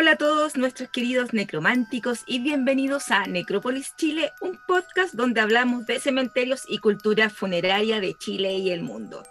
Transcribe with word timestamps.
Hola 0.00 0.12
a 0.12 0.16
todos 0.16 0.56
nuestros 0.56 0.90
queridos 0.90 1.32
necrománticos 1.34 2.22
y 2.24 2.38
bienvenidos 2.38 3.10
a 3.10 3.26
Necrópolis 3.26 3.96
Chile, 3.96 4.30
un 4.40 4.56
podcast 4.68 5.12
donde 5.12 5.40
hablamos 5.40 5.86
de 5.86 5.98
cementerios 5.98 6.62
y 6.68 6.78
cultura 6.78 7.30
funeraria 7.30 7.98
de 7.98 8.14
Chile 8.14 8.52
y 8.52 8.70
el 8.70 8.82
mundo. 8.82 9.24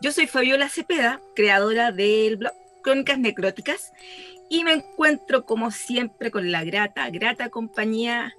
Yo 0.00 0.12
soy 0.12 0.28
Fabiola 0.28 0.68
Cepeda, 0.68 1.20
creadora 1.34 1.90
del 1.90 2.36
blog 2.36 2.52
Crónicas 2.84 3.18
Necróticas, 3.18 3.92
y 4.48 4.62
me 4.62 4.74
encuentro 4.74 5.44
como 5.44 5.72
siempre 5.72 6.30
con 6.30 6.52
la 6.52 6.62
grata, 6.62 7.10
grata 7.10 7.48
compañía 7.48 8.32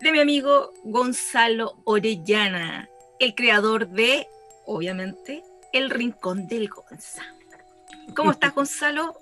de 0.00 0.12
mi 0.12 0.20
amigo 0.20 0.72
Gonzalo 0.84 1.82
Orellana, 1.84 2.88
el 3.20 3.34
creador 3.34 3.88
de, 3.88 4.26
obviamente, 4.64 5.42
El 5.74 5.90
Rincón 5.90 6.48
del 6.48 6.70
Gonza. 6.70 7.24
¿Cómo 8.14 8.30
estás, 8.32 8.54
Gonzalo? 8.54 9.18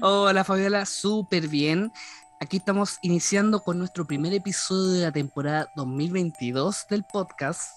Hola, 0.00 0.44
Fabiola, 0.44 0.86
súper 0.86 1.48
bien. 1.48 1.92
Aquí 2.40 2.58
estamos 2.58 2.98
iniciando 3.02 3.62
con 3.62 3.78
nuestro 3.78 4.06
primer 4.06 4.32
episodio 4.32 4.92
de 4.92 5.02
la 5.02 5.12
temporada 5.12 5.70
2022 5.74 6.86
del 6.88 7.04
podcast. 7.04 7.72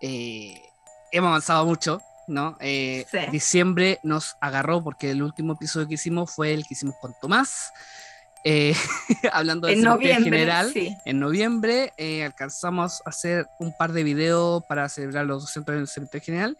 Eh, 0.00 0.62
hemos 1.10 1.28
avanzado 1.28 1.66
mucho, 1.66 2.00
¿no? 2.28 2.56
Eh, 2.60 3.06
Diciembre 3.32 3.98
nos 4.02 4.36
agarró 4.40 4.82
porque 4.82 5.10
el 5.10 5.22
último 5.22 5.54
episodio 5.54 5.88
que 5.88 5.94
hicimos 5.94 6.32
fue 6.34 6.54
el 6.54 6.66
que 6.66 6.74
hicimos 6.74 6.94
con 7.00 7.14
Tomás. 7.20 7.72
Eh, 8.42 8.74
hablando 9.32 9.66
de 9.66 9.74
en 9.74 10.24
general, 10.24 10.72
en 11.04 11.20
noviembre 11.20 11.92
eh, 11.98 12.24
alcanzamos 12.24 13.02
a 13.04 13.10
hacer 13.10 13.46
un 13.58 13.76
par 13.76 13.92
de 13.92 14.02
videos 14.02 14.64
para 14.66 14.88
celebrar 14.88 15.26
los 15.26 15.42
200 15.42 15.74
del 15.74 15.88
cementerio 15.88 16.24
general 16.24 16.58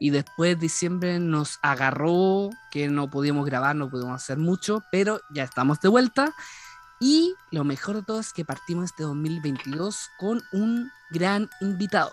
y 0.00 0.10
después 0.10 0.58
diciembre 0.58 1.20
nos 1.20 1.60
agarró 1.62 2.50
que 2.70 2.88
no 2.88 3.10
podíamos 3.10 3.44
grabar, 3.44 3.76
no 3.76 3.90
pudimos 3.90 4.14
hacer 4.14 4.38
mucho, 4.38 4.82
pero 4.90 5.20
ya 5.30 5.44
estamos 5.44 5.78
de 5.80 5.88
vuelta 5.88 6.34
y 6.98 7.34
lo 7.50 7.64
mejor 7.64 7.96
de 7.96 8.02
todo 8.02 8.18
es 8.18 8.32
que 8.32 8.44
partimos 8.44 8.86
este 8.86 9.02
2022 9.04 10.08
con 10.18 10.42
un 10.52 10.90
gran 11.10 11.50
invitado. 11.60 12.12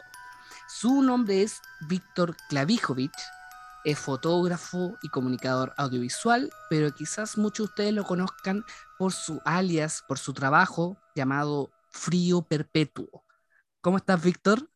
Su 0.68 1.02
nombre 1.02 1.44
es 1.44 1.62
Víctor 1.88 2.36
Klavijovic, 2.50 3.14
es 3.86 3.98
fotógrafo 3.98 4.98
y 5.02 5.08
comunicador 5.08 5.74
audiovisual, 5.78 6.52
pero 6.70 6.94
quizás 6.94 7.38
muchos 7.38 7.68
de 7.68 7.72
ustedes 7.72 7.94
lo 7.94 8.04
conozcan 8.04 8.66
por 8.98 9.14
su 9.14 9.42
alias, 9.46 10.04
por 10.06 10.20
su 10.20 10.34
trabajo 10.34 10.98
llamado 11.16 11.72
Frío 11.90 12.42
Perpetuo. 12.42 13.24
¿Cómo 13.80 13.96
estás, 13.96 14.22
Víctor? 14.22 14.70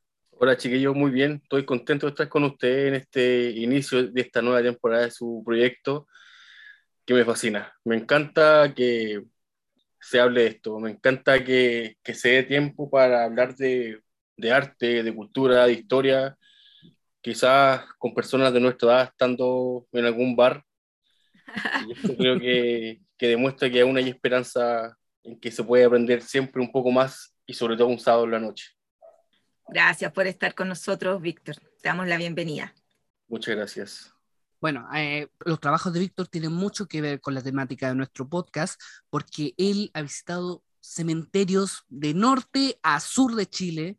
Hola, 0.44 0.58
chiquillos, 0.58 0.96
muy 0.96 1.12
bien. 1.12 1.40
Estoy 1.44 1.66
contento 1.66 2.08
de 2.08 2.12
estar 2.12 2.28
con 2.28 2.44
ustedes 2.44 2.88
en 2.88 2.96
este 2.96 3.52
inicio 3.52 4.08
de 4.08 4.22
esta 4.22 4.42
nueva 4.42 4.64
temporada 4.64 5.04
de 5.04 5.12
su 5.12 5.44
proyecto, 5.46 6.08
que 7.06 7.14
me 7.14 7.24
fascina. 7.24 7.72
Me 7.84 7.96
encanta 7.96 8.74
que 8.76 9.24
se 10.00 10.20
hable 10.20 10.42
de 10.42 10.48
esto, 10.48 10.80
me 10.80 10.92
encanta 10.92 11.44
que, 11.44 11.98
que 12.04 12.16
se 12.16 12.30
dé 12.30 12.44
tiempo 12.44 12.90
para 12.90 13.26
hablar 13.26 13.56
de, 13.56 14.02
de 14.36 14.52
arte, 14.52 15.04
de 15.04 15.16
cultura, 15.16 15.68
de 15.68 15.74
historia, 15.74 16.36
quizás 17.22 17.86
con 18.00 18.16
personas 18.16 18.52
de 18.52 18.62
nuestra 18.62 18.90
edad 18.90 19.04
estando 19.12 19.88
en 19.92 20.06
algún 20.06 20.36
bar. 20.36 20.66
Y 21.88 21.92
esto 21.94 22.18
creo 22.18 22.40
que, 22.40 23.02
que, 23.18 23.28
demuestra 23.28 23.70
que 23.70 23.82
aún 23.82 23.98
hay 23.98 24.10
esperanza 24.10 24.98
en 25.24 25.40
que 25.40 25.52
se 25.52 25.64
puede 25.64 25.86
aprender 25.86 26.24
siempre 26.24 26.64
un 26.64 26.72
poco 26.72 26.90
más 26.92 27.36
y 27.46 27.54
sobre 27.54 27.78
todo 27.78 27.90
un 27.90 28.00
sábado 28.00 28.26
en 28.26 28.32
la 28.32 28.40
noche. 28.40 28.81
Gracias 29.72 30.12
por 30.12 30.28
estar 30.28 30.54
con 30.54 30.68
nosotros, 30.68 31.22
Víctor. 31.22 31.56
Te 31.56 31.88
damos 31.88 32.06
la 32.06 32.18
bienvenida. 32.18 32.74
Muchas 33.30 33.56
gracias. 33.56 34.14
Bueno, 34.60 34.86
eh, 34.94 35.30
los 35.46 35.62
trabajos 35.62 35.94
de 35.94 36.02
Víctor 36.02 36.28
tienen 36.28 36.52
mucho 36.52 36.88
que 36.88 37.00
ver 37.00 37.22
con 37.22 37.34
la 37.34 37.42
temática 37.42 37.88
de 37.88 37.96
nuestro 37.96 38.28
podcast 38.28 38.80
porque 39.10 39.54
él 39.58 39.90
ha 39.94 40.02
visitado 40.02 40.62
cementerios 40.82 41.86
de 41.88 42.14
norte 42.14 42.80
a 42.84 43.00
sur 43.00 43.34
de 43.36 43.46
Chile, 43.46 43.98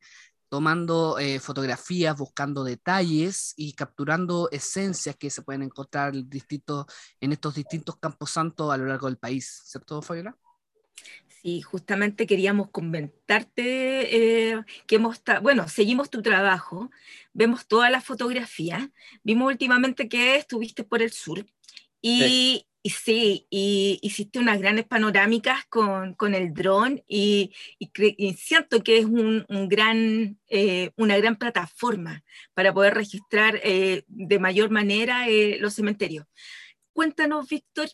tomando 0.50 1.18
eh, 1.18 1.40
fotografías, 1.40 2.18
buscando 2.18 2.64
detalles 2.64 3.54
y 3.56 3.72
capturando 3.72 4.50
esencias 4.52 5.16
que 5.16 5.30
se 5.30 5.40
pueden 5.40 5.62
encontrar 5.62 6.14
en 6.14 7.32
estos 7.32 7.54
distintos 7.54 7.96
campos 7.96 8.30
santos 8.30 8.70
a 8.70 8.76
lo 8.76 8.84
largo 8.84 9.06
del 9.06 9.16
país, 9.16 9.62
¿cierto, 9.64 10.02
Fabiola? 10.02 10.36
Sí, 11.42 11.60
justamente 11.60 12.26
queríamos 12.26 12.70
comentarte 12.70 14.52
eh, 14.52 14.62
que 14.86 14.96
hemos, 14.96 15.20
bueno, 15.42 15.68
seguimos 15.68 16.08
tu 16.08 16.22
trabajo, 16.22 16.90
vemos 17.32 17.66
todas 17.66 17.90
las 17.90 18.04
fotografías, 18.04 18.88
vimos 19.24 19.48
últimamente 19.48 20.08
que 20.08 20.36
estuviste 20.36 20.84
por 20.84 21.02
el 21.02 21.10
sur 21.10 21.44
y, 22.00 22.66
y 22.84 22.90
sí, 22.90 23.46
y 23.48 23.98
hiciste 24.02 24.40
unas 24.40 24.60
grandes 24.60 24.86
panorámicas 24.86 25.64
con, 25.66 26.14
con 26.14 26.34
el 26.34 26.52
dron 26.52 27.02
y, 27.06 27.52
y, 27.78 28.34
siento 28.34 28.82
que 28.82 28.98
es 28.98 29.04
un, 29.04 29.44
un 29.48 29.68
gran, 29.68 30.38
eh, 30.48 30.90
una 30.96 31.16
gran 31.18 31.36
plataforma 31.36 32.24
para 32.54 32.74
poder 32.74 32.94
registrar 32.94 33.60
eh, 33.62 34.04
de 34.08 34.38
mayor 34.40 34.70
manera 34.70 35.28
eh, 35.28 35.58
los 35.60 35.74
cementerios. 35.74 36.26
Cuéntanos, 36.92 37.48
Víctor, 37.48 37.88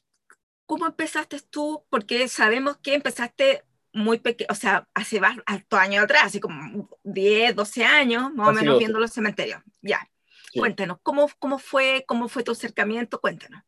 ¿cómo 0.68 0.86
empezaste 0.86 1.40
tú? 1.50 1.82
Porque 1.88 2.28
sabemos 2.28 2.76
que 2.76 2.94
empezaste 2.94 3.64
muy 3.94 4.18
pequeño, 4.18 4.48
o 4.50 4.54
sea, 4.54 4.86
hace 4.92 5.18
altos 5.46 5.78
años 5.80 6.04
atrás, 6.04 6.24
así 6.26 6.40
como 6.40 6.90
10, 7.04 7.56
12 7.56 7.84
años, 7.84 8.32
más 8.34 8.50
o 8.50 8.52
menos 8.52 8.78
viendo 8.78 9.00
los 9.00 9.10
cementerios. 9.10 9.62
Ya, 9.80 10.06
cuéntanos, 10.54 10.98
¿cómo, 11.02 11.28
¿cómo, 11.38 11.58
fue, 11.58 12.04
¿cómo 12.06 12.28
fue 12.28 12.44
tu 12.44 12.52
acercamiento? 12.52 13.18
Cuéntanos. 13.18 13.62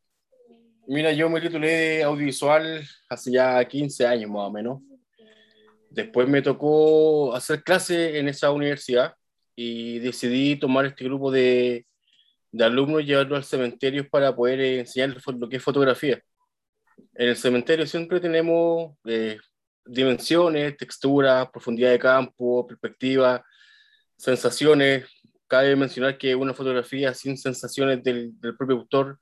Mira, 0.87 1.11
yo 1.11 1.27
me 1.27 1.41
titulé 1.41 1.71
de 1.71 2.03
audiovisual 2.03 2.87
hace 3.09 3.31
ya 3.31 3.65
15 3.65 4.05
años 4.05 4.29
más 4.29 4.47
o 4.47 4.51
menos. 4.51 4.79
Después 5.89 6.27
me 6.29 6.43
tocó 6.43 7.33
hacer 7.33 7.63
clase 7.63 8.19
en 8.19 8.27
esa 8.27 8.51
universidad 8.51 9.15
y 9.55 9.97
decidí 9.99 10.55
tomar 10.55 10.85
este 10.85 11.05
grupo 11.05 11.31
de, 11.31 11.87
de 12.51 12.63
alumnos 12.63 13.01
y 13.01 13.05
llevarlos 13.05 13.37
al 13.37 13.43
cementerio 13.43 14.07
para 14.07 14.35
poder 14.35 14.61
enseñarles 14.61 15.23
lo 15.25 15.49
que 15.49 15.57
es 15.57 15.63
fotografía. 15.63 16.21
En 17.13 17.29
el 17.29 17.35
cementerio 17.35 17.85
siempre 17.85 18.19
tenemos 18.19 18.95
eh, 19.05 19.37
dimensiones, 19.85 20.77
texturas, 20.77 21.49
profundidad 21.51 21.91
de 21.91 21.99
campo, 21.99 22.65
perspectiva, 22.67 23.45
sensaciones. 24.17 25.05
Cabe 25.47 25.75
mencionar 25.75 26.17
que 26.17 26.35
una 26.35 26.53
fotografía 26.53 27.13
sin 27.13 27.37
sensaciones 27.37 28.03
del, 28.03 28.39
del 28.39 28.55
propio 28.55 28.77
autor 28.77 29.19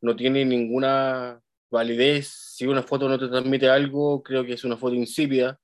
no 0.00 0.14
tiene 0.14 0.44
ninguna 0.44 1.40
validez. 1.70 2.28
Si 2.28 2.66
una 2.66 2.82
foto 2.82 3.08
no 3.08 3.18
te 3.18 3.28
transmite 3.28 3.68
algo, 3.68 4.22
creo 4.22 4.44
que 4.44 4.52
es 4.52 4.64
una 4.64 4.76
foto 4.76 4.94
insípida. 4.94 5.58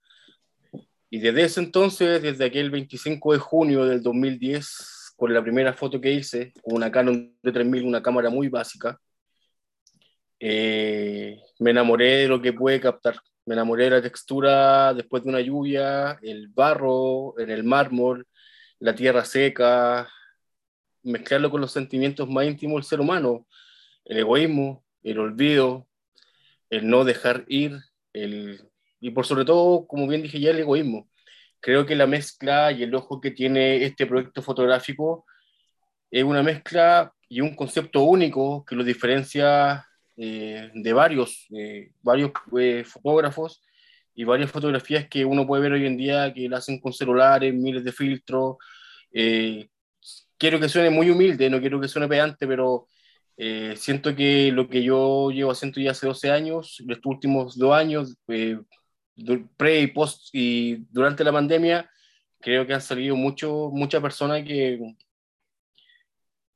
Y 1.11 1.21
desde 1.21 1.45
ese 1.45 1.61
entonces, 1.61 2.23
desde 2.23 2.45
aquel 2.45 2.71
25 2.71 3.33
de 3.33 3.39
junio 3.39 3.85
del 3.87 4.03
2010, 4.03 5.15
con 5.17 5.33
la 5.33 5.43
primera 5.43 5.73
foto 5.73 6.01
que 6.01 6.13
hice, 6.13 6.53
con 6.63 6.77
una 6.77 6.91
Canon 6.91 7.35
de 7.43 7.53
3000, 7.53 7.85
una 7.85 8.03
cámara 8.03 8.31
muy 8.31 8.49
básica, 8.49 9.01
eh, 10.39 11.41
me 11.59 11.71
enamoré 11.71 12.19
de 12.19 12.29
lo 12.29 12.41
que 12.41 12.53
puede 12.53 12.81
captar. 12.81 13.21
Me 13.47 13.55
enamoré 13.55 13.85
de 13.85 13.91
la 13.91 14.03
textura 14.03 14.95
después 14.95 15.23
de 15.23 15.31
una 15.31 15.41
lluvia, 15.41 16.19
el 16.23 16.49
barro 16.49 17.39
en 17.39 17.51
el 17.51 17.65
mármol, 17.65 18.27
la 18.79 18.95
tierra 18.95 19.25
seca, 19.25 20.09
mezclarlo 21.03 21.51
con 21.51 21.61
los 21.61 21.73
sentimientos 21.73 22.29
más 22.29 22.47
íntimos 22.47 22.83
del 22.83 22.89
ser 22.89 23.01
humano, 23.01 23.47
el 24.05 24.19
egoísmo, 24.19 24.85
el 25.03 25.19
olvido, 25.19 25.89
el 26.71 26.89
no 26.89 27.05
dejar 27.05 27.45
ir, 27.49 27.79
el, 28.13 28.61
y 29.01 29.11
por 29.11 29.27
sobre 29.27 29.45
todo, 29.45 29.87
como 29.87 30.07
bien 30.07 30.23
dije 30.23 30.41
ya, 30.41 30.51
el 30.51 30.61
egoísmo. 30.61 31.09
Creo 31.61 31.87
que 31.87 31.97
la 31.97 32.07
mezcla 32.07 32.71
y 32.73 32.83
el 32.83 32.95
ojo 32.95 33.21
que 33.21 33.31
tiene 33.31 33.85
este 33.85 34.07
proyecto 34.07 34.43
fotográfico 34.43 35.27
es 36.11 36.25
una 36.25 36.43
mezcla 36.43 37.13
y 37.29 37.41
un 37.41 37.55
concepto 37.55 38.03
único 38.03 38.65
que 38.65 38.77
lo 38.77 38.85
diferencia 38.85 39.88
eh, 40.19 40.71
de 40.75 40.93
varios, 40.93 41.47
eh, 41.57 41.93
varios 42.03 42.33
eh, 42.59 42.85
fotógrafos 42.85 43.63
y 44.15 44.25
varias 44.25 44.51
fotografías 44.51 45.09
que 45.09 45.25
uno 45.25 45.47
puede 45.47 45.63
ver 45.63 45.73
hoy 45.73 45.87
en 45.87 45.97
día 45.97 46.33
que 46.35 46.49
la 46.49 46.59
hacen 46.59 46.81
con 46.81 46.93
celulares, 46.93 47.55
miles 47.55 47.85
de 47.85 47.93
filtros. 47.93 48.57
quiero 50.37 50.61
que 50.61 50.69
suene 50.69 50.91
muy 50.91 51.11
humilde, 51.11 51.51
no 51.51 51.61
quiero 51.61 51.81
que 51.81 51.89
suene 51.89 52.09
pedante, 52.09 52.47
pero 52.47 52.89
eh, 53.41 53.75
siento 53.77 54.17
que 54.17 54.51
lo 54.51 54.69
que 54.69 54.83
yo 54.83 55.31
llevo 55.31 55.53
haciendo 55.53 55.81
ya 55.81 55.93
hace 55.93 56.09
12 56.09 56.31
años, 56.33 56.83
estos 56.89 57.07
últimos 57.07 57.57
dos 57.57 57.73
años, 57.73 58.17
eh, 58.27 58.59
pre 59.57 59.81
y 59.83 59.87
post 59.89 60.31
y 60.33 60.87
durante 60.91 61.23
la 61.23 61.33
pandemia, 61.33 61.89
creo 62.41 62.67
que 62.67 62.75
han 62.75 62.81
salido 62.81 63.15
mucho, 63.15 63.71
muchas 63.73 64.03
personas 64.03 64.43
que, 64.45 64.81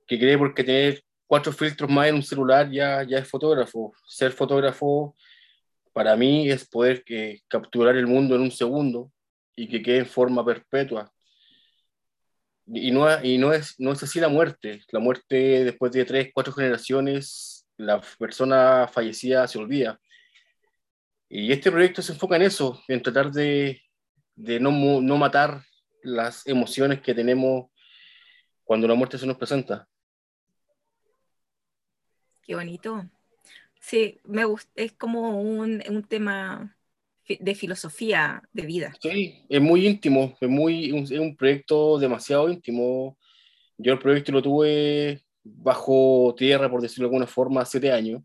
que 0.07 0.19
creen 0.19 0.39
porque 0.41 0.65
tener 0.65 1.05
cuatro 1.33 1.51
filtros 1.51 1.89
más 1.89 2.09
en 2.09 2.17
un 2.17 2.23
celular 2.23 2.71
ya, 2.71 3.03
ya 3.05 3.17
es 3.17 3.27
fotógrafo. 3.27 3.95
Ser 4.07 4.33
fotógrafo 4.33 5.17
para 5.95 6.15
mí 6.15 6.51
es 6.51 6.69
poder 6.69 7.03
que, 7.05 7.41
capturar 7.49 7.97
el 7.97 8.07
mundo 8.07 8.35
en 8.37 8.43
un 8.43 8.51
segundo 8.51 9.11
y 9.57 9.67
que 9.67 9.81
quede 9.81 10.01
en 10.01 10.07
forma 10.07 10.45
perpetua 10.45 11.11
y 12.67 12.91
no, 12.91 13.25
y 13.25 13.39
no, 13.39 13.51
es, 13.51 13.81
no 13.81 13.93
es 13.93 14.03
así 14.03 14.21
la 14.21 14.29
muerte. 14.29 14.83
La 14.91 15.01
muerte, 15.01 15.65
después 15.65 15.91
de 15.93 16.05
tres, 16.05 16.31
cuatro 16.35 16.53
generaciones, 16.53 17.67
la 17.79 18.03
persona 18.19 18.87
fallecida 18.93 19.49
se 19.49 19.59
olvida. 19.59 19.99
Y 21.31 21.51
este 21.51 21.73
proyecto 21.73 22.03
se 22.03 22.13
enfoca 22.13 22.37
en 22.37 22.43
eso, 22.43 22.79
en 22.89 23.01
tratar 23.01 23.33
de, 23.33 23.81
de 24.35 24.61
no, 24.61 24.71
no 25.01 25.17
matar 25.17 25.63
las 26.03 26.47
emociones 26.47 27.01
que 27.01 27.15
tenemos 27.15 27.71
cuando 28.65 28.87
la 28.87 28.95
muerte 28.95 29.17
se 29.17 29.27
nos 29.27 29.39
presenta. 29.39 29.89
Qué 32.43 32.55
bonito. 32.55 33.09
Sí, 33.81 34.19
me 34.25 34.45
gusta, 34.45 34.71
es 34.77 34.93
como 34.93 35.41
un, 35.41 35.83
un 35.89 36.05
tema 36.05 36.77
de 37.29 37.55
filosofía 37.55 38.43
de 38.53 38.67
vida. 38.67 38.93
Sí, 39.01 39.45
es 39.49 39.61
muy 39.61 39.87
íntimo, 39.87 40.37
es, 40.41 40.49
muy, 40.49 41.05
es 41.05 41.19
un 41.19 41.37
proyecto 41.37 41.99
demasiado 41.99 42.49
íntimo. 42.49 43.17
Yo 43.79 43.93
el 43.93 43.99
proyecto 43.99 44.33
lo 44.33 44.43
tuve 44.43 45.23
bajo 45.43 46.35
tierra, 46.37 46.71
por 46.71 46.83
decirlo 46.83 47.09
de 47.09 47.15
alguna 47.15 47.27
forma, 47.27 47.65
siete 47.65 47.91
años, 47.91 48.23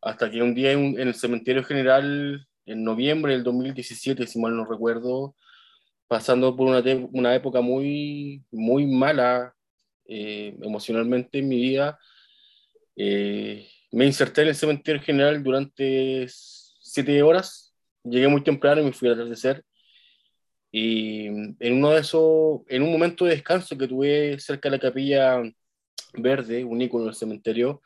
hasta 0.00 0.30
que 0.30 0.42
un 0.42 0.54
día 0.54 0.72
en, 0.72 0.98
en 0.98 1.08
el 1.08 1.14
cementerio 1.14 1.62
general, 1.64 2.46
en 2.66 2.84
noviembre 2.84 3.32
del 3.32 3.44
2017, 3.44 4.26
si 4.26 4.38
mal 4.38 4.56
no 4.56 4.64
recuerdo, 4.64 5.34
pasando 6.08 6.56
por 6.56 6.68
una, 6.68 6.82
una 7.12 7.34
época 7.34 7.60
muy, 7.60 8.42
muy 8.50 8.86
mala 8.86 9.54
eh, 10.06 10.56
emocionalmente 10.62 11.38
en 11.38 11.48
mi 11.48 11.56
vida, 11.56 11.98
eh, 12.96 13.68
me 13.92 14.06
inserté 14.06 14.42
en 14.42 14.48
el 14.48 14.54
cementerio 14.54 15.02
general 15.02 15.42
durante 15.42 16.26
siete 16.28 17.22
horas, 17.22 17.74
llegué 18.02 18.28
muy 18.28 18.42
temprano 18.42 18.80
y 18.80 18.84
me 18.84 18.92
fui 18.92 19.08
al 19.08 19.14
atardecer. 19.14 19.64
Y 20.70 21.26
en 21.26 21.72
uno 21.74 21.90
de 21.90 22.00
esos, 22.00 22.62
en 22.68 22.82
un 22.82 22.90
momento 22.90 23.24
de 23.24 23.32
descanso 23.32 23.78
que 23.78 23.86
tuve 23.86 24.38
cerca 24.40 24.68
de 24.68 24.76
la 24.76 24.80
capilla 24.80 25.40
verde, 26.14 26.64
un 26.64 26.82
ícono 26.82 27.04
del 27.04 27.14
cementerio, 27.14 27.82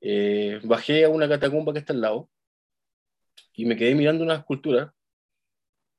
eh, 0.00 0.60
bajé 0.64 1.04
a 1.04 1.10
una 1.10 1.28
catacumba 1.28 1.72
que 1.72 1.80
está 1.80 1.92
al 1.92 2.00
lado 2.00 2.30
y 3.54 3.66
me 3.66 3.76
quedé 3.76 3.94
mirando 3.94 4.24
una 4.24 4.36
escultura 4.36 4.94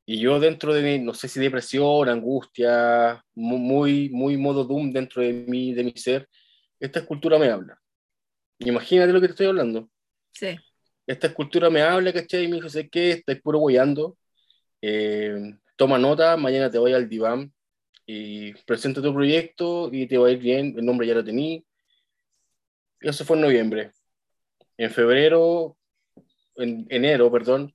y 0.06 0.20
yo 0.20 0.40
dentro 0.40 0.74
de 0.74 0.82
mi, 0.84 1.04
no 1.04 1.14
sé 1.14 1.28
si 1.28 1.40
depresión, 1.40 2.08
angustia, 2.10 3.24
muy, 3.34 4.10
muy 4.10 4.38
modo 4.38 4.64
doom 4.64 4.92
dentro 4.92 5.22
de 5.24 5.34
mí, 5.48 5.74
de 5.74 5.84
mi 5.84 5.94
ser, 5.96 6.30
esta 6.80 7.00
escultura 7.00 7.40
me 7.40 7.50
habla. 7.50 7.80
Imagínate 8.60 9.12
lo 9.12 9.22
que 9.22 9.28
te 9.28 9.32
estoy 9.32 9.48
hablando. 9.48 9.90
Sí. 10.32 10.56
Esta 11.08 11.28
escultura 11.28 11.70
me 11.70 11.82
habla, 11.82 12.12
¿cachai? 12.14 12.46
Y 12.46 12.48
me 12.48 12.56
dice, 12.56 12.70
sé 12.70 12.90
qué, 12.90 13.12
estás 13.12 13.40
puro 13.42 13.64
guiando. 13.66 14.18
Eh, 14.82 15.56
toma 15.76 15.98
nota, 15.98 16.38
mañana 16.38 16.70
te 16.70 16.78
voy 16.78 16.94
al 16.94 17.10
diván 17.10 17.54
y 18.06 18.54
presenta 18.66 19.02
tu 19.02 19.14
proyecto 19.14 19.90
y 19.92 20.08
te 20.08 20.18
va 20.18 20.28
a 20.28 20.32
ir 20.32 20.40
bien, 20.40 20.76
el 20.78 20.86
nombre 20.86 21.08
ya 21.08 21.16
lo 21.16 21.24
tení. 21.24 21.66
Eso 23.00 23.26
fue 23.26 23.38
en 23.38 23.42
noviembre. 23.44 23.92
En 24.78 24.92
febrero, 24.92 25.78
en 26.56 26.86
enero, 26.90 27.32
perdón, 27.32 27.74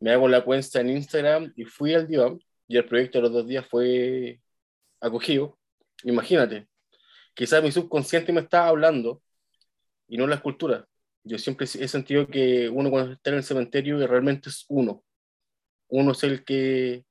me 0.00 0.12
hago 0.12 0.28
la 0.28 0.44
cuenta 0.44 0.80
en 0.80 0.90
Instagram 0.90 1.52
y 1.56 1.64
fui 1.64 1.94
al 1.94 2.06
diván 2.06 2.40
y 2.68 2.76
el 2.76 2.86
proyecto 2.86 3.18
de 3.18 3.22
los 3.22 3.32
dos 3.32 3.46
días 3.46 3.66
fue 3.66 4.40
acogido. 5.00 5.58
Imagínate, 6.04 6.68
quizás 7.34 7.62
mi 7.62 7.72
subconsciente 7.72 8.32
me 8.32 8.40
estaba 8.40 8.68
hablando 8.68 9.22
y 10.10 10.18
no 10.18 10.26
la 10.26 10.34
escultura. 10.34 10.84
Yo 11.22 11.38
siempre 11.38 11.64
he 11.64 11.88
sentido 11.88 12.26
que 12.26 12.68
uno 12.68 12.90
cuando 12.90 13.12
está 13.12 13.30
en 13.30 13.36
el 13.36 13.44
cementerio 13.44 14.04
realmente 14.06 14.48
es 14.48 14.64
uno. 14.68 15.04
Uno 15.88 16.12
es 16.12 16.22
el 16.24 16.44
que 16.44 17.04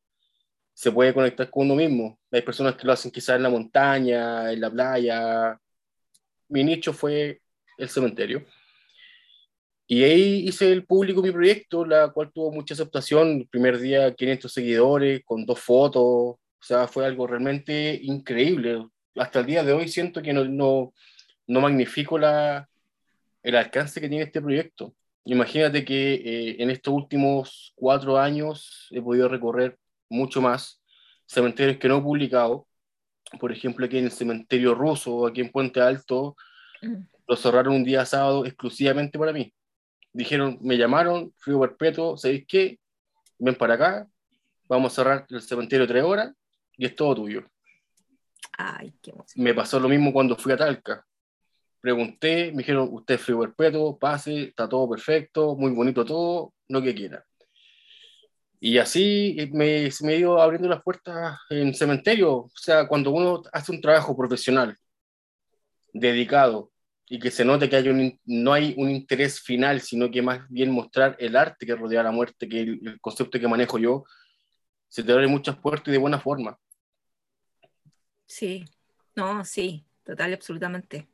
se 0.74 0.92
puede 0.92 1.14
conectar 1.14 1.50
con 1.50 1.66
uno 1.66 1.76
mismo. 1.76 2.20
Hay 2.32 2.42
personas 2.42 2.76
que 2.76 2.86
lo 2.86 2.94
hacen 2.94 3.12
quizás 3.12 3.38
en 3.38 3.44
la 3.44 3.50
montaña, 3.50 4.52
en 4.52 4.60
la 4.60 4.70
playa. 4.70 5.58
Mi 6.50 6.64
nicho 6.64 6.92
fue 6.92 7.42
el 7.78 7.90
cementerio. 7.90 8.46
Y 9.88 10.04
ahí 10.04 10.48
hice 10.48 10.72
el 10.72 10.86
público 10.86 11.22
mi 11.22 11.32
proyecto, 11.32 11.86
la 11.86 12.10
cual 12.10 12.32
tuvo 12.34 12.52
mucha 12.52 12.74
aceptación. 12.74 13.42
El 13.42 13.48
primer 13.48 13.80
día 13.80 14.14
500 14.14 14.52
seguidores, 14.52 15.22
con 15.24 15.46
dos 15.46 15.60
fotos. 15.60 16.04
O 16.04 16.40
sea, 16.60 16.88
fue 16.88 17.06
algo 17.06 17.28
realmente 17.28 17.98
increíble. 18.04 18.86
Hasta 19.16 19.40
el 19.40 19.46
día 19.46 19.64
de 19.64 19.74
hoy 19.74 19.88
siento 19.88 20.22
que 20.22 20.34
no, 20.34 20.44
no, 20.46 20.94
no 21.48 21.62
magnifico 21.62 22.18
la, 22.18 22.70
el 23.44 23.56
alcance 23.56 24.00
que 24.02 24.10
tiene 24.10 24.26
este 24.26 24.42
proyecto. 24.42 24.96
Imagínate 25.26 25.86
que 25.86 26.14
eh, 26.14 26.56
en 26.60 26.70
estos 26.70 26.94
últimos 26.94 27.74
cuatro 27.76 28.18
años 28.18 28.88
he 28.92 29.02
podido 29.02 29.28
recorrer 29.28 29.78
mucho 30.10 30.42
más 30.42 30.82
cementerios 31.26 31.78
que 31.78 31.88
no 31.88 31.98
he 31.98 32.02
publicado. 32.02 32.68
Por 33.40 33.52
ejemplo, 33.52 33.86
aquí 33.86 33.98
en 33.98 34.06
el 34.06 34.12
cementerio 34.12 34.74
ruso, 34.74 35.28
aquí 35.28 35.42
en 35.42 35.52
Puente 35.52 35.82
Alto, 35.82 36.36
mm. 36.82 36.96
lo 37.28 37.36
cerraron 37.36 37.76
un 37.76 37.84
día 37.84 38.06
sábado 38.06 38.46
exclusivamente 38.46 39.20
para 39.20 39.34
mí 39.34 39.54
dijeron, 40.14 40.58
me 40.62 40.78
llamaron, 40.78 41.34
frío 41.38 41.60
perpetuo, 41.60 42.18
¿sabéis 42.18 42.46
qué? 42.48 42.80
Ven 43.38 43.56
para 43.56 43.76
acá, 43.76 44.08
vamos 44.68 44.92
a 44.92 44.96
cerrar 44.96 45.26
el 45.30 45.42
cementerio 45.42 45.88
tres 45.88 46.04
horas 46.04 46.34
y 46.78 46.86
es 46.86 46.96
todo 46.96 47.16
tuyo. 47.16 47.46
Ay, 48.58 48.94
qué 49.02 49.14
Me 49.36 49.54
pasó 49.54 49.80
lo 49.80 49.88
mismo 49.88 50.12
cuando 50.12 50.36
fui 50.36 50.52
a 50.52 50.58
Talca. 50.58 51.06
Pregunté, 51.82 52.52
me 52.52 52.60
dijeron, 52.60 52.90
usted 52.92 53.16
es 53.16 53.22
frío 53.22 53.40
perpetuo, 53.40 53.98
pase, 53.98 54.44
está 54.44 54.68
todo 54.68 54.90
perfecto, 54.90 55.56
muy 55.56 55.72
bonito 55.72 56.04
todo, 56.04 56.54
lo 56.68 56.82
que 56.82 56.94
quiera. 56.94 57.26
Y 58.60 58.78
así 58.78 59.50
me, 59.54 59.90
se 59.90 60.06
me 60.06 60.18
ido 60.18 60.42
abriendo 60.42 60.68
las 60.68 60.84
puertas 60.84 61.38
en 61.50 61.74
cementerio. 61.74 62.32
O 62.34 62.52
sea, 62.56 62.88
cuando 62.88 63.12
uno 63.12 63.42
hace 63.54 63.72
un 63.72 63.80
trabajo 63.80 64.16
profesional, 64.18 64.76
dedicado, 65.94 66.72
y 67.08 67.18
que 67.18 67.32
se 67.32 67.44
note 67.44 67.70
que 67.70 67.76
hay 67.76 67.90
un, 67.90 68.20
no 68.26 68.54
hay 68.54 68.76
un 68.78 68.90
interés 68.90 69.40
final, 69.40 69.82
sino 69.82 70.12
que 70.12 70.22
más 70.22 70.48
bien 70.50 70.72
mostrar 70.72 71.16
el 71.20 71.36
arte 71.36 71.66
que 71.66 71.76
rodea 71.76 72.04
la 72.04 72.12
muerte, 72.12 72.48
que 72.48 72.62
el, 72.62 72.80
el 72.86 73.02
concepto 73.02 73.40
que 73.40 73.48
manejo 73.48 73.80
yo, 73.80 74.04
se 74.90 75.04
te 75.04 75.12
abre 75.12 75.28
muchas 75.28 75.58
puertas 75.58 75.88
y 75.88 75.92
de 75.92 75.98
buena 75.98 76.20
forma. 76.20 76.60
Sí, 78.26 78.66
no, 79.16 79.44
sí, 79.44 79.86
total, 80.04 80.34
absolutamente. 80.34 81.08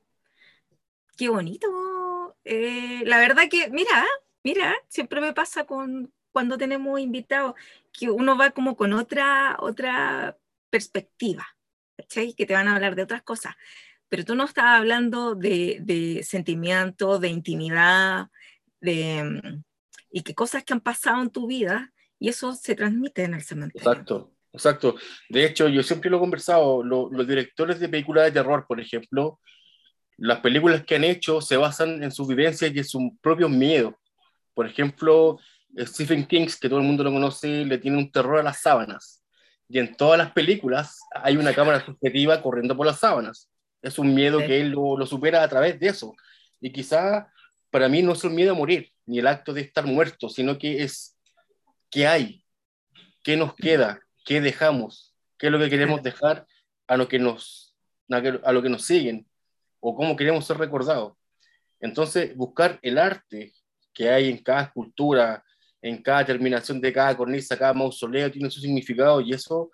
Qué 1.16 1.30
bonito. 1.30 2.38
Eh, 2.44 3.04
la 3.06 3.18
verdad 3.20 3.44
que, 3.50 3.70
mira, 3.70 4.06
mira, 4.44 4.76
siempre 4.88 5.22
me 5.22 5.34
pasa 5.34 5.66
con 5.66 6.12
cuando 6.32 6.58
tenemos 6.58 7.00
invitados 7.00 7.56
que 7.94 8.10
uno 8.10 8.38
va 8.38 8.52
como 8.52 8.76
con 8.76 8.94
otra, 8.94 9.56
otra 9.60 10.38
perspectiva, 10.70 11.48
¿cachai? 11.98 12.34
Que 12.34 12.46
te 12.46 12.54
van 12.54 12.68
a 12.68 12.76
hablar 12.76 12.96
de 12.96 13.04
otras 13.04 13.24
cosas 13.24 13.56
pero 14.10 14.24
tú 14.24 14.36
no 14.36 14.46
estás 14.46 14.66
hablando 14.66 15.36
de, 15.36 15.80
de 15.82 16.24
sentimientos, 16.24 17.20
de 17.20 17.28
intimidad, 17.30 18.28
de, 18.80 19.24
mm, 19.24 19.64
y 20.12 20.22
que 20.22 20.36
cosas 20.36 20.64
que 20.64 20.74
han 20.74 20.82
pasado 20.82 21.22
en 21.22 21.30
tu 21.30 21.48
vida, 21.48 21.92
y 22.20 22.30
eso 22.30 22.54
se 22.54 22.76
transmite 22.76 23.24
en 23.24 23.34
el 23.34 23.42
cementerio. 23.42 23.90
Exacto, 23.90 24.32
exacto. 24.54 24.96
De 25.30 25.46
hecho, 25.46 25.68
yo 25.68 25.84
siempre 25.84 26.10
lo 26.10 26.18
he 26.18 26.22
conversado, 26.22 26.84
los 26.84 27.28
directores 27.28 27.80
de 27.80 27.90
películas 27.90 28.26
de 28.26 28.32
terror, 28.32 28.66
por 28.68 28.80
ejemplo, 28.80 29.40
las 30.18 30.40
películas 30.40 30.84
que 30.86 30.96
han 30.96 31.04
hecho 31.04 31.42
se 31.42 31.58
basan 31.58 32.04
en 32.04 32.12
sus 32.12 32.28
vivencias 32.28 32.72
y 32.74 32.78
en 32.78 32.86
sus 32.86 33.02
propios 33.22 33.50
miedos. 33.50 33.94
Por 34.54 34.66
ejemplo, 34.66 35.40
Stephen 35.78 36.26
King, 36.26 36.48
que 36.60 36.70
todo 36.70 36.80
el 36.80 36.86
mundo 36.86 37.04
lo 37.04 37.12
conoce, 37.12 37.66
le 37.66 37.78
tiene 37.78 37.98
un 37.98 38.12
terror 38.12 38.40
a 38.40 38.44
las 38.44 38.62
sábanas. 38.62 39.22
Y 39.68 39.80
en 39.80 39.96
todas 39.96 40.18
las 40.18 40.32
películas 40.32 41.00
hay 41.14 41.38
una 41.38 41.54
cámara 41.54 41.84
subjetiva 41.84 42.42
corriendo 42.42 42.78
por 42.78 42.86
las 42.86 43.00
sábanas. 43.00 43.50
Es 43.82 44.00
un 44.00 44.14
miedo 44.14 44.40
que 44.40 44.62
él 44.62 44.70
lo, 44.70 45.06
supera 45.06 45.44
a 45.44 45.50
través 45.50 45.80
de 45.80 45.88
eso. 45.88 46.16
Y 46.62 46.72
quizá 46.72 47.32
para 47.70 47.90
mí 47.90 48.02
no 48.02 48.14
es 48.14 48.24
el 48.24 48.30
miedo 48.30 48.52
a 48.52 48.56
morir, 48.56 48.92
ni 49.06 49.20
el 49.20 49.28
acto 49.28 49.54
de 49.54 49.62
estar 49.62 49.86
muerto, 49.86 50.30
sino 50.30 50.58
que 50.58 50.84
es 50.84 51.18
qué 51.92 52.08
hay, 52.08 52.44
qué 53.22 53.36
nos 53.36 53.54
queda, 53.54 54.00
qué 54.24 54.40
dejamos, 54.40 55.14
qué 55.38 55.48
es 55.48 55.52
lo 55.52 55.60
que 55.60 55.70
queremos 55.70 56.02
dejar 56.02 56.48
a 56.88 56.96
lo 56.96 57.08
que 57.08 57.20
nos, 57.20 57.76
a 58.10 58.52
lo 58.54 58.62
que 58.62 58.70
nos 58.70 58.86
siguen, 58.86 59.28
o 59.88 59.94
cómo 59.94 60.16
queremos 60.16 60.44
ser 60.48 60.58
recordados. 60.58 61.14
Entonces, 61.80 62.36
buscar 62.36 62.80
el 62.82 62.98
arte 62.98 63.54
que 63.94 64.10
hay 64.10 64.30
en 64.32 64.40
cada 64.40 64.64
escultura, 64.64 65.44
en 65.80 66.02
cada 66.02 66.26
terminación 66.26 66.82
de 66.82 66.92
cada 66.92 67.16
cornisa, 67.16 67.56
cada 67.56 67.76
mausoleo, 67.76 68.32
tiene 68.32 68.50
su 68.50 68.60
significado 68.60 69.22
y 69.22 69.34
eso 69.34 69.70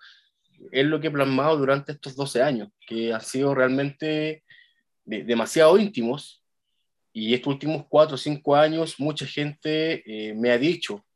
es 0.70 0.84
lo 0.84 1.00
que 1.00 1.06
he 1.06 1.10
plasmado 1.10 1.56
durante 1.56 1.92
estos 1.92 2.14
12 2.14 2.42
años, 2.42 2.68
que 2.86 3.14
han 3.14 3.22
sido 3.22 3.54
realmente 3.54 4.44
demasiado 5.06 5.78
íntimos. 5.78 6.42
Y 7.14 7.32
estos 7.32 7.54
últimos 7.54 7.86
4 7.88 8.14
o 8.14 8.18
5 8.18 8.54
años, 8.54 9.00
mucha 9.00 9.24
gente 9.24 10.02
eh, 10.04 10.34
me 10.34 10.50
ha 10.50 10.58
dicho 10.58 11.06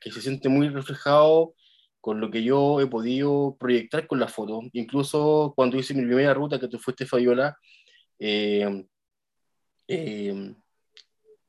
que 0.00 0.10
se 0.10 0.20
siente 0.20 0.48
muy 0.48 0.68
reflejado 0.68 1.54
con 2.00 2.20
lo 2.20 2.30
que 2.30 2.42
yo 2.42 2.80
he 2.80 2.86
podido 2.86 3.56
proyectar 3.60 4.08
con 4.08 4.18
la 4.18 4.26
foto. 4.26 4.62
Incluso 4.72 5.52
cuando 5.54 5.78
hice 5.78 5.94
mi 5.94 6.04
primera 6.04 6.34
ruta, 6.34 6.58
que 6.58 6.66
tú 6.66 6.78
fuiste, 6.78 7.06
Fabiola, 7.06 7.56
eh, 8.20 8.86
eh, 9.88 10.54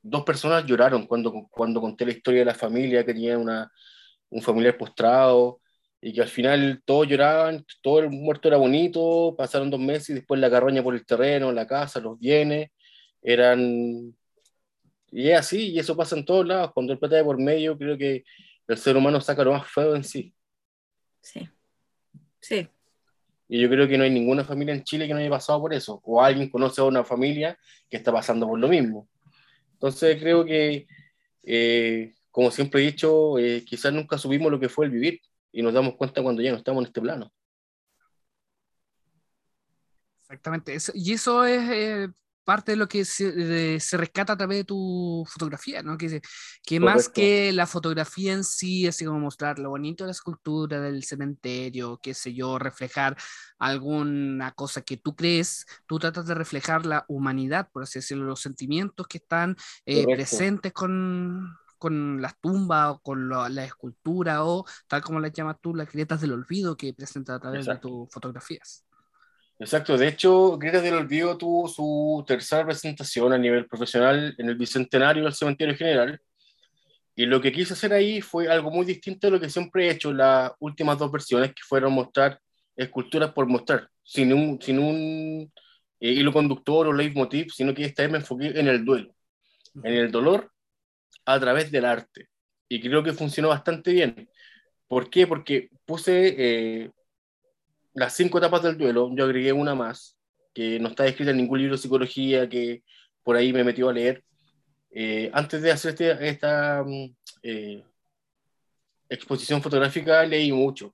dos 0.02 0.24
personas 0.24 0.66
lloraron 0.66 1.06
cuando, 1.06 1.48
cuando 1.52 1.80
conté 1.80 2.06
la 2.06 2.14
historia 2.14 2.40
de 2.40 2.46
la 2.46 2.56
familia, 2.56 3.06
que 3.06 3.14
tenía 3.14 3.38
una, 3.38 3.72
un 4.30 4.42
familiar 4.42 4.78
postrado, 4.78 5.62
y 6.02 6.14
que 6.14 6.22
al 6.22 6.28
final 6.28 6.82
todos 6.84 7.08
lloraban, 7.08 7.64
todo 7.82 8.00
el 8.00 8.10
muerto 8.10 8.48
era 8.48 8.58
bonito, 8.58 9.36
pasaron 9.38 9.70
dos 9.70 9.80
meses 9.80 10.10
y 10.10 10.14
después 10.16 10.40
la 10.42 10.50
carroña 10.50 10.82
por 10.82 10.96
el 10.96 11.06
terreno, 11.06 11.52
la 11.52 11.68
casa, 11.68 12.00
los 12.00 12.18
bienes, 12.18 12.72
eran 13.22 14.16
Y 15.12 15.30
es 15.30 15.40
así, 15.40 15.72
y 15.72 15.80
eso 15.80 15.96
pasa 15.96 16.16
en 16.18 16.26
todos 16.26 16.48
lados. 16.48 16.72
Cuando 16.74 16.94
el 16.94 17.00
plata 17.00 17.18
de 17.18 17.24
por 17.24 17.38
medio, 17.38 17.78
creo 17.78 17.98
que 17.98 18.24
el 18.68 18.78
ser 18.78 18.98
humano 18.98 19.22
saca 19.22 19.44
lo 19.44 19.52
más 19.54 19.68
feo 19.68 19.96
en 19.96 20.04
sí. 20.04 20.34
Sí. 21.22 21.48
Sí. 22.40 22.68
Y 23.54 23.60
yo 23.60 23.68
creo 23.68 23.86
que 23.86 23.98
no 23.98 24.06
hay 24.06 24.10
ninguna 24.10 24.46
familia 24.46 24.74
en 24.74 24.86
Chile 24.86 25.08
que 25.08 25.14
no 25.14 25.20
haya 25.20 25.30
pasado 25.30 25.60
por 25.60 25.74
eso. 25.74 26.00
O 26.06 26.24
alguien 26.24 26.50
conoce 26.50 26.80
a 26.80 26.86
una 26.86 27.04
familia 27.04 27.60
que 27.90 27.98
está 27.98 28.10
pasando 28.10 28.48
por 28.48 28.58
lo 28.58 28.70
mismo. 28.70 29.10
Entonces 29.74 30.18
creo 30.22 30.46
que, 30.46 30.88
eh, 31.44 32.16
como 32.32 32.50
siempre 32.50 32.82
he 32.82 32.86
dicho, 32.86 33.38
eh, 33.38 33.66
quizás 33.66 33.92
nunca 33.92 34.18
subimos 34.18 34.50
lo 34.50 34.58
que 34.58 34.70
fue 34.70 34.86
el 34.86 34.92
vivir 34.94 35.20
y 35.52 35.62
nos 35.62 35.74
damos 35.74 35.96
cuenta 35.96 36.24
cuando 36.24 36.42
ya 36.42 36.52
no 36.52 36.60
estamos 36.60 36.82
en 36.82 36.88
este 36.88 37.02
plano. 37.02 37.30
Exactamente. 40.22 40.78
y 40.94 41.12
eso 41.12 41.44
es 41.44 41.70
eh, 41.72 42.08
parte 42.44 42.72
de 42.72 42.76
lo 42.78 42.88
que 42.88 43.06
se, 43.06 43.80
se, 43.80 43.98
rescata 43.98 44.34
a 44.34 44.38
través 44.38 44.60
de 44.60 44.64
tu 44.64 45.24
fotografía, 45.28 45.84
¿no? 45.84 45.98
Que, 45.98 46.22
que 46.64 46.80
más 46.80 47.10
que 47.10 47.52
la 47.52 47.68
fotografía 47.68 48.34
en 48.34 48.44
sí, 48.44 48.88
así 48.88 49.06
como 49.06 49.20
mostrar 49.20 49.60
lo 49.60 49.70
bonito 49.70 50.04
de 50.04 50.10
la 50.10 50.14
escultura 50.14 50.80
del 50.80 51.04
cementerio, 51.04 52.00
qué 52.02 52.14
sé 52.14 52.34
yo, 52.34 52.58
reflejar 52.58 53.16
alguna 53.60 54.52
cosa 54.52 54.82
que 54.82 54.98
tú 54.98 55.16
crees, 55.16 55.66
tú 55.86 56.00
tratas 56.00 56.26
de 56.26 56.34
reflejar 56.34 56.86
la 56.86 57.06
humanidad, 57.08 57.70
por 57.72 57.84
así 57.84 58.00
decirlo, 58.00 58.26
los 58.26 58.42
sentimientos 58.42 59.08
que 59.08 59.20
están 59.20 59.56
eh, 59.86 60.06
presentes 60.06 60.74
con, 60.74 61.58
con 61.78 62.22
las 62.22 62.40
tumbas 62.40 62.92
o 62.92 63.00
con 63.00 63.30
la, 63.30 63.66
escultura 63.66 64.44
o 64.46 64.66
tal 64.88 65.02
como 65.02 65.20
las 65.20 65.34
llamas 65.34 65.58
tú, 65.62 65.74
las 65.74 65.92
grietas 65.92 66.22
del 66.22 66.34
olvido 66.34 66.78
que 66.78 66.94
presenta 66.94 67.36
a 67.36 67.40
través 67.40 67.66
de 67.66 67.78
tus 67.78 68.08
fotografías. 68.12 68.86
Exacto, 69.62 69.96
de 69.96 70.08
hecho, 70.08 70.58
Grietas 70.58 70.82
del 70.82 70.96
Olvido 70.96 71.38
tuvo 71.38 71.68
su 71.68 72.24
tercera 72.26 72.66
presentación 72.66 73.32
a 73.32 73.38
nivel 73.38 73.68
profesional 73.68 74.34
en 74.40 74.50
el 74.50 74.56
Bicentenario 74.56 75.24
del 75.24 75.36
Cementerio 75.36 75.76
General. 75.76 76.20
Y 77.16 77.28
lo 77.28 77.40
que 77.40 77.52
quise 77.52 77.74
hacer 77.74 77.94
ahí 77.94 78.22
fue 78.22 78.50
algo 78.50 78.72
muy 78.72 78.88
distinto 78.88 79.28
de 79.28 79.32
lo 79.32 79.40
que 79.40 79.52
siempre 79.52 79.86
he 79.86 79.92
hecho 79.92 80.10
en 80.10 80.18
las 80.18 80.52
últimas 80.60 80.98
dos 80.98 81.12
versiones, 81.12 81.50
que 81.50 81.62
fueron 81.64 81.94
mostrar 81.94 82.40
esculturas 82.76 83.34
por 83.34 83.46
mostrar, 83.46 83.88
sin 84.04 84.34
un, 84.34 84.60
sin 84.60 84.80
un 84.80 85.54
eh, 86.00 86.12
hilo 86.12 86.34
conductor 86.34 86.88
o 86.88 86.94
leitmotiv, 86.94 87.52
sino 87.52 87.76
que 87.76 87.86
esta 87.86 88.02
vez 88.02 88.12
me 88.12 88.18
enfoqué 88.18 88.60
en 88.60 88.68
el 88.68 88.84
duelo, 88.84 89.14
en 89.84 89.94
el 89.94 90.12
dolor 90.12 90.52
a 91.26 91.40
través 91.40 91.72
del 91.72 91.86
arte. 91.86 92.30
Y 92.68 92.82
creo 92.82 93.04
que 93.04 93.14
funcionó 93.14 93.50
bastante 93.50 93.94
bien. 93.94 94.28
¿Por 94.88 95.12
qué? 95.12 95.28
Porque 95.28 95.70
puse 95.86 96.36
eh, 96.36 96.92
las 97.94 98.14
cinco 98.14 98.38
etapas 98.38 98.64
del 98.64 98.78
duelo, 98.78 99.10
yo 99.16 99.26
agregué 99.26 99.52
una 99.52 99.76
más, 99.76 100.18
que 100.54 100.80
no 100.80 100.90
está 100.90 101.06
escrita 101.06 101.32
en 101.32 101.38
ningún 101.38 101.60
libro 101.60 101.76
de 101.76 101.82
psicología 101.82 102.48
que 102.50 102.84
por 103.24 103.36
ahí 103.36 103.54
me 103.54 103.64
metió 103.64 103.90
a 103.90 103.94
leer. 103.94 104.24
Eh, 104.92 105.32
antes 105.34 105.62
de 105.62 105.72
hacer 105.72 105.92
este, 105.92 106.28
esta 106.28 106.84
mm, 106.86 107.16
eh, 107.44 107.86
exposición 109.10 109.62
fotográfica 109.62 110.26
leí 110.26 110.52
mucho. 110.52 110.94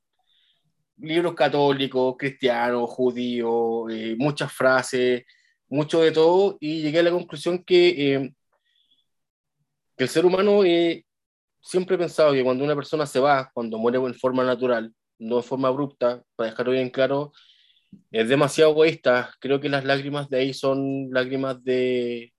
Libros 0.97 1.35
católicos, 1.35 2.15
cristianos, 2.17 2.89
judíos, 2.89 3.91
eh, 3.91 4.15
muchas 4.17 4.51
frases, 4.51 5.23
mucho 5.69 6.01
de 6.01 6.11
todo, 6.11 6.57
y 6.59 6.81
llegué 6.81 6.99
a 6.99 7.03
la 7.03 7.11
conclusión 7.11 7.63
que, 7.63 8.31
que 9.95 10.03
el 10.03 10.09
ser 10.09 10.25
humano 10.25 10.63
siempre 11.61 11.95
he 11.95 11.99
pensado 11.99 12.33
que 12.33 12.43
cuando 12.43 12.63
una 12.63 12.75
persona 12.75 13.05
se 13.05 13.19
va, 13.19 13.51
cuando 13.53 13.77
muere 13.77 13.97
en 13.99 14.15
forma 14.15 14.43
natural, 14.43 14.91
no 15.19 15.37
de 15.37 15.43
forma 15.43 15.67
abrupta, 15.67 16.23
para 16.35 16.51
dejarlo 16.51 16.73
bien 16.73 16.89
claro, 16.89 17.31
es 18.11 18.29
demasiado 18.29 18.71
egoísta. 18.71 19.33
Creo 19.39 19.59
que 19.59 19.69
las 19.69 19.85
lágrimas 19.85 20.29
de 20.29 20.39
ahí 20.39 20.53
son 20.53 21.09
lágrimas 21.11 21.63
de, 21.63 22.33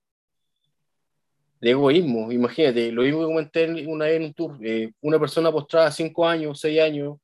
de 1.61 1.71
egoísmo. 1.71 2.31
Imagínate, 2.33 2.93
lo 2.93 3.03
mismo 3.03 3.21
que 3.21 3.27
comenté 3.27 3.87
una 3.87 4.07
vez 4.07 4.17
en 4.17 4.25
un 4.25 4.35
tour, 4.35 4.59
eh, 4.63 4.93
una 5.01 5.19
persona 5.19 5.51
postrada 5.53 5.91
cinco 5.91 6.27
años, 6.27 6.61
seis 6.61 6.81
años, 6.81 7.19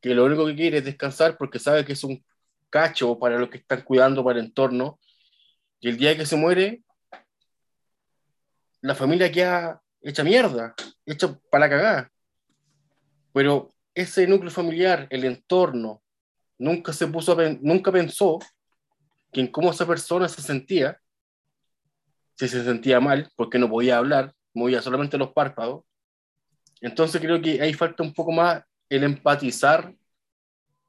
que 0.00 0.14
lo 0.14 0.24
único 0.24 0.46
que 0.46 0.56
quiere 0.56 0.78
es 0.78 0.84
descansar 0.84 1.36
porque 1.36 1.58
sabe 1.58 1.84
que 1.84 1.92
es 1.92 2.04
un 2.04 2.24
cacho 2.70 3.18
para 3.18 3.38
los 3.38 3.50
que 3.50 3.58
están 3.58 3.82
cuidando 3.82 4.24
para 4.24 4.38
el 4.38 4.46
entorno, 4.46 4.98
y 5.80 5.88
el 5.88 5.96
día 5.96 6.16
que 6.16 6.26
se 6.26 6.36
muere, 6.36 6.82
la 8.82 8.94
familia 8.94 9.32
queda 9.32 9.82
hecha 10.02 10.22
mierda, 10.24 10.74
hecha 11.06 11.38
para 11.50 11.66
la 11.66 11.70
cagada. 11.70 12.12
Pero 13.32 13.70
ese 13.94 14.26
núcleo 14.26 14.50
familiar, 14.50 15.06
el 15.10 15.24
entorno, 15.24 16.02
nunca 16.58 16.92
se 16.92 17.06
puso, 17.06 17.36
nunca 17.60 17.90
pensó 17.90 18.38
que 19.32 19.40
en 19.40 19.48
cómo 19.48 19.70
esa 19.70 19.86
persona 19.86 20.28
se 20.28 20.42
sentía, 20.42 21.00
si 22.36 22.48
se 22.48 22.64
sentía 22.64 23.00
mal, 23.00 23.30
porque 23.36 23.58
no 23.58 23.68
podía 23.68 23.98
hablar, 23.98 24.34
movía 24.54 24.82
solamente 24.82 25.18
los 25.18 25.32
párpados. 25.32 25.84
Entonces 26.80 27.20
creo 27.20 27.40
que 27.40 27.60
ahí 27.60 27.74
falta 27.74 28.02
un 28.02 28.14
poco 28.14 28.32
más 28.32 28.62
el 28.88 29.04
empatizar 29.04 29.94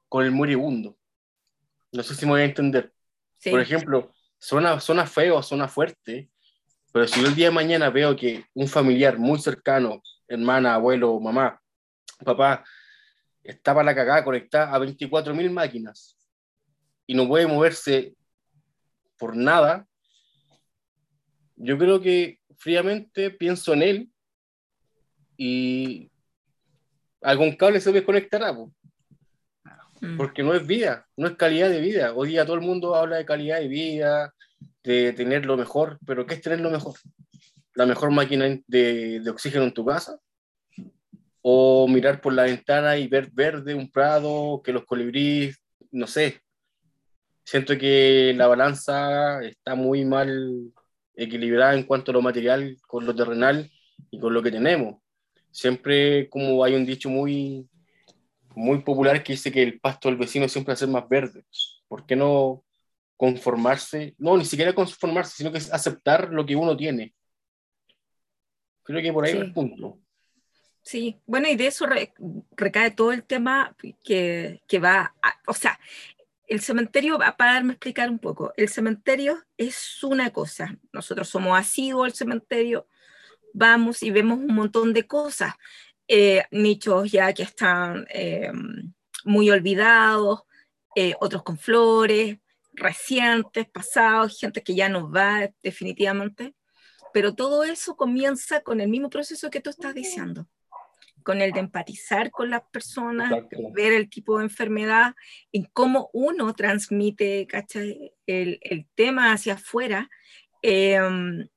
con 0.08 0.24
el 0.24 0.30
moribundo. 0.30 0.96
No 1.92 2.02
sé 2.02 2.14
si 2.14 2.24
me 2.24 2.32
voy 2.32 2.40
a 2.42 2.46
entender. 2.46 2.92
Por 3.50 3.60
ejemplo, 3.60 4.12
suena, 4.38 4.80
suena 4.80 5.06
feo, 5.06 5.42
suena 5.42 5.68
fuerte, 5.68 6.30
pero 6.92 7.06
si 7.06 7.20
yo 7.20 7.28
el 7.28 7.34
día 7.34 7.46
de 7.46 7.54
mañana 7.54 7.90
veo 7.90 8.14
que 8.16 8.44
un 8.54 8.68
familiar 8.68 9.18
muy 9.18 9.38
cercano, 9.38 10.02
hermana, 10.28 10.74
abuelo, 10.74 11.18
mamá, 11.20 11.60
papá, 12.24 12.64
está 13.44 13.74
para 13.74 13.84
la 13.84 13.94
cagada 13.94 14.24
conectada 14.24 14.74
a 14.74 14.78
24.000 14.78 15.50
máquinas 15.50 16.16
y 17.06 17.14
no 17.14 17.26
puede 17.26 17.46
moverse 17.46 18.14
por 19.18 19.36
nada, 19.36 19.86
yo 21.56 21.78
creo 21.78 22.00
que 22.00 22.40
fríamente 22.56 23.30
pienso 23.30 23.72
en 23.72 23.82
él 23.82 24.10
y 25.36 26.10
algún 27.20 27.56
cable 27.56 27.80
se 27.80 27.92
desconectará, 27.92 28.52
mm. 28.52 30.16
porque 30.16 30.42
no 30.42 30.54
es 30.54 30.66
vida, 30.66 31.06
no 31.16 31.28
es 31.28 31.36
calidad 31.36 31.68
de 31.68 31.80
vida. 31.80 32.12
Hoy 32.14 32.30
día 32.30 32.44
todo 32.44 32.56
el 32.56 32.62
mundo 32.62 32.94
habla 32.94 33.16
de 33.16 33.24
calidad 33.24 33.60
de 33.60 33.68
vida, 33.68 34.34
de 34.82 35.12
tener 35.12 35.46
lo 35.46 35.56
mejor, 35.56 35.98
pero 36.06 36.26
¿qué 36.26 36.34
es 36.34 36.42
tener 36.42 36.60
lo 36.60 36.70
mejor? 36.70 36.94
¿La 37.74 37.86
mejor 37.86 38.10
máquina 38.10 38.46
de, 38.66 39.20
de 39.20 39.30
oxígeno 39.30 39.64
en 39.64 39.74
tu 39.74 39.84
casa? 39.84 40.18
O 41.42 41.88
mirar 41.88 42.20
por 42.20 42.32
la 42.32 42.44
ventana 42.44 42.96
y 42.96 43.08
ver 43.08 43.30
verde 43.32 43.74
un 43.74 43.90
prado, 43.90 44.62
que 44.64 44.72
los 44.72 44.84
colibríes, 44.84 45.60
no 45.90 46.06
sé. 46.06 46.40
Siento 47.44 47.76
que 47.76 48.32
la 48.36 48.46
balanza 48.46 49.42
está 49.42 49.74
muy 49.74 50.04
mal 50.04 50.72
equilibrada 51.14 51.74
en 51.74 51.82
cuanto 51.84 52.10
a 52.10 52.14
lo 52.14 52.22
material 52.22 52.78
con 52.86 53.04
lo 53.04 53.14
terrenal 53.14 53.70
y 54.10 54.18
con 54.20 54.32
lo 54.32 54.42
que 54.42 54.52
tenemos. 54.52 55.02
Siempre 55.50 56.30
como 56.30 56.64
hay 56.64 56.74
un 56.74 56.86
dicho 56.86 57.10
muy, 57.10 57.68
muy 58.54 58.82
popular 58.82 59.22
que 59.22 59.32
dice 59.32 59.50
que 59.52 59.62
el 59.62 59.80
pasto 59.80 60.08
del 60.08 60.18
vecino 60.18 60.48
siempre 60.48 60.70
va 60.72 60.74
a 60.74 60.78
ser 60.78 60.88
más 60.88 61.08
verde. 61.08 61.44
¿Por 61.88 62.06
qué 62.06 62.16
no 62.16 62.64
conformarse? 63.16 64.14
No, 64.18 64.36
ni 64.36 64.44
siquiera 64.44 64.74
conformarse, 64.74 65.36
sino 65.36 65.50
que 65.52 65.58
es 65.58 65.72
aceptar 65.72 66.30
lo 66.30 66.46
que 66.46 66.56
uno 66.56 66.76
tiene. 66.76 67.14
Creo 68.84 69.02
que 69.02 69.12
por 69.12 69.24
ahí 69.24 69.32
es 69.32 69.40
el 69.40 69.52
punto. 69.52 69.98
Sí, 70.82 71.20
bueno, 71.26 71.48
y 71.48 71.56
de 71.56 71.68
eso 71.68 71.86
recae 72.56 72.90
todo 72.90 73.12
el 73.12 73.22
tema 73.24 73.76
que, 74.02 74.62
que 74.66 74.78
va, 74.80 75.14
o 75.46 75.54
sea, 75.54 75.78
el 76.48 76.60
cementerio, 76.60 77.18
para 77.18 77.54
darme 77.54 77.70
a 77.70 77.74
explicar 77.74 78.10
un 78.10 78.18
poco, 78.18 78.52
el 78.56 78.68
cementerio 78.68 79.38
es 79.56 80.02
una 80.02 80.30
cosa, 80.30 80.76
nosotros 80.92 81.28
somos 81.28 81.58
asiduos 81.58 82.06
al 82.06 82.14
cementerio, 82.14 82.88
vamos 83.54 84.02
y 84.02 84.10
vemos 84.10 84.38
un 84.38 84.54
montón 84.54 84.92
de 84.92 85.06
cosas, 85.06 85.54
eh, 86.08 86.44
nichos 86.50 87.12
ya 87.12 87.32
que 87.32 87.44
están 87.44 88.06
eh, 88.10 88.50
muy 89.24 89.50
olvidados, 89.50 90.42
eh, 90.96 91.14
otros 91.20 91.42
con 91.44 91.58
flores, 91.58 92.38
recientes, 92.72 93.68
pasados, 93.68 94.38
gente 94.38 94.62
que 94.62 94.74
ya 94.74 94.88
no 94.88 95.10
va 95.10 95.48
definitivamente, 95.62 96.54
pero 97.12 97.34
todo 97.34 97.64
eso 97.64 97.96
comienza 97.96 98.62
con 98.62 98.80
el 98.80 98.88
mismo 98.88 99.10
proceso 99.10 99.50
que 99.50 99.60
tú 99.60 99.70
estás 99.70 99.94
diciendo 99.94 100.48
con 101.22 101.40
el 101.40 101.52
de 101.52 101.60
empatizar 101.60 102.30
con 102.30 102.50
las 102.50 102.62
personas, 102.70 103.32
ver 103.74 103.92
el 103.92 104.08
tipo 104.08 104.38
de 104.38 104.44
enfermedad, 104.44 105.14
en 105.52 105.64
cómo 105.72 106.10
uno 106.12 106.54
transmite 106.54 107.46
El, 108.26 108.58
el, 108.62 108.86
tema 108.94 109.32
hacia 109.32 109.54
afuera. 109.54 110.10
Em, 110.62 111.48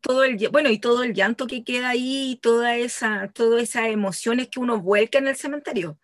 todo 0.00 0.24
el, 0.24 0.48
bueno, 0.50 0.70
y 0.70 0.78
todo 0.78 1.02
el 1.02 1.14
llanto 1.14 1.46
que 1.46 1.64
queda 1.64 1.90
ahí, 1.90 2.38
toda 2.42 2.76
esa, 2.76 3.30
todas 3.32 3.62
esas 3.62 3.88
emociones 3.88 4.48
que 4.48 4.60
uno 4.60 4.80
vuelca 4.80 5.18
en 5.18 5.28
el 5.28 5.36
cementerio 5.36 5.98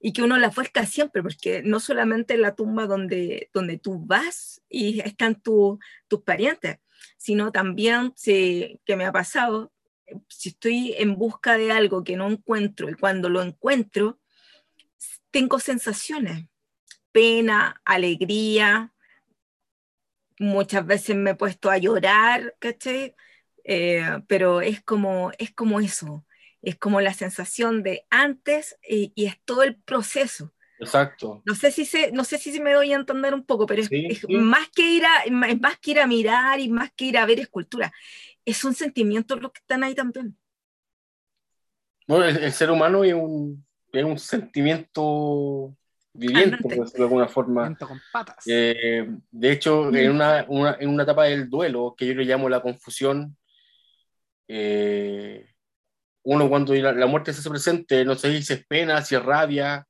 y 0.00 0.12
que 0.12 0.22
uno 0.22 0.36
las 0.38 0.54
vuelca 0.54 0.86
siempre, 0.86 1.22
porque 1.22 1.62
no 1.62 1.80
solamente 1.80 2.34
en 2.34 2.42
la 2.42 2.54
tumba 2.54 2.86
donde, 2.86 3.50
donde 3.52 3.78
tú 3.78 4.04
vas 4.04 4.62
y 4.68 5.00
están 5.00 5.40
tus 5.40 5.78
parientes, 6.24 6.78
sino 7.16 7.52
también, 7.52 8.12
que 8.24 8.96
me 8.96 9.04
ha 9.04 9.12
pasado, 9.12 9.72
si 10.28 10.50
estoy 10.50 10.94
en 10.98 11.16
busca 11.16 11.56
de 11.56 11.72
algo 11.72 12.04
que 12.04 12.16
no 12.16 12.28
encuentro 12.28 12.88
y 12.88 12.94
cuando 12.94 13.28
lo 13.28 13.42
encuentro, 13.42 14.18
tengo 15.30 15.58
sensaciones, 15.58 16.46
pena, 17.12 17.80
alegría, 17.84 18.92
muchas 20.38 20.86
veces 20.86 21.16
me 21.16 21.30
he 21.30 21.34
puesto 21.34 21.70
a 21.70 21.78
llorar, 21.78 22.54
¿cachai? 22.58 23.14
eh, 23.66 24.20
pero 24.28 24.60
es 24.60 24.82
como, 24.82 25.32
es 25.38 25.52
como 25.52 25.80
eso, 25.80 26.24
es 26.62 26.76
como 26.76 27.00
la 27.00 27.12
sensación 27.12 27.82
de 27.82 28.06
antes 28.10 28.78
y, 28.88 29.12
y 29.14 29.26
es 29.26 29.40
todo 29.44 29.62
el 29.64 29.76
proceso. 29.76 30.52
Exacto. 30.78 31.42
No 31.44 31.54
sé 31.54 31.72
si 31.72 31.84
se, 31.84 32.12
no 32.12 32.22
sé 32.24 32.38
si 32.38 32.60
me 32.60 32.74
doy 32.74 32.92
a 32.92 32.96
entender 32.96 33.34
un 33.34 33.44
poco, 33.44 33.66
pero 33.66 33.82
es, 33.82 33.88
es 33.90 34.24
más 34.28 34.68
que 34.70 34.82
ir 34.82 35.04
a, 35.04 35.22
es 35.24 35.60
más 35.60 35.78
que 35.78 35.92
ir 35.92 36.00
a 36.00 36.06
mirar 36.06 36.60
y 36.60 36.68
más 36.68 36.92
que 36.94 37.06
ir 37.06 37.18
a 37.18 37.26
ver 37.26 37.40
escultura. 37.40 37.92
Es 38.46 38.64
un 38.64 38.74
sentimiento 38.74 39.36
lo 39.36 39.52
que 39.52 39.58
están 39.58 39.84
ahí 39.84 39.94
también. 39.94 40.38
Bueno, 42.06 42.24
el, 42.24 42.52
ser 42.52 42.70
humano 42.70 43.02
es 43.02 43.12
un, 43.12 43.66
es 43.92 44.04
un 44.04 44.18
sentimiento 44.18 45.76
viviente, 46.12 46.56
por 46.58 46.70
decirlo 46.70 46.92
de 46.92 47.02
alguna 47.02 47.28
forma. 47.28 47.76
Con 47.76 48.00
patas. 48.12 48.44
Eh, 48.46 49.08
de 49.30 49.52
hecho, 49.52 49.92
en 49.92 50.12
una, 50.12 50.46
una, 50.48 50.76
en 50.78 50.88
una 50.88 51.02
etapa 51.02 51.24
del 51.24 51.50
duelo, 51.50 51.94
que 51.98 52.06
yo 52.06 52.14
le 52.14 52.24
llamo 52.24 52.48
la 52.48 52.62
confusión, 52.62 53.36
eh, 54.46 55.52
uno 56.22 56.48
cuando 56.48 56.72
la, 56.74 56.92
la, 56.92 57.06
muerte 57.06 57.32
se 57.32 57.40
hace 57.40 57.50
presente, 57.50 58.04
no 58.04 58.14
sé 58.14 58.40
si 58.42 58.52
es 58.52 58.64
pena, 58.64 59.02
si 59.02 59.16
es 59.16 59.22
rabia, 59.24 59.84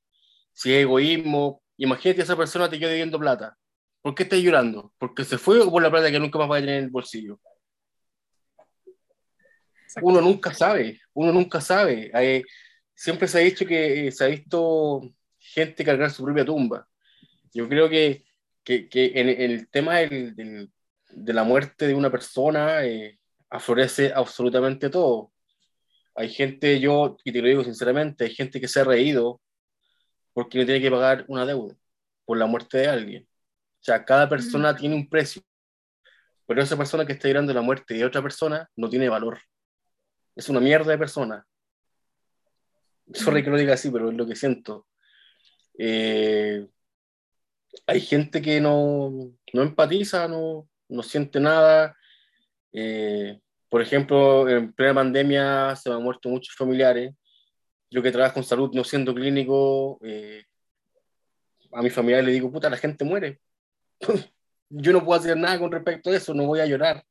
si 0.55 0.73
es 0.73 0.83
egoísmo, 0.83 1.63
imagínate 1.77 2.23
esa 2.23 2.37
persona 2.37 2.71
te 2.71 2.79
quedó 2.79 2.89
debiendo 2.89 3.19
plata. 3.19 3.55
¿Por 4.01 4.15
qué 4.15 4.23
estás 4.23 4.39
llorando? 4.39 4.95
¿Porque 4.97 5.25
se 5.25 5.37
fue 5.37 5.61
o 5.61 5.71
por 5.71 5.83
la 5.83 5.91
plata 5.91 6.11
que 6.11 6.19
nunca 6.19 6.39
más 6.39 6.51
va 6.51 6.57
a 6.57 6.61
tener 6.61 6.79
en 6.79 6.85
el 6.85 6.91
bolsillo? 6.91 7.39
Uno 10.03 10.21
nunca 10.21 10.53
sabe, 10.53 11.01
uno 11.15 11.33
nunca 11.33 11.61
sabe. 11.61 12.11
Hay, 12.15 12.43
siempre 12.95 13.29
se 13.29 13.39
ha 13.39 13.43
dicho 13.43 13.67
que 13.67 14.09
eh, 14.09 14.13
se 14.13 14.25
ha 14.25 14.29
visto 14.29 15.03
gente 15.39 15.85
cargar 15.85 16.11
su 16.11 16.25
propia 16.25 16.45
tumba. 16.45 16.87
Yo 17.53 17.69
creo 17.69 17.89
que, 17.89 18.25
que, 18.65 18.89
que 18.89 19.13
en, 19.15 19.29
en, 19.29 19.51
el 19.51 19.69
tema 19.71 19.99
del, 19.99 20.35
del, 20.37 20.71
de 21.11 21.33
la 21.33 21.45
muerte 21.45 21.87
de 21.87 21.95
una 21.95 22.11
persona 22.11 22.85
eh, 22.85 23.19
aflorece 23.51 24.13
absolutamente 24.15 24.91
todo. 24.91 25.33
Hay 26.15 26.31
gente, 26.31 26.81
yo, 26.81 27.17
y 27.25 27.33
te 27.33 27.43
lo 27.43 27.49
digo 27.49 27.65
sinceramente, 27.65 28.25
hay 28.25 28.35
gente 28.35 28.61
que 28.61 28.69
se 28.69 28.81
ha 28.81 28.85
reído 28.85 29.41
porque 30.33 30.59
no 30.59 30.67
tiene 30.67 30.81
que 30.81 30.91
pagar 30.91 31.25
una 31.29 31.47
deuda 31.47 31.75
por 32.25 32.39
la 32.39 32.47
muerte 32.47 32.79
de 32.79 32.89
alguien. 32.89 33.29
O 33.81 33.85
sea, 33.87 34.05
cada 34.05 34.29
persona 34.29 34.73
mm. 34.73 34.77
tiene 34.77 34.95
un 34.95 35.09
precio, 35.09 35.43
pero 36.47 36.63
esa 36.63 36.77
persona 36.77 37.07
que 37.07 37.13
está 37.13 37.29
llorando 37.29 37.55
la 37.55 37.63
muerte 37.63 37.95
de 37.95 38.05
otra 38.05 38.23
persona 38.23 38.69
no 38.77 38.89
tiene 38.89 39.09
valor. 39.09 39.39
Es 40.37 40.49
una 40.49 40.61
mierda 40.61 40.93
de 40.93 40.99
persona. 40.99 41.45
Sorry 43.13 43.43
que 43.43 43.51
lo 43.51 43.57
diga 43.57 43.75
así, 43.75 43.91
pero 43.91 44.11
es 44.11 44.17
lo 44.17 44.27
que 44.27 44.37
siento. 44.37 44.87
Eh, 45.79 46.67
hay 47.87 48.01
gente 48.01 48.41
que 48.41 48.61
no, 48.61 49.33
no 49.53 49.63
empatiza, 49.63 50.29
no, 50.29 50.69
no, 50.89 51.03
siente 51.03 51.41
nada. 51.41 51.97
Eh, 52.73 53.41
por 53.69 53.83
ejemplo, 53.83 54.49
en 54.49 54.73
plena 54.73 54.95
pandemia 54.95 55.75
se 55.75 55.89
me 55.89 55.97
han 55.97 56.03
muerto 56.03 56.29
muchos 56.29 56.55
familiares 56.55 57.15
yo 57.91 58.03
que 58.03 58.13
trabajo 58.13 58.39
en 58.39 58.45
salud 58.45 58.71
no 58.75 58.85
siendo 58.85 59.15
clínico, 59.15 59.99
eh, 60.03 60.45
a 61.73 61.83
mi 61.83 61.91
familia 61.91 62.23
le 62.23 62.33
digo, 62.33 62.51
puta, 62.51 62.71
la 62.71 62.77
gente 62.77 63.05
muere. 63.05 63.41
yo 64.69 64.93
no 64.93 65.05
puedo 65.05 65.19
hacer 65.19 65.37
nada 65.37 65.59
con 65.59 65.71
respecto 65.71 66.11
a 66.11 66.17
eso, 66.17 66.35
no 66.35 66.47
voy 66.47 66.61
a 66.61 66.67
llorar. 66.67 67.05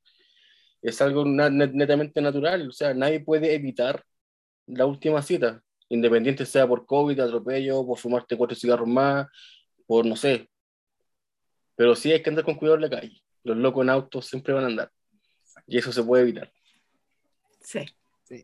Es 0.85 1.01
algo 1.01 1.25
netamente 1.25 2.21
natural, 2.21 2.69
o 2.69 2.71
sea, 2.71 2.93
nadie 2.93 3.19
puede 3.19 3.55
evitar 3.55 4.03
la 4.67 4.85
última 4.85 5.21
cita, 5.21 5.61
independiente 5.89 6.45
sea 6.45 6.67
por 6.67 6.85
COVID, 6.85 7.19
atropello, 7.19 7.85
por 7.85 7.97
fumarte 7.97 8.37
cuatro 8.37 8.55
cigarros 8.55 8.87
más, 8.87 9.27
por 9.87 10.05
no 10.05 10.15
sé. 10.15 10.47
Pero 11.75 11.95
sí 11.95 12.11
hay 12.11 12.21
que 12.21 12.29
andar 12.29 12.45
con 12.45 12.55
cuidado 12.55 12.75
en 12.75 12.81
la 12.81 12.89
calle. 12.89 13.21
Los 13.43 13.57
locos 13.57 13.83
en 13.83 13.89
autos 13.89 14.27
siempre 14.27 14.53
van 14.53 14.63
a 14.63 14.67
andar. 14.67 14.91
Y 15.67 15.77
eso 15.77 15.91
se 15.91 16.03
puede 16.03 16.23
evitar. 16.23 16.51
Sí 17.61 17.85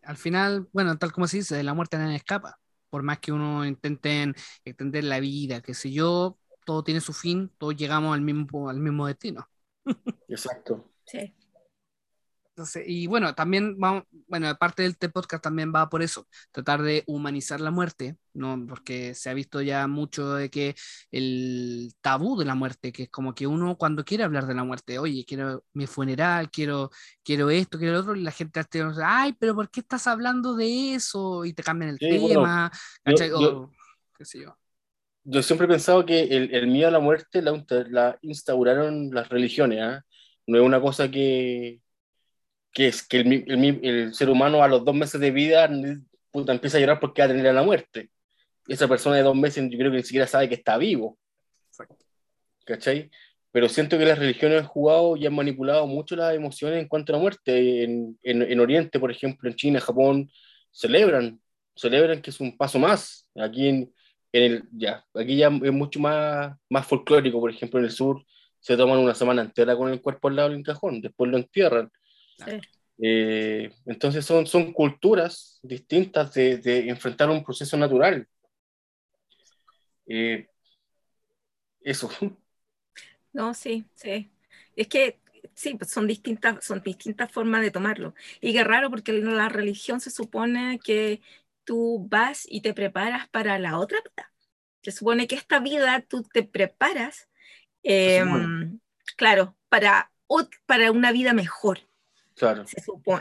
al 0.04 0.18
final, 0.18 0.68
bueno, 0.74 0.98
tal 0.98 1.12
como 1.12 1.28
se 1.28 1.38
dice, 1.38 1.64
la 1.64 1.74
muerte 1.74 1.98
nadie 1.98 2.16
escapa. 2.16 2.60
Por 2.90 3.04
más 3.04 3.20
que 3.20 3.32
uno 3.32 3.66
intente 3.66 4.34
extender 4.66 5.04
la 5.06 5.20
vida, 5.20 5.62
qué 5.62 5.74
sé 5.74 5.92
yo, 5.92 6.38
todo 6.66 6.84
tiene 6.84 7.02
su 7.02 7.14
fin, 7.14 7.52
todos 7.58 7.76
llegamos 7.76 8.14
al 8.14 8.22
mismo, 8.22 8.70
al 8.70 8.80
mismo 8.80 9.08
destino. 9.08 9.50
Exacto. 10.28 10.92
Sí 11.06 11.34
y 12.86 13.08
bueno, 13.08 13.34
también 13.34 13.78
vamos, 13.80 14.04
bueno, 14.28 14.56
parte 14.58 14.84
del 14.84 14.96
podcast 15.12 15.44
también 15.44 15.72
va 15.74 15.90
por 15.90 16.02
eso, 16.02 16.28
tratar 16.52 16.82
de 16.82 17.04
humanizar 17.08 17.62
la 17.62 17.72
muerte, 17.72 18.18
¿no? 18.34 18.66
Porque 18.68 19.16
se 19.16 19.30
ha 19.30 19.34
visto 19.34 19.62
ya 19.62 19.88
mucho 19.88 20.34
de 20.34 20.50
que 20.50 20.76
el 21.12 21.94
tabú 22.02 22.38
de 22.38 22.46
la 22.46 22.56
muerte, 22.56 22.92
que 22.92 23.04
es 23.04 23.10
como 23.10 23.34
que 23.34 23.48
uno 23.48 23.78
cuando 23.78 24.04
quiere 24.04 24.24
hablar 24.24 24.48
de 24.48 24.54
la 24.54 24.64
muerte, 24.64 25.00
oye, 25.00 25.26
quiero 25.26 25.64
mi 25.74 25.88
funeral, 25.88 26.50
quiero, 26.52 26.90
quiero 27.24 27.50
esto, 27.50 27.78
quiero 27.78 27.94
lo 27.94 28.00
otro, 28.02 28.16
y 28.16 28.22
la 28.22 28.32
gente 28.32 28.64
te 28.64 28.86
dice, 28.86 29.02
ay, 29.04 29.34
pero 29.40 29.56
¿por 29.56 29.70
qué 29.70 29.80
estás 29.80 30.08
hablando 30.08 30.56
de 30.56 30.96
eso? 30.96 31.46
Y 31.46 31.54
te 31.54 31.64
cambian 31.64 31.92
el 31.92 32.00
tema, 32.00 32.72
yo, 33.06 33.72
qué 34.18 34.26
sé 34.26 34.42
yo. 34.42 34.58
Yo 35.24 35.44
siempre 35.44 35.66
he 35.66 35.70
pensado 35.70 36.06
que 36.06 36.24
el, 36.24 36.54
el 36.54 36.68
miedo 36.68 36.88
a 36.88 36.92
la 36.92 37.00
muerte 37.00 37.42
la, 37.42 37.64
la 37.90 38.18
instauraron 38.22 39.12
las 39.12 39.30
religiones, 39.30 39.80
¿eh? 39.80 40.02
No 40.48 40.58
es 40.58 40.64
una 40.66 40.82
cosa 40.82 41.10
que, 41.10 41.81
que 42.72 42.88
es 42.88 43.04
que 43.04 43.20
el, 43.20 43.34
el, 43.48 43.80
el, 43.84 44.14
ser 44.14 44.30
humano 44.30 44.64
a 44.64 44.68
los 44.68 44.84
dos 44.86 44.96
meses 44.96 45.20
de 45.20 45.32
vida 45.32 45.70
puta, 46.32 46.54
empieza 46.54 46.78
a 46.78 46.80
llorar 46.80 47.00
porque 47.00 47.22
va 47.22 47.26
a 47.26 47.30
tener 47.30 47.54
la 47.54 47.64
muerte. 47.64 48.10
Esa 48.68 48.88
persona 48.88 49.18
de 49.18 49.24
dos 49.24 49.36
meses 49.36 49.68
yo 49.70 49.78
creo 49.78 49.92
que 49.92 49.98
ni 49.98 50.04
siquiera 50.04 50.28
sabe 50.28 50.48
que 50.48 50.56
está 50.56 50.78
vivo. 50.78 51.18
¿Cachai? 52.66 53.10
Pero 53.52 53.68
siento 53.68 53.98
que 53.98 54.06
las 54.06 54.18
religiones 54.18 54.62
han 54.62 54.68
jugado 54.68 55.18
y 55.18 55.26
han 55.26 55.36
manipulado 55.36 55.86
mucho 55.88 56.16
las 56.16 56.34
emociones 56.34 56.80
en 56.82 56.88
cuanto 56.88 57.12
a 57.12 57.18
la 57.18 57.22
muerte. 57.22 57.84
En, 57.84 58.18
en, 58.24 58.42
en 58.44 58.60
Oriente, 58.62 59.00
por 59.00 59.12
ejemplo, 59.12 59.50
en 59.50 59.56
China, 59.56 59.82
Japón, 59.82 60.32
celebran, 60.72 61.42
celebran 61.76 62.22
que 62.22 62.30
es 62.30 62.40
un 62.40 62.56
paso 62.56 62.80
más. 62.80 63.28
Aquí 63.36 63.68
en, 63.68 63.94
en 64.32 64.44
el, 64.44 64.64
ya, 64.72 65.06
aquí 65.14 65.36
ya 65.36 65.48
es 65.48 65.74
mucho 65.74 66.00
más, 66.00 66.56
más 66.70 66.88
folclórico, 66.88 67.42
por 67.42 67.52
ejemplo, 67.52 67.80
en 67.80 67.86
el 67.86 67.92
sur 67.92 68.24
se 68.60 68.78
toman 68.78 69.00
una 69.00 69.16
semana 69.16 69.42
entera 69.42 69.76
con 69.76 69.90
el 69.92 70.02
cuerpo 70.02 70.28
al 70.28 70.36
lado 70.36 70.50
del 70.50 70.64
cajón, 70.64 71.02
después 71.02 71.30
lo 71.32 71.38
entierran 71.38 71.92
eh, 72.98 73.72
entonces 73.86 74.26
son, 74.26 74.46
son 74.46 74.74
culturas 74.74 75.60
distintas 75.64 76.34
de, 76.34 76.58
de 76.58 76.90
enfrentar 76.90 77.30
un 77.30 77.44
proceso 77.44 77.78
natural. 77.78 78.28
Eh, 80.08 80.48
eso. 81.82 82.10
No, 83.34 83.54
sí, 83.54 83.86
sí. 83.96 84.32
Es 84.76 84.88
que 84.88 85.20
sí, 85.56 85.76
pues 85.76 85.92
son 85.92 86.08
distintas, 86.08 86.64
son 86.66 86.82
distintas 86.82 87.32
formas 87.32 87.62
de 87.62 87.72
tomarlo. 87.72 88.14
Y 88.42 88.54
qué 88.54 88.64
raro 88.64 88.90
porque 88.90 89.14
la 89.14 89.50
religión 89.50 90.00
se 90.02 90.12
supone 90.12 90.80
que 90.84 91.22
tú 91.64 92.06
vas 92.10 92.46
y 92.50 92.62
te 92.62 92.74
preparas 92.74 93.28
para 93.30 93.60
la 93.60 93.78
otra 93.80 94.00
vida. 94.02 94.32
Se 94.84 94.92
supone 94.92 95.28
que 95.28 95.36
esta 95.36 95.60
vida 95.60 96.02
tú 96.08 96.24
te 96.24 96.44
preparas, 96.44 97.30
eh, 97.84 98.24
claro, 99.16 99.56
para, 99.70 100.12
para 100.66 100.92
una 100.92 101.12
vida 101.12 101.34
mejor. 101.34 101.80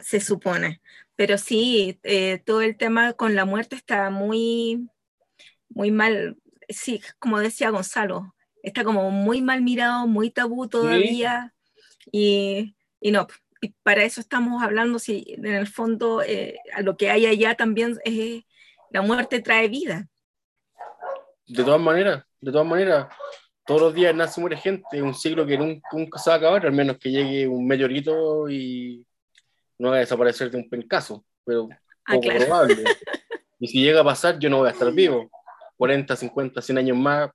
Se, 0.03 0.21
supone. 0.21 0.81
Pero 1.17 1.37
sí, 1.37 1.99
eh, 2.03 2.41
todo 2.45 2.63
el 2.63 2.77
tema 2.77 3.13
con 3.13 3.35
la 3.35 3.45
muerte 3.45 3.77
está 3.77 4.11
muy, 4.11 4.89
muy 5.69 5.91
mal. 5.91 6.37
Sí, 6.69 7.03
como 7.19 7.39
decía 7.39 7.71
Gonzalo, 7.71 8.35
está 8.63 8.85
como 8.85 9.11
muy 9.11 9.43
mal 9.43 9.63
mirado, 9.63 10.07
muy 10.07 10.31
tabú 10.31 10.69
todavía. 10.69 11.53
Y, 12.11 12.75
y, 13.01 13.11
no, 13.11 13.27
y 13.61 13.75
para 13.83 14.05
eso 14.05 14.21
estamos 14.21 14.63
hablando, 14.63 14.99
si 14.99 15.25
en 15.29 15.47
el 15.47 15.67
fondo 15.67 16.23
eh, 16.23 16.57
a 16.73 16.83
lo 16.83 16.97
que 16.97 17.11
hay 17.11 17.27
allá 17.27 17.55
también 17.55 17.99
es 18.05 18.45
la 18.91 19.03
muerte 19.03 19.41
trae 19.41 19.69
vida. 19.69 20.09
De 21.47 21.63
todas 21.65 21.81
maneras, 21.81 22.25
de 22.41 22.53
todas 22.53 22.67
maneras, 22.67 23.09
todos 23.67 23.81
los 23.81 23.95
días 23.95 24.15
nace 24.15 24.41
y 24.41 24.43
muere 24.43 24.57
gente, 24.57 25.03
un 25.03 25.15
siglo 25.15 25.45
que 25.47 25.59
nunca, 25.59 25.89
nunca, 25.93 26.19
se 26.19 26.31
va 26.31 26.35
a 26.37 26.39
acabar, 26.39 26.67
al 26.67 26.73
menos 26.73 26.99
que 26.99 27.11
llegue 27.11 27.47
un 27.47 27.67
meteorito 27.67 28.49
y 28.49 29.05
no 29.81 29.90
va 29.90 29.97
a 29.97 30.01
desaparecer 30.01 30.51
de 30.51 30.59
un 30.59 30.69
pencazo, 30.69 31.25
pero 31.45 31.69
ah, 32.05 32.14
poco 32.14 32.29
probable. 32.29 32.85
y 33.59 33.66
si 33.66 33.83
llega 33.83 34.03
a 34.03 34.05
pasar, 34.05 34.38
yo 34.38 34.51
no 34.51 34.59
voy 34.59 34.69
a 34.69 34.73
estar 34.73 34.93
vivo. 34.93 35.31
40, 35.77 36.14
50, 36.14 36.61
100 36.61 36.79
años 36.79 36.97
más. 36.99 37.31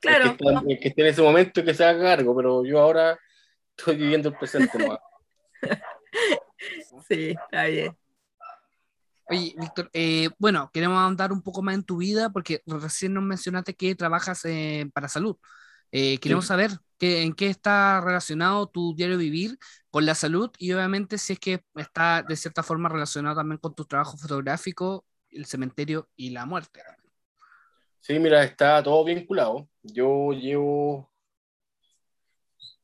Claro. 0.00 0.36
El 0.66 0.78
que, 0.80 0.88
esté 0.88 1.02
en 1.02 1.08
ese 1.08 1.22
momento 1.22 1.64
que 1.64 1.72
se 1.72 1.84
haga 1.84 2.16
cargo, 2.16 2.36
pero 2.36 2.64
yo 2.64 2.80
ahora 2.80 3.18
estoy 3.76 3.96
viviendo 3.96 4.28
el 4.28 4.36
presente 4.36 4.76
más. 4.86 4.98
sí, 7.08 7.30
está 7.30 7.66
bien. 7.66 7.96
Oye, 9.28 9.54
Víctor, 9.56 9.90
eh, 9.92 10.28
bueno, 10.38 10.70
queremos 10.72 10.98
andar 10.98 11.32
un 11.32 11.42
poco 11.42 11.62
más 11.62 11.76
en 11.76 11.84
tu 11.84 11.98
vida 11.98 12.30
porque 12.30 12.62
recién 12.66 13.14
nos 13.14 13.22
mencionaste 13.22 13.74
que 13.74 13.94
trabajas 13.94 14.44
eh, 14.44 14.90
para 14.92 15.08
salud. 15.08 15.36
Eh, 15.92 16.18
queremos 16.18 16.46
saber 16.46 16.72
en 17.00 17.32
qué 17.34 17.48
está 17.48 18.00
relacionado 18.00 18.68
tu 18.68 18.94
diario 18.94 19.18
vivir 19.18 19.58
con 19.96 20.04
la 20.04 20.14
salud 20.14 20.50
y 20.58 20.74
obviamente 20.74 21.16
si 21.16 21.32
es 21.32 21.38
que 21.38 21.64
está 21.74 22.22
de 22.22 22.36
cierta 22.36 22.62
forma 22.62 22.90
relacionado 22.90 23.36
también 23.36 23.56
con 23.56 23.74
tu 23.74 23.86
trabajo 23.86 24.18
fotográfico, 24.18 25.06
el 25.30 25.46
cementerio 25.46 26.10
y 26.14 26.28
la 26.28 26.44
muerte. 26.44 26.82
Sí, 28.00 28.18
mira, 28.18 28.44
está 28.44 28.82
todo 28.82 29.02
vinculado. 29.06 29.70
Yo 29.82 30.32
llevo 30.32 31.10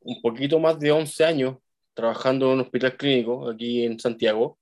un 0.00 0.22
poquito 0.22 0.58
más 0.58 0.80
de 0.80 0.90
11 0.90 1.22
años 1.26 1.58
trabajando 1.92 2.46
en 2.46 2.52
un 2.52 2.60
hospital 2.62 2.96
clínico 2.96 3.50
aquí 3.50 3.84
en 3.84 4.00
Santiago. 4.00 4.58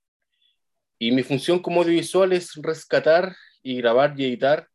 Y 0.99 1.13
mi 1.13 1.23
función 1.23 1.61
como 1.61 1.83
audiovisual 1.83 2.33
es 2.33 2.57
rescatar 2.57 3.33
y 3.63 3.77
grabar 3.77 4.19
y 4.19 4.25
editar 4.25 4.67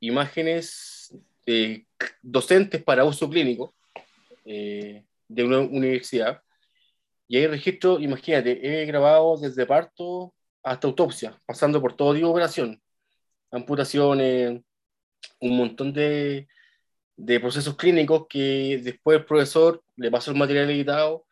imágenes 0.00 1.16
eh, 1.46 1.86
docentes 2.20 2.84
para 2.84 3.06
uso 3.06 3.26
clínico 3.30 3.74
eh, 4.44 5.06
de 5.26 5.44
una 5.44 5.60
universidad. 5.60 6.42
Y 7.28 7.38
ahí 7.38 7.46
registro, 7.46 7.98
imagínate, 8.00 8.82
he 8.82 8.86
grabado 8.86 9.36
desde 9.38 9.66
parto 9.66 10.34
hasta 10.62 10.86
autopsia, 10.86 11.40
pasando 11.46 11.80
por 11.80 11.96
todo 11.96 12.14
tipo 12.14 12.26
de 12.26 12.32
operación, 12.32 12.82
amputaciones, 13.50 14.62
un 15.40 15.56
montón 15.56 15.92
de, 15.92 16.48
de 17.16 17.40
procesos 17.40 17.76
clínicos 17.76 18.26
que 18.28 18.80
después 18.82 19.18
el 19.18 19.24
profesor 19.24 19.82
le 19.96 20.10
pasa 20.10 20.30
el 20.30 20.36
material 20.36 20.70
editado, 20.70 21.26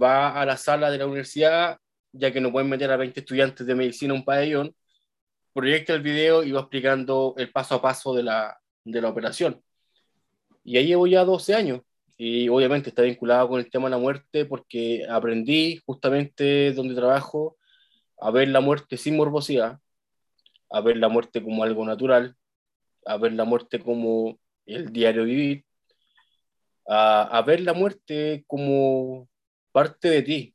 va 0.00 0.40
a 0.40 0.46
la 0.46 0.56
sala 0.56 0.90
de 0.90 0.98
la 0.98 1.06
universidad, 1.06 1.78
ya 2.12 2.32
que 2.32 2.40
no 2.40 2.52
pueden 2.52 2.68
meter 2.70 2.90
a 2.90 2.96
20 2.96 3.20
estudiantes 3.20 3.66
de 3.66 3.74
medicina 3.74 4.14
en 4.14 4.20
un 4.20 4.24
pabellón, 4.24 4.74
proyecta 5.52 5.94
el 5.94 6.02
video 6.02 6.44
y 6.44 6.52
va 6.52 6.60
explicando 6.60 7.34
el 7.38 7.50
paso 7.50 7.76
a 7.76 7.82
paso 7.82 8.14
de 8.14 8.22
la, 8.22 8.58
de 8.84 9.00
la 9.00 9.08
operación. 9.08 9.62
Y 10.64 10.76
ahí 10.76 10.88
llevo 10.88 11.06
ya 11.06 11.24
12 11.24 11.54
años 11.54 11.80
y 12.16 12.48
obviamente 12.48 12.88
está 12.88 13.02
vinculado 13.02 13.48
con 13.48 13.60
el 13.60 13.70
tema 13.70 13.86
de 13.86 13.90
la 13.90 13.98
muerte 13.98 14.46
porque 14.46 15.06
aprendí 15.08 15.82
justamente 15.84 16.72
donde 16.72 16.94
trabajo 16.94 17.58
a 18.18 18.30
ver 18.30 18.48
la 18.48 18.60
muerte 18.60 18.96
sin 18.96 19.16
morbosidad, 19.16 19.78
a 20.70 20.80
ver 20.80 20.96
la 20.96 21.08
muerte 21.08 21.42
como 21.42 21.62
algo 21.62 21.84
natural, 21.84 22.34
a 23.04 23.18
ver 23.18 23.34
la 23.34 23.44
muerte 23.44 23.80
como 23.80 24.38
el 24.64 24.92
diario 24.92 25.24
vivir, 25.24 25.64
a, 26.88 27.42
ver 27.46 27.60
la 27.60 27.74
muerte 27.74 28.44
como 28.46 29.28
parte 29.72 30.08
de 30.08 30.22
ti. 30.22 30.54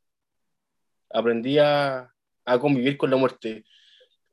Aprendí 1.12 1.60
a, 1.60 2.12
a 2.46 2.60
convivir 2.60 2.98
con 2.98 3.12
la 3.12 3.18
muerte. 3.18 3.66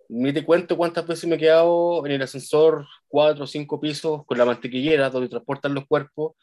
Ni 0.09 0.33
te 0.33 0.45
cuento 0.45 0.77
cuántas 0.77 1.07
veces 1.07 1.29
me 1.29 1.37
he 1.37 1.39
quedado 1.39 2.07
en 2.07 2.13
el 2.13 2.23
ascensor 2.23 2.87
cuatro 3.09 3.45
o 3.45 3.47
cinco 3.47 3.81
pisos 3.81 4.25
con 4.25 4.39
la 4.39 4.47
mantequillera 4.47 5.11
donde 5.11 5.29
transportan 5.29 5.75
los 5.75 5.87
cuerpos, 5.87 6.35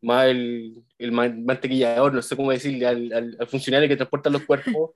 más 0.00 0.26
el, 0.26 0.74
el 0.98 1.12
mantequillador, 1.12 2.14
no 2.14 2.22
sé 2.22 2.36
cómo 2.36 2.50
decirle, 2.50 2.86
al, 2.86 3.12
al, 3.38 3.48
funcionario 3.48 3.88
que 3.88 3.96
transporta 3.96 4.30
los 4.30 4.44
cuerpos, 4.44 4.92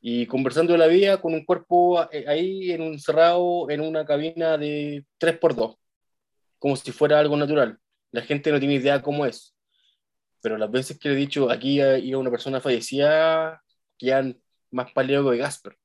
y 0.00 0.26
conversando 0.26 0.72
de 0.72 0.78
la 0.78 0.88
vida 0.88 1.20
con 1.20 1.32
un 1.32 1.44
cuerpo 1.44 2.02
eh, 2.10 2.24
ahí 2.26 2.72
en 2.72 2.82
un 2.82 2.98
cerrado 2.98 3.70
en 3.70 3.80
una 3.80 4.04
cabina 4.04 4.58
de 4.58 5.04
3x2, 5.18 5.76
como 6.58 6.76
si 6.76 6.90
fuera 6.92 7.20
algo 7.20 7.36
natural. 7.36 7.78
La 8.10 8.22
gente 8.22 8.50
no 8.50 8.58
tiene 8.58 8.74
idea 8.74 9.00
cómo 9.00 9.26
es. 9.26 9.54
Pero 10.42 10.58
las 10.58 10.70
veces 10.70 10.98
que 10.98 11.08
le 11.08 11.14
he 11.14 11.18
dicho, 11.18 11.50
aquí 11.50 11.80
iba 11.80 12.18
una 12.18 12.30
persona 12.30 12.60
fallecida, 12.60 13.62
quedan 13.96 14.40
más 14.72 14.90
pálido 14.92 15.30
que 15.30 15.36
Gasper. 15.38 15.76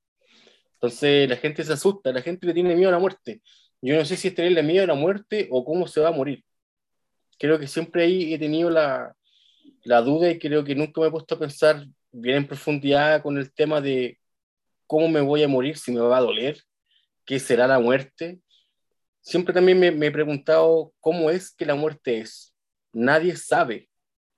Entonces 0.74 1.30
la 1.30 1.38
gente 1.38 1.64
se 1.64 1.74
asusta, 1.74 2.12
la 2.12 2.22
gente 2.22 2.48
le 2.48 2.54
tiene 2.54 2.76
miedo 2.76 2.90
a 2.90 2.94
la 2.94 3.00
muerte. 3.00 3.42
Yo 3.82 3.96
no 3.96 4.06
sé 4.06 4.18
si 4.18 4.30
es 4.30 4.36
tenerle 4.36 4.64
miedo 4.64 4.84
a 4.84 4.88
la 4.88 4.96
muerte 4.96 5.48
o 5.52 5.64
cómo 5.64 5.88
se 5.88 6.02
va 6.02 6.10
a 6.10 6.12
morir. 6.12 6.44
Creo 7.38 7.60
que 7.60 7.68
siempre 7.68 8.04
ahí 8.04 8.34
he 8.34 8.40
tenido 8.40 8.70
la, 8.70 9.16
la 9.84 10.02
duda 10.02 10.30
y 10.30 10.40
creo 10.40 10.64
que 10.64 10.76
nunca 10.76 11.02
me 11.02 11.08
he 11.08 11.12
puesto 11.12 11.36
a 11.36 11.40
pensar 11.40 11.86
bien 12.12 12.38
en 12.38 12.48
profundidad 12.48 13.22
con 13.22 13.38
el 13.38 13.54
tema 13.54 13.82
de 13.82 14.20
cómo 14.86 15.08
me 15.10 15.22
voy 15.22 15.44
a 15.44 15.48
morir, 15.48 15.78
si 15.78 15.92
me 15.92 16.00
va 16.00 16.18
a 16.18 16.22
doler, 16.22 16.62
qué 17.26 17.40
será 17.40 17.68
la 17.68 17.80
muerte. 17.80 18.40
Siempre 19.22 19.54
también 19.54 19.80
me, 19.80 20.08
he 20.08 20.12
preguntado 20.12 20.94
cómo 21.00 21.30
es 21.30 21.54
que 21.54 21.66
la 21.66 21.76
muerte 21.76 22.20
es. 22.20 22.56
Nadie 22.94 23.36
sabe, 23.36 23.90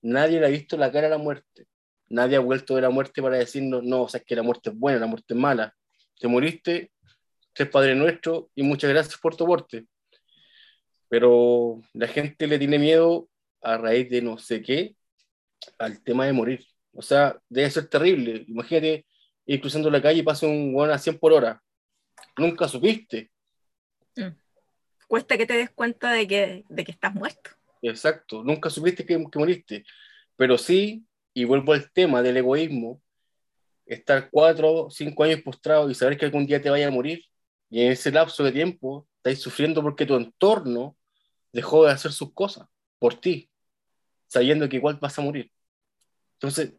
nadie 0.01 0.39
le 0.39 0.47
ha 0.47 0.49
visto 0.49 0.75
la 0.77 0.91
cara 0.91 1.07
a 1.07 1.11
la 1.11 1.17
muerte, 1.17 1.67
nadie 2.07 2.37
ha 2.37 2.39
vuelto 2.39 2.75
de 2.75 2.81
la 2.81 2.89
muerte 2.89 3.21
para 3.21 3.37
decirnos, 3.37 3.83
no, 3.83 4.03
o 4.03 4.09
sea, 4.09 4.19
que 4.19 4.35
la 4.35 4.43
muerte 4.43 4.71
es 4.71 4.75
buena, 4.75 4.99
la 4.99 5.07
muerte 5.07 5.33
es 5.33 5.39
mala. 5.39 5.75
Te 6.19 6.27
moriste, 6.27 6.91
tres 7.53 7.69
Padre 7.69 7.95
Nuestro 7.95 8.49
y 8.55 8.63
muchas 8.63 8.89
gracias 8.89 9.17
por 9.19 9.35
tu 9.35 9.43
aporte. 9.43 9.85
Pero 11.09 11.81
la 11.93 12.07
gente 12.07 12.47
le 12.47 12.59
tiene 12.59 12.79
miedo 12.79 13.27
a 13.61 13.77
raíz 13.77 14.09
de 14.09 14.21
no 14.21 14.37
sé 14.37 14.61
qué 14.61 14.95
al 15.77 16.01
tema 16.01 16.25
de 16.25 16.33
morir. 16.33 16.65
O 16.93 17.01
sea, 17.01 17.39
debe 17.49 17.69
ser 17.69 17.87
terrible. 17.87 18.45
Imagínate 18.47 19.05
ir 19.45 19.61
cruzando 19.61 19.89
la 19.89 20.01
calle 20.01 20.19
y 20.19 20.23
pasa 20.23 20.47
un 20.47 20.71
guano 20.73 20.93
a 20.93 20.97
100 20.97 21.17
por 21.17 21.33
hora. 21.33 21.61
Nunca 22.37 22.67
supiste. 22.67 23.31
Mm. 24.15 24.35
Cuesta 25.07 25.37
que 25.37 25.45
te 25.45 25.53
des 25.53 25.71
cuenta 25.71 26.11
de 26.11 26.27
que, 26.27 26.65
de 26.69 26.85
que 26.85 26.91
estás 26.91 27.13
muerto. 27.13 27.49
Exacto, 27.81 28.43
nunca 28.43 28.69
supiste 28.69 29.05
que, 29.05 29.17
que 29.31 29.39
moriste. 29.39 29.83
Pero 30.35 30.57
sí, 30.57 31.05
y 31.33 31.45
vuelvo 31.45 31.73
al 31.73 31.91
tema 31.91 32.21
del 32.21 32.37
egoísmo, 32.37 33.01
estar 33.85 34.29
cuatro 34.29 34.85
o 34.85 34.91
cinco 34.91 35.23
años 35.23 35.41
postrado 35.41 35.89
y 35.89 35.95
saber 35.95 36.17
que 36.17 36.25
algún 36.25 36.45
día 36.45 36.61
te 36.61 36.69
vaya 36.69 36.87
a 36.87 36.91
morir, 36.91 37.23
y 37.69 37.81
en 37.81 37.91
ese 37.91 38.11
lapso 38.11 38.43
de 38.43 38.51
tiempo 38.51 39.07
estás 39.17 39.41
sufriendo 39.41 39.81
porque 39.81 40.05
tu 40.05 40.15
entorno 40.15 40.95
dejó 41.51 41.85
de 41.85 41.91
hacer 41.91 42.11
sus 42.11 42.33
cosas 42.33 42.67
por 42.99 43.15
ti, 43.15 43.49
sabiendo 44.27 44.67
que 44.69 44.77
igual 44.77 44.97
vas 45.01 45.17
a 45.17 45.21
morir. 45.21 45.51
Entonces, 46.33 46.73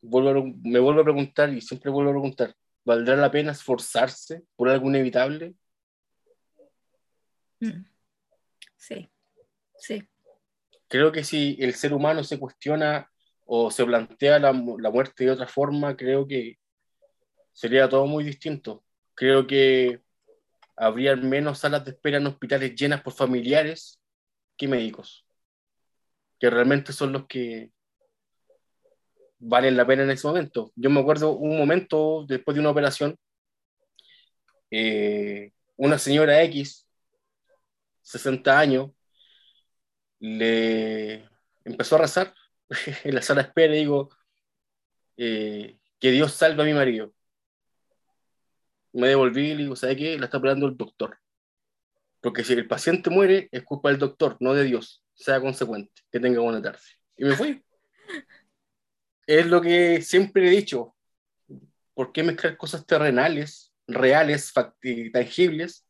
vuelvo 0.00 0.52
me 0.62 0.78
vuelvo 0.78 1.00
a 1.00 1.04
preguntar 1.04 1.52
y 1.52 1.60
siempre 1.60 1.90
vuelvo 1.90 2.10
a 2.10 2.14
preguntar, 2.14 2.54
¿valdrá 2.84 3.16
la 3.16 3.30
pena 3.30 3.52
esforzarse 3.52 4.42
por 4.56 4.68
algo 4.68 4.88
inevitable? 4.88 5.54
Mm. 7.60 7.84
Sí, 8.76 9.08
sí. 9.78 10.06
Creo 10.88 11.10
que 11.10 11.24
si 11.24 11.56
el 11.60 11.74
ser 11.74 11.94
humano 11.94 12.22
se 12.22 12.38
cuestiona 12.38 13.10
o 13.46 13.70
se 13.70 13.84
plantea 13.84 14.38
la, 14.38 14.52
la 14.52 14.90
muerte 14.90 15.24
de 15.24 15.30
otra 15.30 15.46
forma, 15.46 15.96
creo 15.96 16.26
que 16.26 16.58
sería 17.52 17.88
todo 17.88 18.06
muy 18.06 18.24
distinto. 18.24 18.84
Creo 19.14 19.46
que 19.46 20.03
habría 20.76 21.16
menos 21.16 21.60
salas 21.60 21.84
de 21.84 21.92
espera 21.92 22.18
en 22.18 22.26
hospitales 22.26 22.74
llenas 22.74 23.02
por 23.02 23.12
familiares 23.12 24.00
que 24.56 24.68
médicos, 24.68 25.26
que 26.38 26.50
realmente 26.50 26.92
son 26.92 27.12
los 27.12 27.26
que 27.26 27.72
valen 29.38 29.76
la 29.76 29.86
pena 29.86 30.04
en 30.04 30.10
ese 30.10 30.26
momento. 30.26 30.72
Yo 30.76 30.90
me 30.90 31.00
acuerdo 31.00 31.32
un 31.32 31.58
momento 31.58 32.24
después 32.26 32.54
de 32.54 32.60
una 32.60 32.70
operación, 32.70 33.18
eh, 34.70 35.52
una 35.76 35.98
señora 35.98 36.42
X, 36.44 36.86
60 38.02 38.58
años, 38.58 38.90
le 40.20 41.28
empezó 41.64 41.96
a 41.96 42.00
rezar 42.00 42.34
en 43.04 43.14
la 43.14 43.22
sala 43.22 43.42
de 43.42 43.48
espera 43.48 43.74
y 43.74 43.78
digo, 43.78 44.10
eh, 45.16 45.78
que 46.00 46.10
Dios 46.10 46.32
salve 46.32 46.62
a 46.62 46.66
mi 46.66 46.74
marido. 46.74 47.12
Me 48.94 49.08
devolví 49.08 49.50
y 49.50 49.54
le 49.54 49.62
digo, 49.64 49.76
¿sabe 49.76 49.96
qué? 49.96 50.18
La 50.18 50.26
está 50.26 50.38
operando 50.38 50.66
el 50.66 50.76
doctor. 50.76 51.18
Porque 52.20 52.42
si 52.42 52.54
el 52.54 52.66
paciente 52.66 53.10
muere, 53.10 53.48
es 53.52 53.62
culpa 53.64 53.90
del 53.90 53.98
doctor, 53.98 54.36
no 54.40 54.54
de 54.54 54.64
Dios. 54.64 55.04
Sea 55.14 55.40
consecuente. 55.40 55.92
Que 56.10 56.20
tenga 56.20 56.40
buena 56.40 56.62
tarde. 56.62 56.80
Y 57.16 57.24
me 57.24 57.36
fui. 57.36 57.62
Es 59.26 59.46
lo 59.46 59.60
que 59.60 60.00
siempre 60.00 60.46
he 60.46 60.50
dicho. 60.50 60.94
¿Por 61.92 62.12
qué 62.12 62.22
mezclar 62.22 62.56
cosas 62.56 62.86
terrenales, 62.86 63.72
reales, 63.86 64.52
tangibles, 65.12 65.86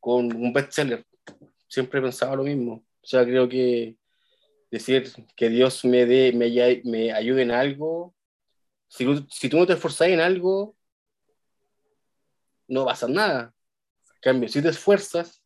con 0.00 0.34
un 0.34 0.52
bestseller? 0.52 1.04
Siempre 1.68 2.00
he 2.00 2.02
pensado 2.02 2.36
lo 2.36 2.44
mismo. 2.44 2.84
O 3.02 3.06
sea, 3.06 3.24
creo 3.24 3.48
que 3.48 3.96
decir 4.70 5.10
que 5.36 5.48
Dios 5.48 5.84
me, 5.84 6.06
dé, 6.06 6.32
me, 6.32 6.82
me 6.84 7.12
ayude 7.12 7.42
en 7.42 7.50
algo. 7.50 8.14
Si, 8.88 9.06
si, 9.30 9.48
tú 9.48 9.58
no 9.58 9.66
te 9.66 9.74
esforzas 9.74 10.08
en 10.08 10.20
algo, 10.20 10.77
no 12.68 12.84
va 12.84 12.92
a 13.00 13.08
nada. 13.08 13.54
En 14.16 14.20
cambio, 14.20 14.48
si 14.48 14.62
te 14.62 14.68
esfuerzas, 14.68 15.42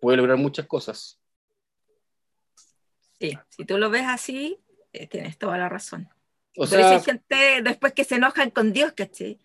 puedes 0.00 0.18
lograr 0.18 0.38
muchas 0.38 0.66
cosas. 0.66 1.20
Sí, 3.20 3.38
si 3.50 3.64
tú 3.64 3.78
lo 3.78 3.90
ves 3.90 4.04
así, 4.06 4.58
eh, 4.92 5.06
tienes 5.06 5.38
toda 5.38 5.58
la 5.58 5.68
razón. 5.68 6.08
O 6.56 6.66
sea, 6.66 6.90
hay 6.90 7.00
gente 7.00 7.62
después 7.62 7.92
que 7.92 8.04
se 8.04 8.16
enojan 8.16 8.50
con 8.50 8.72
Dios, 8.72 8.92
¿caché? 8.92 9.38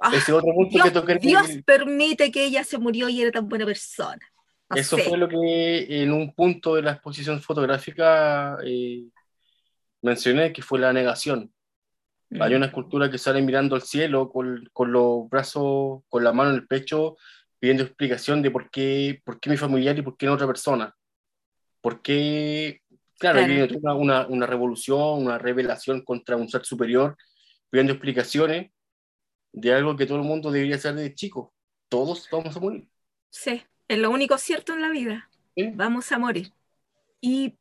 Ah, 0.00 0.12
ese 0.14 0.32
otro 0.32 0.52
punto 0.54 0.70
Dios, 0.70 1.04
que 1.04 1.14
Dios 1.16 1.48
permite 1.64 2.30
que 2.30 2.44
ella 2.44 2.62
se 2.64 2.78
murió 2.78 3.08
y 3.08 3.22
era 3.22 3.32
tan 3.32 3.48
buena 3.48 3.64
persona. 3.64 4.20
Eso 4.74 4.96
fue 4.98 5.18
lo 5.18 5.28
que 5.28 6.02
en 6.02 6.12
un 6.12 6.34
punto 6.34 6.74
de 6.74 6.82
la 6.82 6.92
exposición 6.92 7.40
fotográfica 7.40 8.56
eh, 8.64 9.04
mencioné, 10.00 10.52
que 10.52 10.62
fue 10.62 10.78
la 10.78 10.92
negación. 10.92 11.52
Hay 12.40 12.52
mm. 12.52 12.56
una 12.56 12.66
escultura 12.66 13.10
que 13.10 13.18
sale 13.18 13.42
mirando 13.42 13.74
al 13.74 13.82
cielo 13.82 14.30
con, 14.30 14.68
con, 14.72 14.92
los 14.92 15.28
brazos, 15.28 16.02
con 16.08 16.24
la 16.24 16.32
mano 16.32 16.50
en 16.50 16.56
el 16.56 16.66
pecho, 16.66 17.16
pidiendo 17.58 17.82
explicación 17.82 18.42
de 18.42 18.50
por 18.50 18.70
qué, 18.70 19.20
por 19.24 19.38
qué 19.40 19.50
mi 19.50 19.56
familiar 19.56 19.98
y 19.98 20.02
por 20.02 20.16
qué 20.16 20.26
no 20.26 20.34
otra 20.34 20.46
persona. 20.46 20.94
¿Por 21.80 22.02
qué? 22.02 22.80
Claro, 23.18 23.38
claro. 23.44 23.52
Hay 23.52 23.96
una, 23.96 24.26
una, 24.26 24.46
revolución, 24.46 25.22
una 25.22 25.38
revelación 25.38 26.02
contra 26.04 26.36
un 26.36 26.48
ser 26.48 26.64
superior, 26.64 27.16
pidiendo 27.70 27.92
explicaciones 27.92 28.70
de 29.52 29.72
algo 29.74 29.96
que 29.96 30.06
todo 30.06 30.18
el 30.18 30.24
mundo 30.24 30.50
debería 30.50 30.78
ser 30.78 30.94
de 30.94 31.14
chico. 31.14 31.52
Todos 31.88 32.28
vamos 32.30 32.56
a 32.56 32.60
morir. 32.60 32.88
Sí. 33.30 33.62
Es 33.88 33.98
lo 33.98 34.10
único 34.10 34.38
cierto 34.38 34.72
en 34.72 34.80
la 34.80 34.88
vida. 34.88 35.28
Vamos 35.74 36.10
a 36.12 36.18
morir. 36.18 36.52
Y 37.20 37.58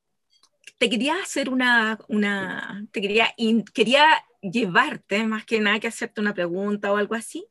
te 0.77 0.89
quería 0.89 1.15
hacer 1.21 1.49
una, 1.49 1.99
una 2.07 2.88
te 2.91 3.01
quería, 3.01 3.36
quería 3.73 4.05
llevarte, 4.41 5.25
más 5.25 5.45
que 5.45 5.60
nada 5.60 5.80
que 5.80 5.88
hacerte 5.88 6.21
una 6.21 6.34
pregunta 6.34 6.91
o 6.91 6.97
algo 6.97 7.15
así, 7.15 7.47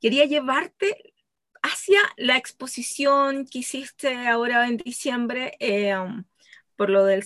quería 0.00 0.24
llevarte 0.24 1.14
hacia 1.62 2.00
la 2.16 2.36
exposición 2.36 3.46
que 3.46 3.60
hiciste 3.60 4.28
ahora 4.28 4.66
en 4.66 4.78
diciembre 4.78 5.56
eh, 5.60 5.94
por 6.76 6.90
lo 6.90 7.04
del 7.04 7.22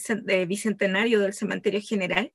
bicentenario 0.48 1.20
del 1.20 1.32
cementerio 1.32 1.80
general, 1.80 2.32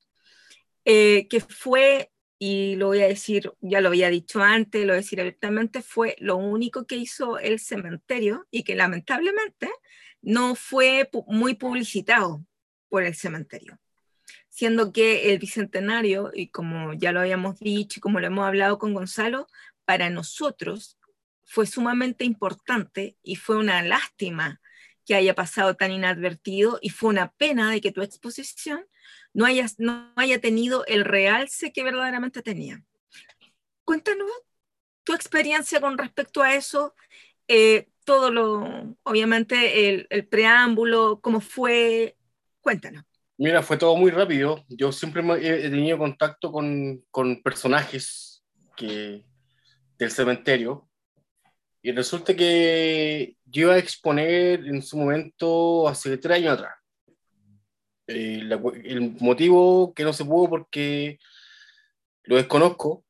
eh, 0.85 1.27
que 1.29 1.41
fue, 1.41 2.11
y 2.37 2.75
lo 2.77 2.87
voy 2.87 3.01
a 3.01 3.07
decir, 3.07 3.51
ya 3.59 3.81
lo 3.81 3.89
había 3.89 4.09
dicho 4.09 4.41
antes, 4.41 4.81
lo 4.81 4.93
voy 4.93 4.99
a 4.99 5.01
decir 5.01 5.19
abiertamente, 5.19 5.81
fue 5.81 6.15
lo 6.19 6.37
único 6.37 6.87
que 6.87 6.95
hizo 6.95 7.37
el 7.37 7.59
cementerio 7.59 8.47
y 8.51 8.63
que 8.63 8.75
lamentablemente 8.75 9.69
no 10.21 10.55
fue 10.55 11.09
muy 11.27 11.55
publicitado 11.55 12.45
por 12.87 13.03
el 13.03 13.15
cementerio. 13.15 13.79
Siendo 14.59 14.91
que 14.91 15.31
el 15.31 15.39
bicentenario, 15.39 16.31
y 16.33 16.49
como 16.49 16.91
ya 16.93 17.13
lo 17.13 17.21
habíamos 17.21 17.59
dicho 17.59 17.99
y 17.99 18.01
como 18.01 18.19
lo 18.19 18.27
hemos 18.27 18.45
hablado 18.45 18.77
con 18.77 18.93
Gonzalo, 18.93 19.47
para 19.85 20.09
nosotros 20.09 20.97
fue 21.45 21.65
sumamente 21.65 22.25
importante 22.25 23.15
y 23.23 23.37
fue 23.37 23.55
una 23.55 23.81
lástima 23.83 24.59
que 25.05 25.15
haya 25.15 25.33
pasado 25.33 25.77
tan 25.77 25.93
inadvertido 25.93 26.77
y 26.81 26.89
fue 26.89 27.09
una 27.09 27.31
pena 27.31 27.71
de 27.71 27.79
que 27.79 27.93
tu 27.93 28.01
exposición 28.01 28.85
no 29.31 29.45
haya, 29.45 29.65
no 29.77 30.11
haya 30.17 30.41
tenido 30.41 30.85
el 30.87 31.05
realce 31.05 31.71
que 31.71 31.83
verdaderamente 31.83 32.41
tenía. 32.41 32.83
Cuéntanos 33.85 34.29
tu 35.05 35.13
experiencia 35.13 35.79
con 35.79 35.97
respecto 35.97 36.41
a 36.41 36.53
eso, 36.55 36.95
eh, 37.47 37.87
todo 38.03 38.29
lo, 38.29 38.97
obviamente, 39.03 39.87
el, 39.87 40.07
el, 40.09 40.27
preámbulo, 40.27 41.21
cómo 41.21 41.39
fue, 41.39 42.17
cuéntanos. 42.59 43.05
Mira, 43.39 43.63
fue 43.63 43.77
todo 43.77 43.95
muy 43.95 44.11
rápido. 44.11 44.65
Yo 44.67 44.91
siempre 44.91 45.23
he 45.41 45.69
tenido 45.69 45.97
contacto 45.97 46.51
con, 46.51 47.05
con 47.09 47.41
personajes 47.41 48.43
que, 48.75 49.23
del 49.97 50.11
cementerio 50.11 50.89
y 51.81 51.93
resulta 51.93 52.35
que 52.35 53.37
yo 53.45 53.61
iba 53.61 53.75
a 53.75 53.77
exponer 53.77 54.67
en 54.67 54.81
su 54.81 54.97
momento 54.97 55.87
hace 55.87 56.17
tres 56.17 56.39
años 56.39 56.55
atrás. 56.55 56.73
Eh, 58.07 58.41
el 58.83 59.15
motivo 59.21 59.93
que 59.93 60.03
no 60.03 60.11
se 60.11 60.25
pudo 60.25 60.49
porque 60.49 61.17
lo 62.23 62.35
desconozco. 62.35 63.05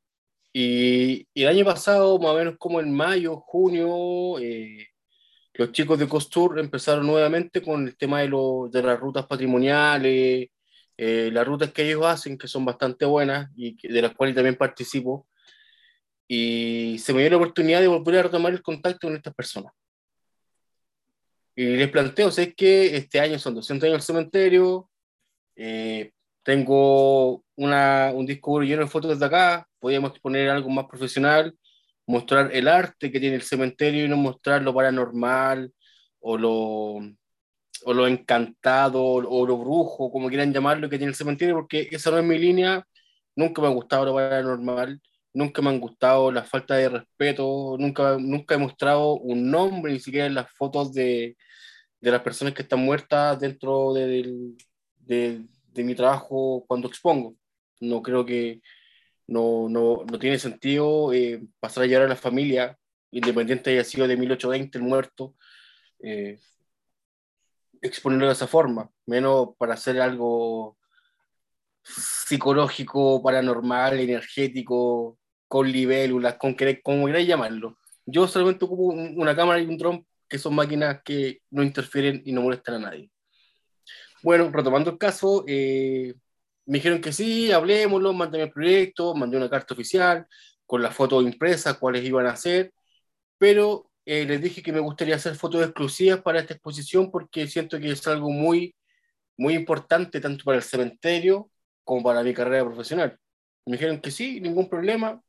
Y, 0.53 1.27
el 1.33 1.47
año 1.47 1.65
pasado, 1.65 2.19
más 2.19 2.31
o 2.31 2.35
menos 2.35 2.55
como 2.59 2.79
en 2.79 2.93
mayo, 2.93 3.37
junio, 3.37 4.37
eh, 4.37 4.89
los 5.59 5.73
chicos 5.73 5.99
de 5.99 6.07
Costur 6.07 6.57
empezaron 6.57 7.05
nuevamente 7.05 7.61
con 7.61 7.85
el 7.85 7.97
tema 7.97 8.21
de, 8.21 8.29
lo, 8.29 8.69
de 8.71 8.81
las 8.81 8.97
rutas 8.97 9.25
patrimoniales, 9.25 10.47
eh, 10.95 11.29
las 11.33 11.45
rutas 11.45 11.73
que 11.73 11.83
ellos 11.83 12.05
hacen, 12.05 12.37
que 12.37 12.47
son 12.47 12.63
bastante 12.63 13.03
buenas 13.03 13.51
y 13.57 13.75
de 13.85 14.01
las 14.01 14.15
cuales 14.15 14.35
también 14.35 14.55
participo 14.55 15.27
y 16.29 16.97
se 16.99 17.13
me 17.13 17.19
dio 17.19 17.31
la 17.31 17.35
oportunidad 17.35 17.81
de 17.81 17.87
volver 17.87 18.19
a 18.19 18.23
retomar 18.23 18.53
el 18.53 18.61
contacto 18.61 19.07
con 19.07 19.17
estas 19.17 19.33
personas. 19.33 19.73
Y 21.57 21.75
les 21.75 21.89
planteo, 21.89 22.31
sé 22.31 22.53
que 22.53 22.95
este 22.95 23.19
año 23.19 23.37
son 23.37 23.55
200 23.55 23.85
años 23.85 23.95
del 23.95 24.01
cementerio, 24.15 24.89
eh, 25.57 26.13
tengo 26.41 27.43
una, 27.57 28.13
un 28.13 28.25
disco 28.25 28.61
lleno 28.61 28.83
de 28.83 28.87
fotos 28.87 29.11
desde 29.11 29.25
acá, 29.25 29.67
podríamos 29.77 30.11
exponer 30.11 30.49
algo 30.49 30.69
más 30.69 30.85
profesional, 30.85 31.53
mostrar 32.09 32.49
el 32.53 32.67
arte 32.67 33.11
que 33.11 33.19
tiene 33.19 33.35
el 33.35 33.43
cementerio 33.43 34.05
y 34.05 34.09
no 34.09 34.17
mostrar 34.17 34.63
lo 34.63 34.73
paranormal 34.73 35.71
o 36.19 36.37
lo, 36.37 36.51
o 37.85 37.93
lo 37.93 38.07
encantado 38.07 39.03
o 39.03 39.45
lo 39.45 39.57
brujo, 39.57 40.11
como 40.11 40.27
quieran 40.29 40.51
llamarlo, 40.53 40.89
que 40.89 40.97
tiene 40.97 41.11
el 41.11 41.15
cementerio, 41.15 41.55
porque 41.55 41.87
esa 41.91 42.09
no 42.11 42.17
es 42.17 42.25
mi 42.25 42.39
línea, 42.39 42.83
nunca 43.35 43.61
me 43.61 43.67
ha 43.67 43.71
gustado 43.71 44.05
lo 44.05 44.15
paranormal, 44.15 44.99
nunca 45.33 45.61
me 45.61 45.69
han 45.69 45.79
gustado 45.79 46.31
la 46.31 46.43
falta 46.43 46.75
de 46.75 46.89
respeto, 46.89 47.77
nunca, 47.79 48.17
nunca 48.19 48.55
he 48.55 48.57
mostrado 48.57 49.13
un 49.17 49.51
nombre, 49.51 49.93
ni 49.93 49.99
siquiera 49.99 50.25
en 50.25 50.35
las 50.35 50.51
fotos 50.53 50.91
de, 50.93 51.37
de 52.01 52.11
las 52.11 52.21
personas 52.21 52.55
que 52.55 52.63
están 52.63 52.79
muertas 52.79 53.39
dentro 53.39 53.93
de, 53.93 54.55
de, 54.97 55.45
de, 55.73 55.83
mi 55.83 55.95
trabajo 55.95 56.65
cuando 56.67 56.87
expongo. 56.87 57.35
No 57.79 58.01
creo 58.01 58.25
que 58.25 58.61
no, 59.29 59.69
no, 59.69 60.03
no 60.09 60.19
tiene 60.19 60.39
sentido 60.39 61.13
eh, 61.13 61.41
pasar 61.59 61.83
a 61.83 61.87
llevar 61.87 62.05
a 62.05 62.09
la 62.09 62.15
familia, 62.15 62.77
independiente 63.11 63.69
haya 63.69 63.83
sido 63.83 64.07
de 64.07 64.17
1820 64.17 64.77
el 64.79 64.83
muerto, 64.83 65.35
eh, 65.99 66.39
exponerlo 67.81 68.25
de 68.25 68.33
esa 68.33 68.47
forma, 68.47 68.89
menos 69.05 69.49
para 69.57 69.75
hacer 69.75 70.01
algo 70.01 70.77
psicológico, 71.83 73.21
paranormal, 73.21 73.99
energético, 73.99 75.19
con 75.47 75.71
libélulas, 75.71 76.35
con 76.35 76.55
como 76.83 77.05
queráis 77.05 77.27
llamarlo. 77.27 77.77
Yo 78.05 78.27
solamente 78.27 78.65
ocupo 78.65 78.83
una 78.85 79.35
cámara 79.35 79.61
y 79.61 79.67
un 79.67 79.77
dron, 79.77 80.05
que 80.27 80.39
son 80.39 80.55
máquinas 80.55 81.01
que 81.03 81.41
no 81.51 81.61
interfieren 81.61 82.21
y 82.25 82.31
no 82.31 82.41
molestan 82.41 82.75
a 82.75 82.79
nadie. 82.79 83.11
Bueno, 84.23 84.49
retomando 84.51 84.91
el 84.91 84.97
caso, 84.97 85.45
eh, 85.47 86.15
me 86.69 86.77
dijeron 86.77 87.01
que 87.01 87.11
sí, 87.11 87.51
hablemoslo, 87.51 88.13
mandé 88.13 88.43
el 88.43 88.51
proyecto, 88.51 89.15
mandé 89.15 89.37
una 89.37 89.49
carta 89.49 89.73
oficial 89.73 90.27
con 90.67 90.83
las 90.83 90.95
fotos 90.95 91.23
impresas, 91.23 91.77
cuáles 91.79 92.05
iban 92.05 92.27
a 92.27 92.31
hacer, 92.33 92.73
pero 93.39 93.91
eh, 94.05 94.25
les 94.25 94.41
dije 94.41 94.61
que 94.63 94.71
me 94.71 94.79
gustaría 94.79 95.15
hacer 95.15 95.35
fotos 95.35 95.63
exclusivas 95.63 96.21
para 96.21 96.39
esta 96.39 96.53
exposición 96.53 97.11
porque 97.11 97.47
siento 97.47 97.79
que 97.79 97.91
es 97.91 98.07
algo 98.07 98.29
muy, 98.29 98.75
muy 99.37 99.55
importante 99.55 100.21
tanto 100.21 100.45
para 100.45 100.57
el 100.57 100.63
cementerio 100.63 101.51
como 101.83 102.03
para 102.03 102.23
mi 102.23 102.33
carrera 102.35 102.65
profesional. 102.65 103.19
Me 103.65 103.73
dijeron 103.73 103.99
que 104.01 104.11
sí, 104.11 104.39
ningún 104.41 104.69
problema. 104.69 105.21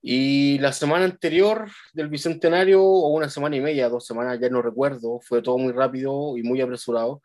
Y 0.00 0.58
la 0.60 0.72
semana 0.72 1.06
anterior 1.06 1.68
del 1.92 2.08
Bicentenario, 2.08 2.82
o 2.82 3.08
una 3.08 3.28
semana 3.28 3.56
y 3.56 3.60
media, 3.60 3.88
dos 3.88 4.06
semanas, 4.06 4.38
ya 4.40 4.48
no 4.48 4.62
recuerdo, 4.62 5.20
fue 5.20 5.42
todo 5.42 5.58
muy 5.58 5.72
rápido 5.72 6.36
y 6.36 6.44
muy 6.44 6.60
apresurado. 6.60 7.22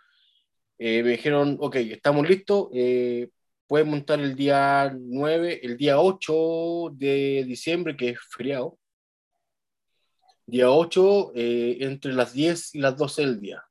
Eh, 0.84 1.04
me 1.04 1.12
dijeron, 1.12 1.58
ok, 1.60 1.76
estamos 1.76 2.28
listos, 2.28 2.70
eh, 2.74 3.30
pueden 3.68 3.88
montar 3.88 4.20
el 4.20 4.36
día 4.36 4.92
9, 5.00 5.60
el 5.62 5.78
día 5.78 6.00
8 6.00 6.90
de 6.94 7.44
diciembre, 7.46 7.96
que 7.96 8.10
es 8.10 8.20
feriado. 8.36 8.80
Día 10.48 10.72
8, 10.72 11.34
eh, 11.36 11.78
entre 11.82 12.14
las 12.14 12.34
10 12.34 12.74
y 12.74 12.80
las 12.80 12.98
12 12.98 13.22
del 13.22 13.40
día. 13.40 13.64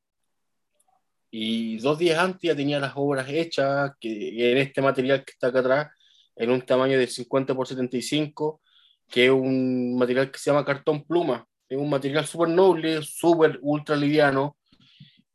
Y 1.32 1.78
dos 1.78 1.98
días 1.98 2.18
antes 2.20 2.42
ya 2.42 2.54
tenía 2.54 2.78
las 2.78 2.92
obras 2.94 3.28
hechas, 3.28 3.90
que 3.98 4.52
en 4.52 4.58
este 4.58 4.80
material 4.80 5.24
que 5.24 5.32
está 5.32 5.48
acá 5.48 5.58
atrás, 5.60 5.88
en 6.36 6.50
un 6.50 6.62
tamaño 6.62 6.96
de 6.96 7.08
50 7.08 7.56
por 7.56 7.66
75, 7.66 8.60
que 9.08 9.24
es 9.24 9.30
un 9.32 9.96
material 9.98 10.30
que 10.30 10.38
se 10.38 10.50
llama 10.52 10.64
cartón 10.64 11.04
pluma. 11.04 11.44
Es 11.68 11.76
un 11.76 11.90
material 11.90 12.24
súper 12.24 12.50
noble, 12.50 13.02
súper 13.02 13.58
ultra 13.62 13.96
liviano. 13.96 14.56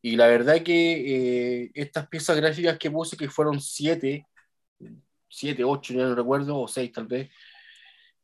Y 0.06 0.18
la 0.18 0.28
verdad 0.28 0.62
que 0.62 1.64
eh, 1.64 1.72
estas 1.74 2.08
piezas 2.08 2.38
gráficas 2.38 2.78
que 2.78 2.92
puse, 2.92 3.18
que 3.18 3.28
fueron 3.28 3.60
siete, 3.60 4.28
siete, 5.28 5.64
ocho, 5.64 5.96
ya 5.96 6.04
no 6.04 6.14
recuerdo, 6.14 6.60
o 6.60 6.68
seis 6.68 6.92
tal 6.92 7.08
vez. 7.08 7.28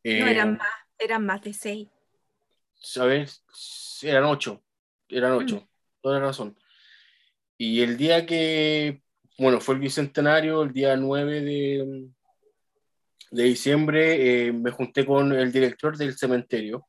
no, 0.03 0.11
eran 0.27 0.49
eh, 0.49 0.57
más, 0.59 0.73
eran 0.99 1.25
más 1.25 1.41
de 1.41 1.53
seis. 1.53 1.87
A 2.97 3.05
ver, 3.05 3.27
eran 4.03 4.25
ocho, 4.25 4.61
eran 5.09 5.31
ocho, 5.31 5.55
mm. 5.55 5.67
toda 6.01 6.19
la 6.19 6.27
razón. 6.27 6.55
Y 7.57 7.81
el 7.81 7.97
día 7.97 8.27
que, 8.27 9.01
bueno, 9.39 9.59
fue 9.59 9.73
el 9.73 9.81
bicentenario, 9.81 10.61
el 10.61 10.73
día 10.73 10.95
9 10.95 11.41
de, 11.41 12.09
de 13.31 13.43
diciembre, 13.43 14.49
eh, 14.49 14.53
me 14.53 14.69
junté 14.69 15.03
con 15.03 15.31
el 15.33 15.51
director 15.51 15.97
del 15.97 16.15
cementerio. 16.15 16.87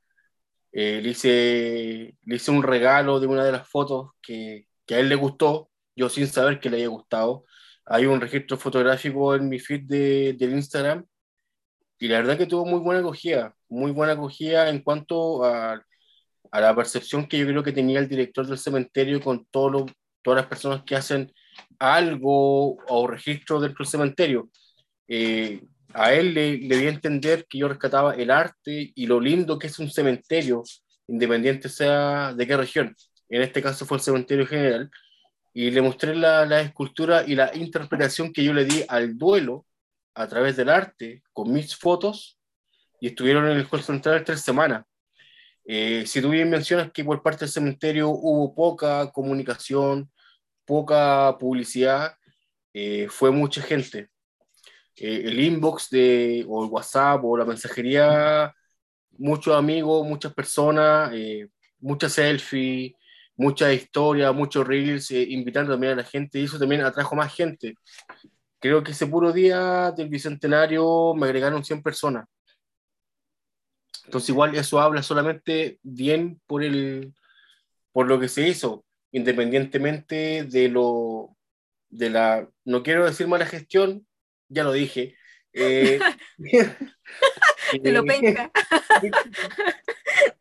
Eh, 0.71 1.01
le, 1.03 1.09
hice, 1.09 2.15
le 2.27 2.37
hice 2.37 2.51
un 2.51 2.63
regalo 2.63 3.19
de 3.21 3.27
una 3.27 3.43
de 3.43 3.53
las 3.53 3.67
fotos 3.67 4.11
que, 4.21 4.67
que, 4.87 4.95
a 4.95 4.99
él 5.01 5.09
le 5.09 5.15
gustó, 5.17 5.71
yo 5.97 6.09
sin 6.09 6.27
saber 6.27 6.61
que 6.61 6.71
le 6.71 6.79
haya 6.79 6.89
gustado. 6.89 7.45
Hay 7.87 8.07
un 8.07 8.21
registro 8.21 8.57
fotográfico 8.57 9.35
en 9.35 9.49
mi 9.49 9.59
feed 9.59 9.83
de, 9.87 10.35
del 10.35 10.53
Instagram 10.53 11.05
y 12.03 12.09
la 12.09 12.19
verdad 12.19 12.37
que 12.37 12.47
tuvo 12.47 12.67
muy 12.67 12.81
buena 12.81 13.01
acogida, 13.01 13.55
muy 13.69 13.93
buena 13.93 14.15
acogida 14.15 14.69
en 14.69 14.81
cuanto 14.83 15.45
a, 15.45 15.81
la 16.53 16.75
percepción 16.75 17.27
que 17.29 17.39
yo 17.39 17.47
creo 17.47 17.63
que 17.63 17.73
tenía 17.73 18.01
el 18.01 18.09
director 18.09 18.47
del 18.47 18.59
cementerio 18.59 19.21
con 19.21 19.47
todo 19.47 19.71
lo, 19.71 19.87
todas 20.21 20.41
las 20.41 20.47
personas 20.47 20.83
que 20.85 20.97
hacen 20.97 21.33
algo 21.79 22.77
o 22.89 23.07
registro 23.07 23.61
dentro 23.61 23.85
del 23.85 23.91
cementerio. 23.91 24.51
Eh, 25.07 25.63
a 25.95 26.13
él 26.13 26.35
le, 26.35 26.59
le 26.59 26.77
di 26.77 26.87
a 26.87 26.91
entender 26.91 27.47
que 27.49 27.59
yo 27.59 27.69
rescataba 27.69 28.15
el 28.17 28.33
arte 28.33 28.93
y 28.95 29.07
lo 29.07 29.21
lindo 29.21 29.59
que 29.59 29.69
es 29.69 29.79
un 29.79 29.89
cementerio, 29.89 30.65
independiente 31.07 31.69
sea 31.69 32.35
de 32.35 32.47
qué 32.47 32.57
región. 32.57 32.97
En 33.33 33.41
este 33.41 33.63
caso 33.63 33.87
fue 33.87 33.97
el 33.97 34.03
cementerio 34.03 34.47
general. 34.47 34.91
Y 35.55 35.71
le 35.71 35.81
mostré 35.81 36.15
la, 36.15 36.45
la 36.45 36.61
escultura 36.61 37.25
y 37.27 37.35
la 37.35 37.55
interpretación 37.57 38.33
que 38.33 38.45
yo 38.45 38.53
le 38.53 38.67
di 38.67 38.85
al 38.89 39.17
duelo 39.17 39.67
a 40.15 40.27
través 40.29 40.57
del 40.57 40.69
arte, 40.69 41.23
con 41.33 41.51
mis 41.51 41.75
fotos, 41.75 42.39
y 43.01 43.09
estuvieron 43.09 43.49
en 43.49 43.57
el 43.57 43.67
Hall 43.71 43.83
Central 43.83 44.23
tres 44.23 44.43
semanas. 44.43 44.85
Eh, 45.65 46.05
si 46.07 46.21
tú 46.21 46.29
bien 46.29 46.51
mencionas 46.51 46.93
que 46.93 47.05
por 47.05 47.23
parte 47.23 47.47
del 47.47 47.49
cementerio 47.49 48.11
hubo 48.11 48.55
poca 48.55 49.11
comunicación, 49.11 50.11
poca 50.67 51.37
publicidad, 51.39 52.15
eh, 52.75 53.07
fue 53.09 53.31
mucha 53.31 53.63
gente. 53.63 54.11
Eh, 54.97 55.23
el 55.25 55.41
inbox 55.41 55.89
de, 55.89 56.45
o 56.47 56.65
el 56.65 56.71
WhatsApp 56.71 57.25
o 57.25 57.37
la 57.37 57.47
mensajería, 57.47 58.55
muchos 59.13 59.57
amigos, 59.57 60.07
muchas 60.07 60.35
personas, 60.35 61.13
eh, 61.15 61.49
muchas 61.81 62.13
selfies, 62.13 62.93
muchas 63.37 63.75
historias, 63.75 64.35
muchos 64.35 64.67
reels, 64.67 65.11
invitando 65.11 65.73
también 65.73 65.95
a 65.95 65.97
la 65.97 66.05
gente 66.05 66.39
y 66.39 66.45
eso 66.45 66.59
también 66.59 66.83
atrajo 66.83 67.15
más 67.17 67.35
gente. 67.35 67.75
Creo 68.59 68.83
que 68.83 68.93
ese 68.93 69.07
puro 69.07 69.33
día 69.33 69.91
del 69.93 70.09
Bicentenario 70.09 71.15
me 71.15 71.27
agregaron 71.27 71.65
100 71.65 71.83
personas. 71.83 72.27
Entonces 74.05 74.31
igual 74.31 74.55
eso 74.55 74.81
habla 74.81 75.03
solamente 75.03 75.79
bien 75.83 76.41
por, 76.47 76.63
el, 76.63 77.15
por 77.93 78.07
lo 78.07 78.21
que 78.21 78.29
se 78.29 78.47
hizo, 78.47 78.85
independientemente 79.13 80.45
de 80.45 80.69
lo, 80.69 81.37
de 81.89 82.11
la, 82.11 82.49
no 82.65 82.83
quiero 82.83 83.05
decir 83.05 83.27
mala 83.27 83.47
gestión, 83.47 84.07
ya 84.49 84.65
lo 84.65 84.73
dije. 84.73 85.17
Eh, 85.53 85.99
Te 87.83 87.93
lo 87.93 88.05
penca. 88.05 88.51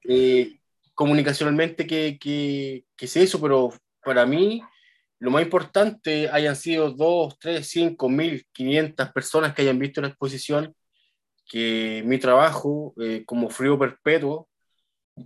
Eh, 0.03 0.59
comunicacionalmente 1.01 1.87
que, 1.87 2.19
que, 2.19 2.85
que 2.95 3.07
se 3.07 3.23
hizo, 3.23 3.41
pero 3.41 3.73
para 4.03 4.23
mí 4.23 4.61
lo 5.17 5.31
más 5.31 5.41
importante 5.41 6.29
hayan 6.29 6.55
sido 6.55 6.91
2, 6.91 7.39
3, 7.39 7.67
5, 7.67 8.07
1500 8.07 9.09
personas 9.11 9.55
que 9.55 9.63
hayan 9.63 9.79
visto 9.79 9.99
la 9.99 10.09
exposición 10.09 10.75
que 11.43 12.03
mi 12.05 12.19
trabajo 12.19 12.93
eh, 13.01 13.23
como 13.25 13.49
frío 13.49 13.79
perpetuo 13.79 14.47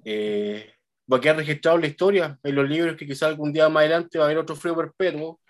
eh, 0.06 0.72
va 1.12 1.18
a 1.18 1.20
quedar 1.20 1.36
registrado 1.36 1.76
en 1.76 1.82
la 1.82 1.88
historia, 1.90 2.40
en 2.42 2.56
los 2.56 2.70
libros 2.70 2.96
que 2.96 3.06
quizá 3.06 3.28
algún 3.28 3.52
día 3.52 3.68
más 3.68 3.82
adelante 3.82 4.18
va 4.18 4.24
a 4.24 4.28
haber 4.28 4.38
otro 4.38 4.56
frío 4.56 4.78
perpetuo. 4.78 5.42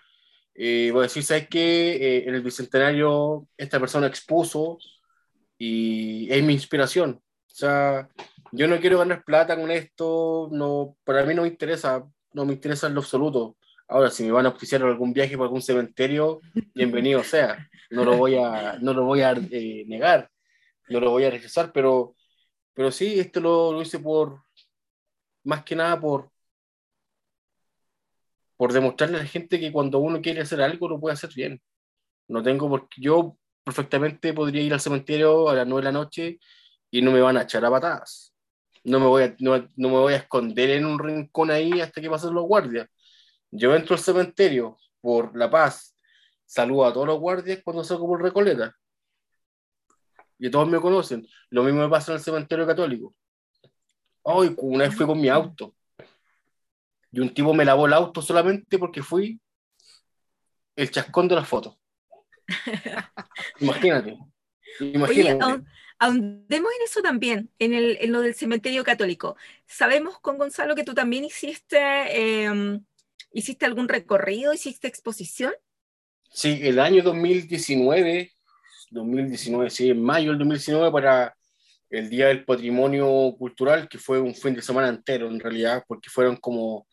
Eh, 0.56 0.90
voy 0.92 1.02
a 1.02 1.02
decir, 1.04 1.22
¿sabes 1.22 1.46
qué? 1.48 1.94
Eh, 1.94 2.24
en 2.26 2.34
el 2.34 2.42
Bicentenario 2.42 3.46
esta 3.56 3.78
persona 3.78 4.08
expuso 4.08 4.78
y 5.56 6.28
es 6.32 6.42
mi 6.42 6.52
inspiración. 6.52 7.22
O 7.22 7.54
sea, 7.54 8.08
yo 8.56 8.68
no 8.68 8.78
quiero 8.80 8.98
ganar 8.98 9.24
plata 9.24 9.56
con 9.56 9.70
esto, 9.70 10.48
no, 10.52 10.96
para 11.04 11.24
mí 11.24 11.34
no 11.34 11.42
me 11.42 11.48
interesa, 11.48 12.04
no 12.32 12.44
me 12.44 12.54
interesa 12.54 12.86
en 12.86 12.94
lo 12.94 13.00
absoluto. 13.00 13.56
Ahora, 13.88 14.10
si 14.10 14.24
me 14.24 14.32
van 14.32 14.46
a 14.46 14.50
oficiar 14.50 14.82
algún 14.82 15.12
viaje 15.12 15.36
por 15.36 15.44
algún 15.44 15.62
cementerio, 15.62 16.40
bienvenido 16.74 17.22
sea. 17.22 17.68
No 17.90 18.04
lo 18.04 18.16
voy 18.16 18.36
a, 18.36 18.78
no 18.80 18.92
lo 18.92 19.04
voy 19.04 19.22
a 19.22 19.34
negar 19.34 20.30
no 20.88 21.00
lo 21.00 21.10
voy 21.10 21.24
a 21.24 21.30
regresar, 21.30 21.72
pero, 21.72 22.16
pero 22.74 22.90
sí, 22.92 23.18
esto 23.18 23.40
lo, 23.40 23.72
lo, 23.72 23.82
hice 23.82 23.98
por, 23.98 24.42
más 25.44 25.64
que 25.64 25.76
nada 25.76 26.00
por, 26.00 26.30
por 28.56 28.72
demostrarle 28.72 29.18
a 29.18 29.20
la 29.20 29.26
gente 29.26 29.60
que 29.60 29.72
cuando 29.72 29.98
uno 29.98 30.20
quiere 30.20 30.40
hacer 30.40 30.60
algo 30.62 30.88
lo 30.88 31.00
puede 31.00 31.14
hacer 31.14 31.30
bien. 31.34 31.60
No 32.28 32.42
tengo 32.42 32.68
porque 32.68 33.00
yo 33.00 33.36
perfectamente 33.64 34.32
podría 34.32 34.62
ir 34.62 34.72
al 34.72 34.80
cementerio 34.80 35.48
a 35.48 35.54
las 35.54 35.66
nueve 35.66 35.82
de 35.82 35.92
la 35.92 35.98
noche 35.98 36.38
y 36.90 37.02
no 37.02 37.12
me 37.12 37.20
van 37.20 37.36
a 37.36 37.42
echar 37.42 37.64
a 37.64 37.70
patadas. 37.70 38.35
No 38.86 39.00
me 39.00 39.06
voy 39.06 39.24
a, 39.24 39.36
no, 39.40 39.56
no 39.76 39.88
me 39.88 39.98
voy 39.98 40.12
a 40.14 40.18
esconder 40.18 40.70
en 40.70 40.86
un 40.86 40.98
rincón 40.98 41.50
ahí 41.50 41.80
hasta 41.80 42.00
que 42.00 42.08
pasen 42.08 42.34
los 42.34 42.44
guardias. 42.44 42.88
Yo 43.50 43.74
entro 43.74 43.96
al 43.96 44.02
cementerio 44.02 44.78
por 45.00 45.36
la 45.36 45.50
paz, 45.50 45.96
saludo 46.44 46.86
a 46.86 46.92
todos 46.92 47.06
los 47.06 47.18
guardias 47.18 47.60
cuando 47.64 47.82
salgo 47.82 48.06
por 48.06 48.22
Recoleta 48.22 48.74
y 50.38 50.50
todos 50.50 50.68
me 50.68 50.80
conocen. 50.80 51.26
Lo 51.50 51.62
mismo 51.62 51.80
me 51.80 51.88
pasa 51.88 52.12
en 52.12 52.18
el 52.18 52.24
cementerio 52.24 52.66
católico. 52.66 53.14
Hoy, 54.22 54.54
una 54.58 54.84
vez 54.84 54.94
fui 54.94 55.06
con 55.06 55.20
mi 55.20 55.28
auto 55.28 55.74
y 57.12 57.20
un 57.20 57.32
tipo 57.32 57.54
me 57.54 57.64
lavó 57.64 57.86
el 57.86 57.92
auto 57.92 58.20
solamente 58.20 58.78
porque 58.78 59.02
fui 59.02 59.40
el 60.74 60.90
chascón 60.90 61.28
de 61.28 61.34
la 61.34 61.44
foto. 61.44 61.78
imagínate. 63.60 64.18
Imagínate. 64.80 65.44
Oye, 65.44 65.64
ahondemos 65.98 66.70
en 66.78 66.84
eso 66.84 67.02
también, 67.02 67.50
en, 67.58 67.74
el, 67.74 67.98
en, 68.00 68.12
lo 68.12 68.20
del 68.20 68.34
cementerio 68.34 68.84
católico. 68.84 69.36
Sabemos 69.66 70.18
con 70.20 70.38
Gonzalo 70.38 70.74
que 70.74 70.84
tú 70.84 70.94
también 70.94 71.24
hiciste, 71.24 71.78
eh, 71.78 72.80
hiciste 73.32 73.66
algún 73.66 73.88
recorrido, 73.88 74.52
hiciste 74.52 74.88
exposición. 74.88 75.52
Sí, 76.30 76.60
el 76.62 76.78
año 76.78 77.02
2019 77.02 78.36
2019, 78.90 79.70
sí, 79.70 79.90
en 79.90 80.02
mayo 80.02 80.30
del 80.30 80.38
2019 80.38 80.90
para 80.92 81.36
el 81.90 82.08
Día 82.10 82.28
del 82.28 82.44
Patrimonio 82.44 83.34
Cultural, 83.38 83.88
que 83.88 83.98
fue 83.98 84.20
un 84.20 84.34
fin 84.34 84.54
de 84.54 84.62
semana 84.62 84.88
entero 84.88 85.28
en 85.28 85.40
realidad, 85.40 85.84
porque 85.86 86.10
fueron 86.10 86.36
como 86.36 86.86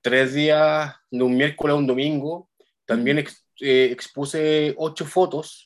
tres 0.00 0.34
días, 0.34 0.94
de 1.10 1.22
un 1.22 1.36
miércoles 1.36 1.74
a 1.74 1.76
un 1.76 1.86
domingo. 1.86 2.50
También 2.84 3.18
ex, 3.18 3.44
eh, 3.60 3.88
expuse 3.92 4.74
ocho 4.76 5.04
fotos, 5.04 5.65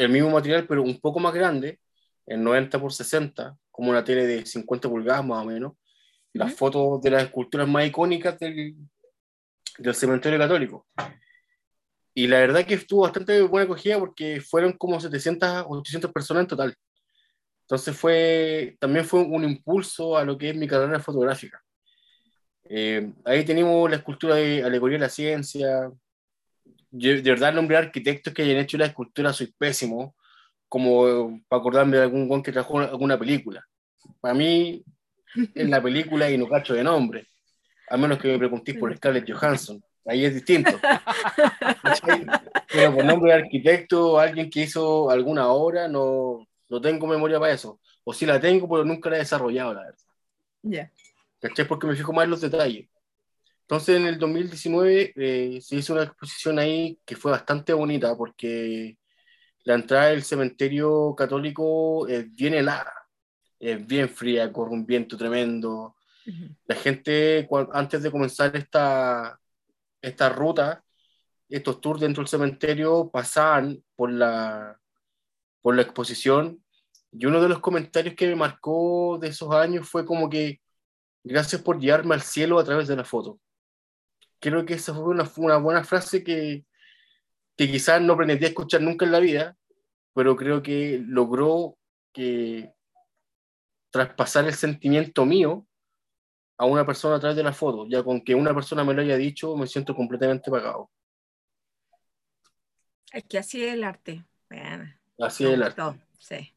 el 0.00 0.08
mismo 0.08 0.30
material, 0.30 0.66
pero 0.66 0.82
un 0.82 0.98
poco 0.98 1.20
más 1.20 1.34
grande, 1.34 1.78
en 2.26 2.42
90 2.42 2.80
por 2.80 2.92
60, 2.92 3.56
como 3.70 3.90
una 3.90 4.02
tele 4.02 4.26
de 4.26 4.46
50 4.46 4.88
pulgadas 4.88 5.24
más 5.24 5.44
o 5.44 5.46
menos. 5.46 5.72
Las 6.32 6.54
fotos 6.54 7.02
de 7.02 7.10
las 7.10 7.24
esculturas 7.24 7.68
más 7.68 7.86
icónicas 7.86 8.38
del, 8.38 8.76
del 9.78 9.94
cementerio 9.94 10.38
católico. 10.38 10.86
Y 12.14 12.26
la 12.28 12.38
verdad 12.38 12.64
que 12.64 12.74
estuvo 12.74 13.02
bastante 13.02 13.42
buena 13.42 13.64
acogida 13.64 13.98
porque 13.98 14.40
fueron 14.40 14.72
como 14.72 15.00
700 15.00 15.64
o 15.66 15.78
800 15.78 16.12
personas 16.12 16.42
en 16.42 16.46
total. 16.48 16.74
Entonces 17.62 17.96
fue, 17.96 18.76
también 18.80 19.04
fue 19.04 19.20
un 19.20 19.44
impulso 19.44 20.16
a 20.16 20.24
lo 20.24 20.38
que 20.38 20.50
es 20.50 20.56
mi 20.56 20.66
carrera 20.66 21.00
fotográfica. 21.00 21.62
Eh, 22.64 23.12
ahí 23.24 23.44
tenemos 23.44 23.90
la 23.90 23.96
escultura 23.96 24.36
de 24.36 24.62
Alegoría 24.62 24.96
de 24.96 25.04
la 25.04 25.08
Ciencia. 25.08 25.90
Yo, 26.90 27.10
de 27.10 27.22
verdad, 27.22 27.50
el 27.50 27.56
nombre 27.56 27.76
de 27.76 27.84
arquitectos 27.84 28.32
que 28.32 28.42
hayan 28.42 28.58
hecho 28.58 28.78
la 28.78 28.86
escultura 28.86 29.32
soy 29.32 29.52
pésimo, 29.56 30.14
como 30.68 31.40
para 31.48 31.60
acordarme 31.60 31.96
de 31.96 32.04
algún 32.04 32.28
guan 32.28 32.42
que 32.42 32.52
trajo 32.52 32.78
alguna 32.78 33.18
película. 33.18 33.64
Para 34.20 34.34
mí, 34.34 34.84
en 35.54 35.70
la 35.70 35.82
película 35.82 36.30
y 36.30 36.38
no 36.38 36.48
cacho 36.48 36.74
de 36.74 36.84
nombre, 36.84 37.26
a 37.88 37.96
menos 37.96 38.18
que 38.18 38.28
me 38.28 38.38
preguntéis 38.38 38.78
por 38.78 38.94
Scarlett 38.96 39.30
Johansson 39.30 39.82
ahí 40.06 40.24
es 40.24 40.34
distinto. 40.34 40.72
Pero 42.72 42.94
por 42.94 43.04
nombre 43.04 43.32
de 43.32 43.38
arquitecto, 43.38 44.18
alguien 44.18 44.50
que 44.50 44.62
hizo 44.62 45.10
alguna 45.10 45.48
obra, 45.48 45.88
no, 45.88 46.46
no 46.68 46.80
tengo 46.80 47.06
memoria 47.06 47.38
para 47.38 47.52
eso. 47.52 47.80
O 48.04 48.12
sí 48.12 48.26
la 48.26 48.40
tengo, 48.40 48.68
pero 48.68 48.84
nunca 48.84 49.10
la 49.10 49.16
he 49.16 49.20
desarrollado, 49.20 49.74
la 49.74 49.80
verdad. 49.82 49.98
Ya. 50.62 50.90
¿Cachai? 51.40 51.66
Porque 51.66 51.86
me 51.86 51.96
fijo 51.96 52.12
más 52.12 52.24
en 52.24 52.30
los 52.30 52.40
detalles. 52.40 52.88
Entonces, 53.70 53.98
en 53.98 54.06
el 54.08 54.18
2019 54.18 55.12
eh, 55.14 55.60
se 55.62 55.76
hizo 55.76 55.92
una 55.92 56.02
exposición 56.02 56.58
ahí 56.58 56.98
que 57.06 57.14
fue 57.14 57.30
bastante 57.30 57.72
bonita 57.72 58.16
porque 58.16 58.98
la 59.62 59.74
entrada 59.74 60.06
del 60.08 60.24
cementerio 60.24 61.14
católico 61.16 62.08
es 62.08 62.34
bien 62.34 62.54
helada, 62.54 62.92
es 63.60 63.86
bien 63.86 64.08
fría, 64.08 64.52
corre 64.52 64.72
un 64.72 64.84
viento 64.84 65.16
tremendo. 65.16 65.94
Uh 66.26 66.30
-huh. 66.30 66.56
La 66.66 66.74
gente, 66.74 67.48
antes 67.72 68.02
de 68.02 68.10
comenzar 68.10 68.56
esta, 68.56 69.38
esta 70.02 70.28
ruta, 70.30 70.82
estos 71.48 71.80
tours 71.80 72.00
dentro 72.00 72.22
del 72.24 72.28
cementerio 72.28 73.08
pasaban 73.08 73.80
por 73.94 74.10
la, 74.10 74.80
por 75.62 75.76
la 75.76 75.82
exposición 75.82 76.60
y 77.12 77.24
uno 77.26 77.40
de 77.40 77.48
los 77.48 77.60
comentarios 77.60 78.16
que 78.16 78.26
me 78.26 78.34
marcó 78.34 79.16
de 79.20 79.28
esos 79.28 79.54
años 79.54 79.88
fue 79.88 80.04
como 80.04 80.28
que 80.28 80.60
gracias 81.22 81.62
por 81.62 81.78
llevarme 81.78 82.16
al 82.16 82.22
cielo 82.22 82.58
a 82.58 82.64
través 82.64 82.88
de 82.88 82.96
la 82.96 83.04
foto. 83.04 83.38
Creo 84.40 84.64
que 84.64 84.74
esa 84.74 84.94
fue 84.94 85.04
una, 85.04 85.30
una 85.36 85.58
buena 85.58 85.84
frase 85.84 86.24
que, 86.24 86.64
que 87.56 87.70
quizás 87.70 88.00
no 88.00 88.16
pretendía 88.16 88.48
escuchar 88.48 88.80
nunca 88.80 89.04
en 89.04 89.12
la 89.12 89.20
vida, 89.20 89.56
pero 90.14 90.34
creo 90.34 90.62
que 90.62 91.02
logró 91.06 91.76
que 92.12 92.72
traspasar 93.90 94.46
el 94.46 94.54
sentimiento 94.54 95.24
mío 95.26 95.66
a 96.56 96.64
una 96.64 96.84
persona 96.84 97.16
a 97.16 97.20
través 97.20 97.36
de 97.36 97.42
la 97.42 97.52
foto. 97.52 97.86
Ya 97.88 98.02
con 98.02 98.20
que 98.22 98.34
una 98.34 98.54
persona 98.54 98.84
me 98.84 98.94
lo 98.94 99.02
haya 99.02 99.16
dicho, 99.16 99.56
me 99.56 99.66
siento 99.66 99.94
completamente 99.94 100.50
pagado. 100.50 100.90
Es 103.12 103.24
que 103.24 103.38
así 103.38 103.64
es 103.64 103.74
el 103.74 103.84
arte. 103.84 104.24
Bueno, 104.48 104.92
así 105.18 105.44
es 105.44 105.50
el 105.50 105.62
arte. 105.62 105.82
Sí. 106.18 106.52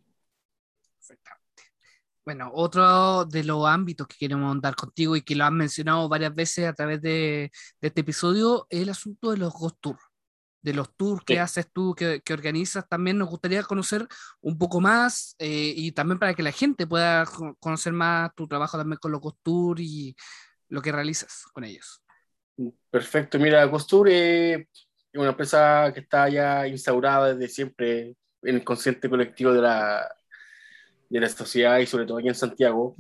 Bueno, 2.26 2.52
otro 2.54 3.26
de 3.26 3.44
los 3.44 3.68
ámbitos 3.68 4.08
que 4.08 4.16
queremos 4.18 4.60
dar 4.62 4.76
contigo 4.76 5.16
y 5.16 5.22
que 5.22 5.36
lo 5.36 5.44
has 5.44 5.52
mencionado 5.52 6.08
varias 6.08 6.34
veces 6.34 6.68
a 6.68 6.74
través 6.74 7.02
de, 7.02 7.52
de 7.82 7.88
este 7.88 8.02
episodio 8.02 8.66
es 8.70 8.82
el 8.82 8.90
asunto 8.90 9.32
de 9.32 9.38
los 9.38 9.54
Ghost 9.54 9.78
Tours 9.82 10.04
de 10.64 10.74
los 10.74 10.96
tours 10.96 11.20
sí. 11.20 11.26
que 11.34 11.40
haces 11.40 11.68
tú, 11.72 11.94
que, 11.94 12.22
que, 12.22 12.34
organizas, 12.34 12.88
también 12.88 13.18
nos 13.18 13.30
gustaría 13.30 13.62
conocer 13.64 14.08
un 14.42 14.58
poco 14.58 14.80
más 14.80 15.36
eh, 15.38 15.74
y 15.76 15.92
también 15.92 16.18
para 16.18 16.34
que 16.34 16.42
la 16.42 16.54
gente 16.54 16.88
pueda 16.88 17.26
conocer 17.60 17.94
más 17.94 18.34
tu 18.34 18.48
trabajo 18.48 18.78
también 18.78 18.98
con 18.98 19.12
los 19.12 19.22
Ghost 19.22 19.40
Tours 19.44 19.82
y 19.82 20.16
lo 20.70 20.82
que 20.82 20.92
realizas 20.92 21.44
con 21.54 21.66
ellos. 21.66 22.02
Perfecto, 22.90 23.38
mira, 23.38 23.66
Ghost 23.66 23.90
Tour 23.90 24.10
es 24.10 24.66
una 25.14 25.30
empresa 25.30 25.92
que 25.94 26.00
está 26.00 26.30
ya 26.30 26.66
instaurada 26.66 27.34
desde 27.34 27.54
siempre 27.54 28.16
en 28.42 28.56
el 28.56 28.64
consciente 28.64 29.10
colectivo 29.10 29.52
de 29.52 29.62
la, 29.62 30.10
de 31.14 31.20
la 31.22 31.30
sociedad 31.30 31.80
y 31.80 31.86
sobre 31.86 32.06
todo 32.06 32.18
aquí 32.18 32.28
en 32.28 32.36
Santiago. 32.36 32.96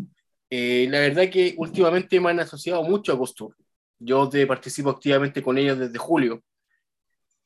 Eh, 0.49 0.87
la 0.89 0.99
verdad 0.99 1.29
que 1.29 1.55
últimamente 1.57 2.19
me 2.19 2.29
han 2.29 2.39
asociado 2.39 2.83
mucho 2.83 3.11
a 3.11 3.15
Ghost 3.15 3.37
Tour 3.37 3.55
yo 4.03 4.27
te 4.29 4.45
participo 4.45 4.89
activamente 4.89 5.41
con 5.41 5.57
ellos 5.57 5.79
desde 5.79 5.97
julio, 5.97 6.43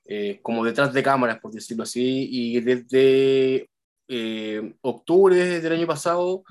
eh, 0.06 0.40
como 0.42 0.66
detrás 0.66 0.94
de 0.94 1.04
cámaras, 1.04 1.40
por 1.40 1.52
decirlo 1.52 1.84
así, 1.84 2.28
y 2.32 2.60
desde 2.62 3.70
eh, 4.08 4.76
octubre 4.82 5.60
del 5.60 5.74
año 5.74 5.88
pasado 5.88 6.44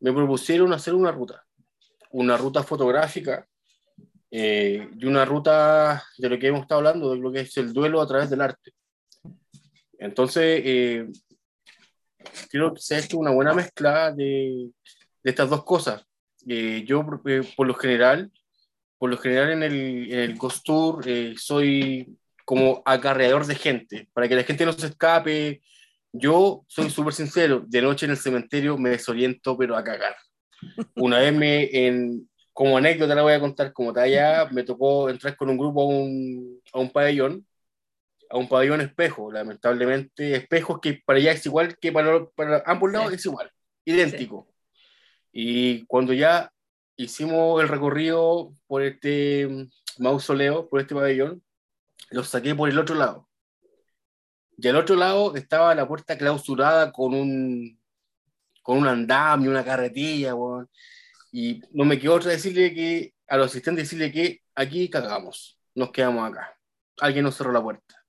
me 0.00 0.12
propusieron 0.12 0.72
hacer 0.72 0.94
una 0.94 1.10
ruta, 1.10 1.44
una 2.10 2.36
ruta 2.36 2.62
fotográfica 2.62 3.46
eh, 4.30 4.88
y 4.98 5.04
una 5.06 5.24
ruta 5.24 6.02
de 6.18 6.28
lo 6.28 6.38
que 6.38 6.48
hemos 6.48 6.62
estado 6.62 6.78
hablando, 6.78 7.12
de 7.12 7.20
lo 7.20 7.32
que 7.32 7.40
es 7.40 7.56
el 7.56 7.72
duelo 7.72 8.00
a 8.00 8.06
través 8.06 8.28
del 8.30 8.40
arte. 8.40 8.72
Entonces, 9.98 10.62
eh, 10.64 11.06
creo 12.50 12.74
que 12.74 12.80
se 12.80 12.94
ha 12.94 12.98
hecho 12.98 13.18
una 13.18 13.30
buena 13.30 13.54
mezcla 13.54 14.12
de, 14.12 14.70
de 15.22 15.30
estas 15.30 15.50
dos 15.50 15.64
cosas. 15.64 16.04
Eh, 16.46 16.84
yo, 16.86 17.04
eh, 17.26 17.42
por 17.56 17.66
lo 17.66 17.74
general, 17.74 18.30
por 18.98 19.10
lo 19.10 19.18
general 19.18 19.50
en 19.52 19.62
el, 19.62 20.12
en 20.12 20.18
el 20.18 20.36
Ghost 20.36 20.64
Tour 20.64 21.02
eh, 21.06 21.34
soy 21.36 22.16
como 22.44 22.82
acarreador 22.84 23.46
de 23.46 23.54
gente, 23.54 24.08
para 24.12 24.28
que 24.28 24.34
la 24.34 24.42
gente 24.42 24.66
no 24.66 24.72
se 24.72 24.88
escape. 24.88 25.62
Yo 26.12 26.64
soy 26.66 26.90
súper 26.90 27.14
sincero, 27.14 27.64
de 27.66 27.82
noche 27.82 28.06
en 28.06 28.12
el 28.12 28.16
cementerio 28.16 28.76
me 28.76 28.90
desoriento, 28.90 29.56
pero 29.56 29.76
a 29.76 29.84
cagar. 29.84 30.16
Una 30.96 31.20
vez 31.20 31.32
me, 31.32 31.68
en, 31.72 32.28
como 32.52 32.76
anécdota 32.76 33.14
la 33.14 33.22
voy 33.22 33.32
a 33.32 33.40
contar, 33.40 33.72
como 33.72 33.92
talla, 33.92 34.48
me 34.50 34.64
tocó 34.64 35.08
entrar 35.08 35.36
con 35.36 35.48
un 35.50 35.56
grupo 35.56 35.82
a 35.82 35.86
un, 35.86 36.60
a 36.72 36.80
un 36.80 36.90
pabellón, 36.90 37.46
a 38.30 38.38
un 38.38 38.48
pabellón 38.48 38.80
espejo, 38.80 39.30
lamentablemente, 39.32 40.36
espejos 40.36 40.80
que 40.80 41.02
para 41.04 41.18
allá 41.18 41.32
es 41.32 41.44
igual 41.46 41.76
que 41.78 41.92
para, 41.92 42.26
para 42.30 42.62
ambos 42.64 42.92
lados 42.92 43.12
es 43.12 43.26
igual, 43.26 43.50
idéntico. 43.84 44.48
Y 45.32 45.84
cuando 45.86 46.12
ya 46.12 46.52
hicimos 46.96 47.60
el 47.60 47.68
recorrido 47.68 48.54
por 48.66 48.82
este 48.82 49.48
mausoleo, 49.98 50.68
por 50.68 50.80
este 50.80 50.94
pabellón, 50.94 51.42
los 52.10 52.28
saqué 52.28 52.54
por 52.54 52.68
el 52.68 52.78
otro 52.78 52.94
lado. 52.94 53.28
Y 54.56 54.68
al 54.68 54.76
otro 54.76 54.94
lado 54.94 55.34
estaba 55.36 55.74
la 55.74 55.88
puerta 55.88 56.16
clausurada 56.16 56.92
con 56.92 57.14
un, 57.14 57.80
con 58.62 58.78
un 58.78 58.86
andamio, 58.86 59.50
una 59.50 59.64
carretilla, 59.64 60.34
weón. 60.34 60.68
Y 61.32 61.62
no 61.72 61.84
me 61.84 61.98
quedó 61.98 62.14
otra 62.14 62.32
decirle 62.32 62.74
que, 62.74 63.14
a 63.26 63.36
los 63.36 63.46
asistentes 63.46 63.84
decirle 63.84 64.12
que 64.12 64.42
aquí 64.54 64.88
cagamos, 64.90 65.58
nos 65.74 65.90
quedamos 65.90 66.28
acá. 66.30 66.56
Alguien 67.00 67.24
nos 67.24 67.36
cerró 67.36 67.52
la 67.52 67.62
puerta. 67.62 67.99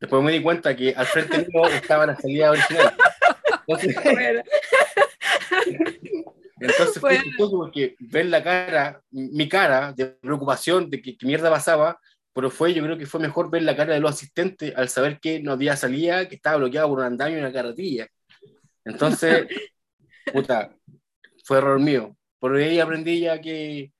Después 0.00 0.22
me 0.22 0.32
di 0.32 0.42
cuenta 0.42 0.76
que 0.76 0.94
al 0.94 1.06
frente 1.06 1.38
mío 1.38 1.66
estaba 1.68 2.06
la 2.06 2.16
salida 2.16 2.50
original. 2.50 2.94
Entonces, 3.66 3.96
Bueno, 4.04 4.42
Entonces 6.60 6.98
fue 7.00 7.10
Bueno. 7.10 7.24
chistoso 7.24 7.56
porque 7.56 7.94
ver 7.98 8.26
la 8.26 8.42
cara, 8.42 9.00
mi 9.10 9.48
cara 9.48 9.92
de 9.92 10.06
preocupación 10.06 10.90
de 10.90 11.00
que, 11.00 11.16
qué 11.16 11.26
mierda 11.26 11.50
pasaba, 11.50 12.00
pero 12.32 12.50
fue, 12.50 12.74
yo 12.74 12.82
creo 12.82 12.98
que 12.98 13.06
fue 13.06 13.20
mejor 13.20 13.50
ver 13.50 13.62
la 13.62 13.76
cara 13.76 13.94
de 13.94 14.00
los 14.00 14.10
asistentes 14.12 14.74
al 14.76 14.88
saber 14.88 15.18
que 15.20 15.40
no 15.40 15.52
había 15.52 15.76
salida, 15.76 16.28
que 16.28 16.36
estaba 16.36 16.56
bloqueado 16.56 16.88
por 16.88 16.98
un 16.98 17.04
andamio 17.04 17.36
y 17.38 17.40
una 17.40 17.52
carretilla. 17.52 18.08
Entonces, 18.84 19.46
puta, 20.32 20.74
fue 21.44 21.58
error 21.58 21.80
mío. 21.80 22.16
Por 22.38 22.56
ahí 22.56 22.78
aprendí 22.80 23.20
ya 23.20 23.40
que, 23.40 23.92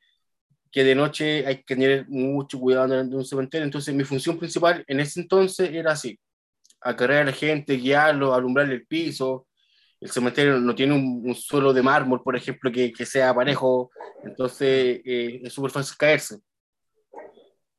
que 0.79 0.85
de 0.85 0.95
noche 0.95 1.45
hay 1.45 1.57
que 1.57 1.75
tener 1.75 2.09
mucho 2.09 2.61
cuidado 2.61 3.01
en 3.01 3.13
un 3.13 3.25
cementerio. 3.25 3.65
Entonces, 3.65 3.93
mi 3.93 4.05
función 4.05 4.39
principal 4.39 4.85
en 4.87 5.01
ese 5.01 5.23
entonces 5.23 5.71
era 5.73 5.91
así: 5.91 6.17
acarrear 6.81 7.23
a 7.23 7.25
la 7.25 7.33
gente, 7.33 7.75
guiarlo, 7.75 8.33
alumbrar 8.33 8.71
el 8.71 8.87
piso, 8.87 9.49
el 10.01 10.09
cementerio 10.09 10.61
no 10.61 10.77
tiene 10.77 10.95
un, 10.95 11.23
un 11.25 11.35
suelo 11.35 11.73
de 11.73 11.83
mármol, 11.83 12.23
por 12.23 12.37
ejemplo, 12.37 12.71
que, 12.71 12.93
que 12.93 13.05
sea 13.05 13.35
parejo, 13.35 13.91
entonces 14.23 15.01
eh, 15.05 15.41
es 15.43 15.53
súper 15.53 15.73
fácil 15.73 15.97
caerse. 15.97 16.39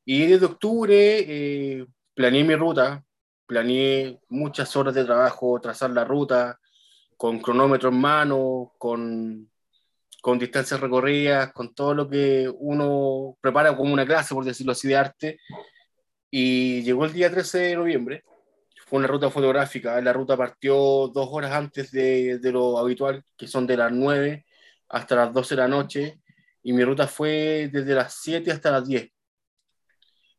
Y 0.04 0.26
desde 0.26 0.44
octubre 0.44 0.94
eh, 0.94 1.86
planeé 2.12 2.44
mi 2.44 2.54
ruta, 2.54 3.02
planeé 3.46 4.20
muchas 4.28 4.76
horas 4.76 4.94
de 4.94 5.06
trabajo, 5.06 5.58
trazar 5.58 5.90
la 5.92 6.04
ruta, 6.04 6.60
con 7.16 7.40
cronómetro 7.40 7.88
en 7.88 7.98
mano, 7.98 8.74
con, 8.76 9.49
con 10.20 10.38
distancias 10.38 10.80
recorridas, 10.80 11.52
con 11.52 11.74
todo 11.74 11.94
lo 11.94 12.08
que 12.08 12.50
uno 12.58 13.36
prepara 13.40 13.76
como 13.76 13.92
una 13.92 14.06
clase, 14.06 14.34
por 14.34 14.44
decirlo 14.44 14.72
así, 14.72 14.88
de 14.88 14.96
arte. 14.96 15.38
Y 16.30 16.82
llegó 16.82 17.04
el 17.04 17.12
día 17.12 17.30
13 17.30 17.58
de 17.58 17.76
noviembre, 17.76 18.24
fue 18.86 18.98
una 18.98 19.08
ruta 19.08 19.30
fotográfica. 19.30 20.00
La 20.00 20.12
ruta 20.12 20.36
partió 20.36 20.74
dos 21.08 21.28
horas 21.30 21.52
antes 21.52 21.90
de, 21.92 22.38
de, 22.38 22.52
lo 22.52 22.78
habitual, 22.78 23.24
que 23.36 23.46
son 23.46 23.66
de 23.66 23.76
las 23.76 23.92
9 23.92 24.44
hasta 24.88 25.16
las 25.16 25.32
12 25.32 25.54
de 25.54 25.60
la 25.60 25.68
noche, 25.68 26.20
y 26.62 26.72
mi 26.72 26.84
ruta 26.84 27.06
fue 27.06 27.70
desde 27.72 27.94
las 27.94 28.14
7 28.14 28.50
hasta 28.50 28.72
las 28.72 28.86
10. 28.88 29.10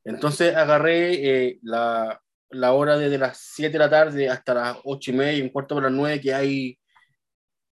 Entonces 0.03 0.55
agarré 0.55 1.47
eh, 1.47 1.59
la, 1.63 2.21
la, 2.49 2.73
hora 2.73 2.97
desde 2.97 3.17
las 3.17 3.37
7 3.37 3.71
de 3.71 3.79
la 3.79 3.89
tarde 3.89 4.29
hasta 4.29 4.53
las 4.53 4.77
8 4.83 5.11
y 5.11 5.13
media, 5.13 5.43
un 5.43 5.49
cuarto 5.49 5.75
para 5.75 5.89
las 5.89 5.97
9, 5.97 6.21
que 6.21 6.33
hay, 6.33 6.79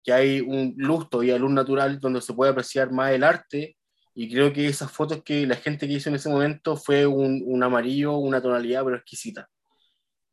que 0.03 0.13
hay 0.13 0.41
un 0.41 0.73
lustro 0.77 1.23
y 1.23 1.37
luz 1.37 1.51
natural 1.51 1.99
donde 1.99 2.21
se 2.21 2.33
puede 2.33 2.51
apreciar 2.51 2.91
más 2.91 3.11
el 3.11 3.23
arte. 3.23 3.77
Y 4.15 4.31
creo 4.31 4.51
que 4.51 4.67
esas 4.67 4.91
fotos 4.91 5.21
que 5.23 5.45
la 5.47 5.55
gente 5.55 5.87
que 5.87 5.93
hizo 5.93 6.09
en 6.09 6.15
ese 6.15 6.29
momento 6.29 6.75
fue 6.75 7.05
un, 7.05 7.43
un 7.45 7.63
amarillo, 7.63 8.17
una 8.17 8.41
tonalidad, 8.41 8.83
pero 8.83 8.97
exquisita 8.97 9.49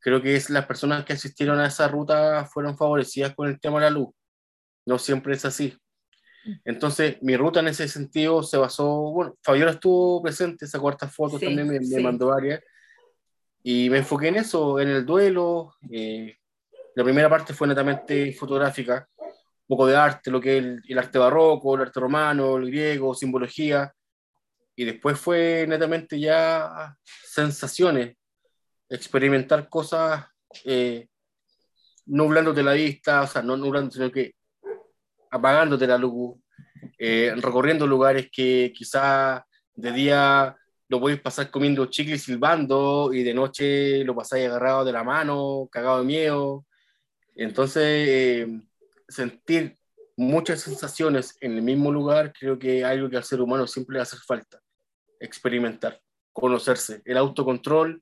creo 0.07 0.21
que 0.21 0.37
es 0.37 0.49
las 0.49 0.65
personas 0.65 1.03
que 1.03 1.11
asistieron 1.11 1.59
a 1.59 1.67
esa 1.67 1.87
ruta 1.89 2.45
fueron 2.45 2.77
favorecidas 2.77 3.35
con 3.35 3.49
el 3.49 3.59
tema 3.59 3.79
de 3.79 3.85
la 3.85 3.89
luz. 3.89 4.07
No 4.85 4.97
siempre 4.97 5.33
es 5.33 5.43
así. 5.43 5.77
Entonces, 6.63 7.17
mi 7.21 7.35
ruta 7.35 7.59
en 7.59 7.67
ese 7.67 7.89
sentido 7.89 8.41
se 8.41 8.55
basó, 8.55 8.87
bueno, 9.11 9.35
Fabiola 9.43 9.71
estuvo 9.71 10.21
presente, 10.23 10.63
esa 10.63 10.79
cuarta 10.79 11.09
foto 11.09 11.37
Sí, 11.37 11.43
también 11.45 11.67
me, 11.67 11.79
me 11.81 11.85
sí. 11.85 11.99
mandó 11.99 12.27
varias, 12.27 12.61
y 13.63 13.89
me 13.89 13.97
enfoqué 13.97 14.29
en 14.29 14.37
eso, 14.37 14.79
en 14.79 14.87
el 14.87 15.05
duelo. 15.05 15.73
eh, 15.91 16.37
la 16.95 17.03
primera 17.03 17.29
parte 17.29 17.53
fue 17.53 17.67
netamente 17.67 18.31
fotográfica, 18.31 19.09
un 19.67 19.75
poco 19.75 19.87
de 19.87 19.97
arte, 19.97 20.31
lo 20.31 20.39
que 20.39 20.57
es 20.57 20.63
el, 20.63 20.81
el 20.87 20.97
arte 20.97 21.19
barroco, 21.19 21.75
el 21.75 21.81
arte 21.81 21.99
romano, 21.99 22.55
el 22.57 22.67
griego, 22.67 23.13
simbología, 23.13 23.93
y 24.75 24.85
después 24.85 25.19
fue 25.19 25.65
netamente 25.67 26.19
ya 26.19 26.95
sensaciones, 27.03 28.15
experimentar 28.87 29.67
cosas 29.67 30.25
eh, 30.63 31.07
nublándote 32.05 32.63
la 32.63 32.73
vista, 32.73 33.23
o 33.23 33.27
sea, 33.27 33.41
no 33.41 33.57
nublándote, 33.57 33.97
sino 33.97 34.11
que 34.11 34.35
apagándote 35.31 35.87
la 35.87 35.97
luz, 35.97 36.37
eh, 36.97 37.33
recorriendo 37.37 37.85
lugares 37.85 38.29
que 38.31 38.71
quizá 38.73 39.45
de 39.75 39.91
día 39.91 40.55
lo 40.87 41.01
podéis 41.01 41.21
pasar 41.21 41.51
comiendo 41.51 41.87
chicle 41.87 42.15
y 42.15 42.19
silbando, 42.19 43.11
y 43.13 43.23
de 43.23 43.33
noche 43.33 44.03
lo 44.05 44.15
pasáis 44.15 44.47
agarrado 44.47 44.85
de 44.85 44.93
la 44.93 45.03
mano, 45.03 45.67
cagado 45.71 45.99
de 45.99 46.05
miedo. 46.05 46.65
Entonces, 47.35 47.83
eh, 47.83 48.61
sentir 49.07 49.75
muchas 50.15 50.61
sensaciones 50.61 51.37
en 51.41 51.53
el 51.53 51.61
mismo 51.61 51.91
lugar, 51.91 52.33
creo 52.37 52.57
que 52.57 52.83
algo 52.83 53.09
que 53.09 53.17
al 53.17 53.23
ser 53.23 53.41
humano 53.41 53.67
siempre 53.67 53.95
le 53.95 54.01
hace 54.01 54.17
falta, 54.17 54.59
experimentar, 55.19 55.99
conocerse, 56.33 57.01
el 57.05 57.17
autocontrol 57.17 58.01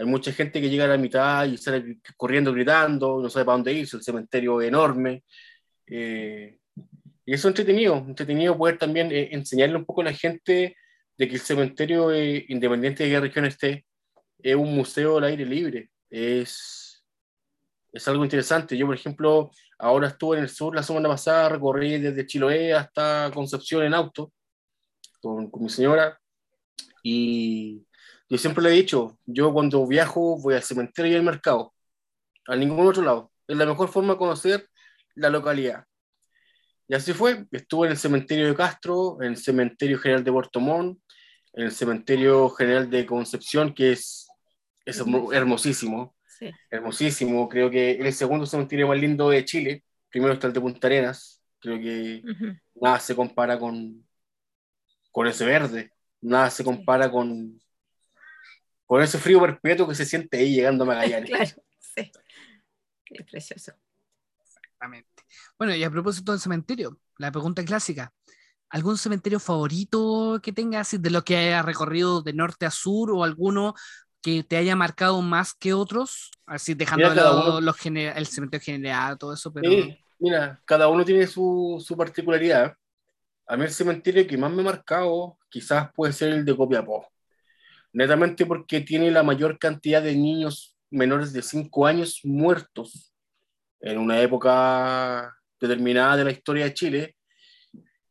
hay 0.00 0.06
mucha 0.06 0.32
gente 0.32 0.62
que 0.62 0.70
llega 0.70 0.86
a 0.86 0.88
la 0.88 0.96
mitad 0.96 1.44
y 1.44 1.58
sale 1.58 1.98
corriendo, 2.16 2.54
gritando, 2.54 3.20
no 3.20 3.28
sabe 3.28 3.44
para 3.44 3.56
dónde 3.56 3.74
irse, 3.74 3.98
el 3.98 4.02
cementerio 4.02 4.58
es 4.62 4.68
enorme. 4.68 5.24
Eh, 5.86 6.56
y 7.26 7.34
eso 7.34 7.48
es 7.48 7.50
entretenido, 7.50 7.98
entretenido 7.98 8.56
poder 8.56 8.78
también 8.78 9.12
eh, 9.12 9.28
enseñarle 9.32 9.76
un 9.76 9.84
poco 9.84 10.00
a 10.00 10.04
la 10.04 10.14
gente 10.14 10.74
de 11.18 11.28
que 11.28 11.34
el 11.34 11.40
cementerio, 11.42 12.10
eh, 12.12 12.46
independiente 12.48 13.04
de 13.04 13.10
qué 13.10 13.20
región 13.20 13.44
esté, 13.44 13.84
es 14.38 14.56
un 14.56 14.74
museo 14.74 15.18
al 15.18 15.24
aire 15.24 15.44
libre. 15.44 15.90
Es, 16.08 17.04
es 17.92 18.08
algo 18.08 18.24
interesante. 18.24 18.78
Yo, 18.78 18.86
por 18.86 18.94
ejemplo, 18.94 19.50
ahora 19.80 20.08
estuve 20.08 20.36
en 20.36 20.44
el 20.44 20.48
sur 20.48 20.74
la 20.74 20.82
semana 20.82 21.08
pasada, 21.08 21.48
recorrí 21.48 21.98
desde 21.98 22.26
Chiloé 22.26 22.74
hasta 22.74 23.30
Concepción 23.34 23.82
en 23.84 23.94
auto 23.94 24.32
con, 25.20 25.50
con 25.50 25.62
mi 25.62 25.68
señora 25.68 26.18
y 27.02 27.86
yo 28.28 28.38
siempre 28.38 28.62
le 28.62 28.70
he 28.70 28.74
dicho, 28.74 29.18
yo 29.26 29.52
cuando 29.52 29.86
viajo 29.86 30.38
voy 30.38 30.54
al 30.54 30.62
cementerio 30.62 31.12
y 31.12 31.16
al 31.16 31.22
mercado, 31.22 31.74
a 32.46 32.56
ningún 32.56 32.86
otro 32.86 33.02
lado. 33.02 33.32
Es 33.48 33.56
la 33.56 33.66
mejor 33.66 33.88
forma 33.88 34.12
de 34.12 34.18
conocer 34.18 34.68
la 35.16 35.30
localidad. 35.30 35.84
Y 36.86 36.94
así 36.94 37.12
fue. 37.12 37.46
Estuve 37.50 37.86
en 37.86 37.92
el 37.92 37.98
cementerio 37.98 38.46
de 38.48 38.54
Castro, 38.54 39.18
en 39.20 39.28
el 39.28 39.36
cementerio 39.36 39.98
general 39.98 40.24
de 40.24 40.32
Puerto 40.32 40.60
Montt, 40.60 41.00
en 41.52 41.64
el 41.64 41.72
cementerio 41.72 42.50
general 42.50 42.88
de 42.88 43.06
Concepción, 43.06 43.74
que 43.74 43.92
es, 43.92 44.28
es 44.84 45.02
hermosísimo. 45.32 46.14
Sí. 46.40 46.50
Hermosísimo. 46.70 47.48
Creo 47.48 47.70
que 47.70 47.92
es 47.92 48.00
el 48.00 48.12
segundo 48.14 48.46
cementerio 48.46 48.88
más 48.88 48.98
lindo 48.98 49.28
de 49.30 49.44
Chile. 49.44 49.84
Primero 50.08 50.32
está 50.34 50.46
el 50.48 50.52
de 50.54 50.60
Punta 50.60 50.86
Arenas. 50.88 51.42
Creo 51.60 51.78
que 51.78 52.22
Uh 52.24 52.28
-huh. 52.28 52.60
nada 52.76 52.98
se 52.98 53.14
compara 53.14 53.58
con, 53.58 54.04
con 55.12 55.26
ese 55.28 55.44
verde. 55.44 55.92
Nada 56.22 56.50
se 56.50 56.64
compara 56.64 57.10
con, 57.10 57.60
con 58.86 59.02
ese 59.02 59.18
frío 59.18 59.40
perpetuo 59.40 59.86
que 59.86 59.94
se 59.94 60.04
siente 60.06 60.38
ahí 60.38 60.54
llegando 60.54 60.84
a 60.84 60.86
Magallanes. 60.88 61.30
claro, 61.30 61.50
sí. 61.78 62.10
Es 63.10 63.26
precioso. 63.26 63.72
Exactamente. 64.42 65.22
Bueno, 65.58 65.74
y 65.74 65.84
a 65.84 65.90
propósito 65.90 66.32
del 66.32 66.40
cementerio, 66.40 66.98
la 67.18 67.30
pregunta 67.30 67.62
clásica. 67.64 68.12
¿Algún 68.70 68.96
cementerio 68.96 69.40
favorito 69.40 70.40
que 70.42 70.52
tengas, 70.52 70.90
de 71.02 71.10
lo 71.10 71.22
que 71.24 71.36
haya 71.36 71.60
recorrido 71.62 72.22
de 72.22 72.32
norte 72.32 72.66
a 72.66 72.70
sur 72.70 73.10
o 73.10 73.24
alguno 73.24 73.74
que 74.22 74.42
te 74.42 74.56
haya 74.56 74.76
marcado 74.76 75.20
más 75.22 75.54
que 75.54 75.74
otros? 75.74 76.30
Así 76.46 76.74
dejando 76.74 77.08
de 77.08 77.16
lado 77.16 77.60
los 77.60 77.76
el 77.86 78.26
cementerio 78.26 78.64
general, 78.64 79.18
todo 79.18 79.34
eso, 79.34 79.52
pero... 79.52 79.70
mira, 80.18 80.60
cada 80.64 80.88
uno 80.88 81.04
tiene 81.04 81.26
su, 81.26 81.82
su, 81.84 81.96
particularidad. 81.96 82.74
A 83.46 83.56
mí 83.56 83.64
el 83.64 83.70
cementerio 83.70 84.26
que 84.26 84.36
más 84.36 84.52
me 84.52 84.62
ha 84.62 84.64
marcado 84.64 85.38
quizás 85.48 85.90
puede 85.94 86.12
ser 86.12 86.30
el 86.32 86.44
de 86.44 86.56
Copiapó. 86.56 87.06
Netamente 87.92 88.46
porque 88.46 88.80
tiene 88.80 89.10
la 89.10 89.22
mayor 89.22 89.58
cantidad 89.58 90.02
de 90.02 90.14
niños 90.14 90.76
menores 90.90 91.32
de 91.32 91.42
5 91.42 91.86
años 91.86 92.20
muertos 92.24 93.12
en 93.80 93.98
una 93.98 94.20
época 94.20 95.34
determinada 95.60 96.16
de 96.16 96.24
la 96.24 96.30
historia 96.30 96.64
de 96.64 96.74
Chile. 96.74 97.16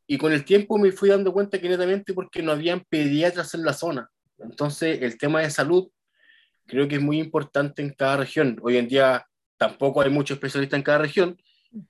Y 0.07 0.17
con 0.17 0.33
el 0.33 0.43
tiempo 0.43 0.77
me 0.77 0.91
fui 0.91 1.09
dando 1.09 1.31
cuenta 1.31 1.59
que 1.59 1.69
netamente 1.69 2.13
porque 2.13 2.41
no 2.41 2.51
habían 2.51 2.83
pediatras 2.89 3.53
en 3.53 3.63
la 3.63 3.73
zona. 3.73 4.09
Entonces 4.39 5.01
el 5.01 5.17
tema 5.17 5.41
de 5.41 5.51
salud 5.51 5.89
creo 6.69 6.87
que 6.87 6.95
es 6.95 7.01
muy 7.01 7.19
importante 7.19 7.81
en 7.81 7.89
cada 7.93 8.17
región. 8.17 8.57
Hoy 8.61 8.77
en 8.77 8.87
día 8.87 9.25
tampoco 9.57 10.01
hay 10.01 10.09
muchos 10.09 10.35
especialistas 10.35 10.77
en 10.77 10.83
cada 10.83 10.99
región, 10.99 11.37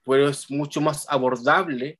pero 0.03 0.29
es 0.29 0.49
mucho 0.49 0.81
más 0.81 1.05
abordable 1.09 1.99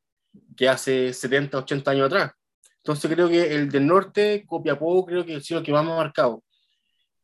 que 0.56 0.68
hace 0.68 1.14
70, 1.14 1.58
80 1.60 1.92
años 1.92 2.06
atrás. 2.08 2.32
Entonces 2.78 3.12
creo 3.12 3.30
que 3.30 3.54
el 3.54 3.70
del 3.70 3.86
norte, 3.86 4.46
Copiapó, 4.48 5.06
creo 5.06 5.26
que 5.26 5.36
es 5.36 5.52
lo 5.52 5.62
que 5.62 5.72
más 5.72 5.86
me 5.86 5.92
ha 5.92 5.98
marcado. 5.98 6.44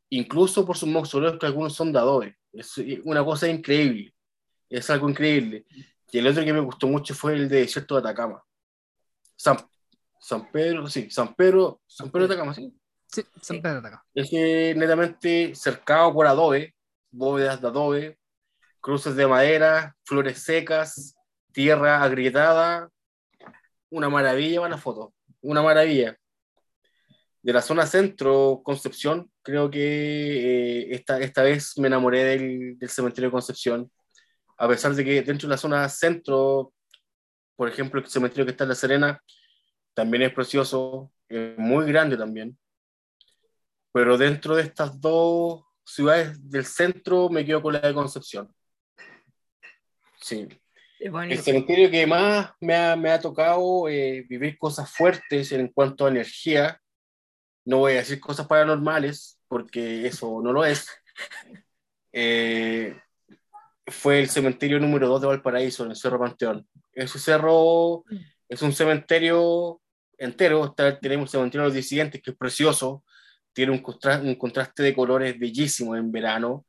Incluso 0.10 0.66
por 0.66 0.78
sus 0.78 0.90
mausoleos, 0.90 1.40
que 1.40 1.46
algunos 1.46 1.74
son 1.74 1.92
de 1.92 2.00
adobe. 2.00 2.38
Es 2.52 2.78
una 3.04 3.24
cosa 3.24 3.48
increíble. 3.48 4.14
Es 4.70 4.90
algo 4.90 5.10
increíble. 5.10 5.66
Y 6.12 6.18
el 6.20 6.28
otro 6.28 6.44
que 6.46 6.54
me 6.54 6.60
gustó 6.60 6.88
mucho 6.88 7.14
fue 7.14 7.34
el 7.34 7.50
de 7.50 7.62
Desierto 7.62 7.96
de 7.96 8.02
Atacama. 8.02 8.44
San, 9.36 9.58
San 10.20 10.52
Pedro, 10.52 10.88
sí, 10.88 11.10
San 11.10 11.34
Pedro, 11.36 11.82
San 11.86 12.10
Pedro 12.10 12.28
de 12.28 12.34
Atacama, 12.34 12.54
sí. 12.54 12.74
Sí, 13.42 13.60
Pedro 13.60 13.74
de 13.74 13.80
Atacama. 13.80 14.06
Es 14.14 14.32
netamente 14.32 15.54
cercado 15.56 16.14
por 16.14 16.28
adobe, 16.28 16.76
bóvedas 17.12 17.62
de 17.62 17.68
adobe, 17.68 18.18
cruces 18.82 19.16
de 19.16 19.28
madera, 19.28 19.96
flores 20.04 20.44
secas, 20.44 21.16
tierra 21.52 22.04
agrietada. 22.04 22.90
Una 23.90 24.10
maravilla 24.10 24.62
para 24.62 24.76
la 24.76 24.78
foto, 24.78 25.14
una 25.42 25.62
maravilla. 25.62 26.18
De 27.42 27.54
la 27.54 27.62
zona 27.62 27.86
centro, 27.86 28.62
Concepción, 28.64 29.32
creo 29.44 29.70
que 29.70 29.80
eh, 30.82 30.88
esta, 30.96 31.20
esta 31.20 31.44
vez 31.44 31.78
me 31.78 31.88
enamoré 31.88 32.24
del, 32.24 32.78
del 32.80 32.90
cementerio 32.90 33.30
de 33.30 33.34
Concepción 33.34 33.92
a 34.58 34.68
pesar 34.68 34.94
de 34.94 35.04
que 35.04 35.22
dentro 35.22 35.48
de 35.48 35.54
la 35.54 35.58
zona 35.58 35.90
centro, 35.90 36.74
por 37.56 37.70
ejemplo, 37.70 38.00
el 38.00 38.08
cementerio 38.08 38.46
que 38.46 38.52
está 38.52 38.64
en 38.64 38.70
La 38.70 38.76
Serena, 38.76 39.22
también 39.94 40.24
es 40.24 40.34
precioso, 40.34 41.12
es 41.28 41.58
muy 41.58 41.86
grande 41.86 42.18
también. 42.18 42.58
Pero 43.96 44.18
dentro 44.18 44.58
de 44.58 44.64
estas 44.64 45.00
dos 45.00 45.64
ciudades 45.86 46.52
del 46.52 46.66
centro 46.66 47.30
me 47.30 47.46
quedo 47.46 47.62
con 47.62 47.72
la 47.72 47.80
de 47.80 47.94
Concepción. 47.94 48.54
Sí. 50.20 50.50
El 51.00 51.38
cementerio 51.40 51.90
que 51.90 52.06
más 52.06 52.52
me 52.60 52.76
ha, 52.76 52.98
me 52.98 53.10
ha 53.10 53.22
tocado 53.22 53.88
eh, 53.88 54.26
vivir 54.28 54.58
cosas 54.58 54.92
fuertes 54.92 55.54
en 55.54 55.70
cuanto 55.70 56.06
a 56.06 56.10
energía, 56.10 56.78
no 57.64 57.78
voy 57.78 57.94
a 57.94 57.98
decir 58.00 58.20
cosas 58.20 58.48
paranormales, 58.48 59.40
porque 59.48 60.06
eso 60.06 60.42
no 60.44 60.52
lo 60.52 60.66
es. 60.66 60.90
Eh, 62.18 62.98
fue 63.88 64.22
el 64.22 64.30
cementerio 64.30 64.80
número 64.80 65.10
2 65.10 65.20
de 65.20 65.28
Valparaíso, 65.28 65.84
en 65.84 65.90
el 65.90 65.98
Cerro 65.98 66.18
Panteón. 66.18 66.66
Ese 66.94 67.20
cerro 67.20 68.06
mm. 68.10 68.16
es 68.48 68.62
un 68.62 68.72
cementerio 68.72 69.82
entero, 70.18 70.74
tenemos 71.02 71.28
el 71.28 71.32
cementerio 71.32 71.64
de 71.64 71.68
los 71.68 71.76
disidentes, 71.76 72.22
que 72.22 72.32
es 72.32 72.38
precioso, 72.38 73.04
tiene 73.56 73.72
un, 73.72 73.84
un 74.28 74.36
contraste 74.36 74.84
de 74.84 74.94
colores 74.94 75.40
bellísimo 75.40 75.96
en 75.96 76.12
verano, 76.12 76.66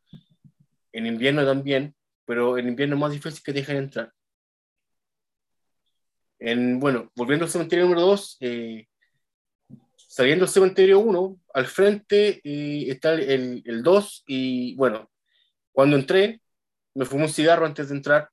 en 0.92 1.06
invierno 1.06 1.44
también, 1.44 1.94
pero 2.24 2.56
en 2.56 2.68
invierno 2.68 2.94
es 2.94 3.00
más 3.00 3.12
difícil 3.12 3.42
que 3.42 3.52
dejen 3.52 3.76
entrar. 3.76 4.12
En, 6.38 6.78
bueno, 6.78 7.10
volviendo 7.16 7.44
al 7.44 7.50
cementerio 7.50 7.86
número 7.86 8.02
2, 8.02 8.36
eh, 8.40 8.86
saliendo 9.96 10.44
del 10.44 10.54
cementerio 10.54 11.00
1, 11.00 11.40
al 11.54 11.66
frente 11.66 12.40
eh, 12.44 12.88
está 12.88 13.14
el 13.14 13.82
2 13.82 14.24
y 14.28 14.76
bueno, 14.76 15.10
cuando 15.72 15.96
entré 15.96 16.40
me 16.94 17.04
fumé 17.04 17.24
un 17.24 17.28
cigarro 17.28 17.66
antes 17.66 17.88
de 17.88 17.96
entrar. 17.96 18.30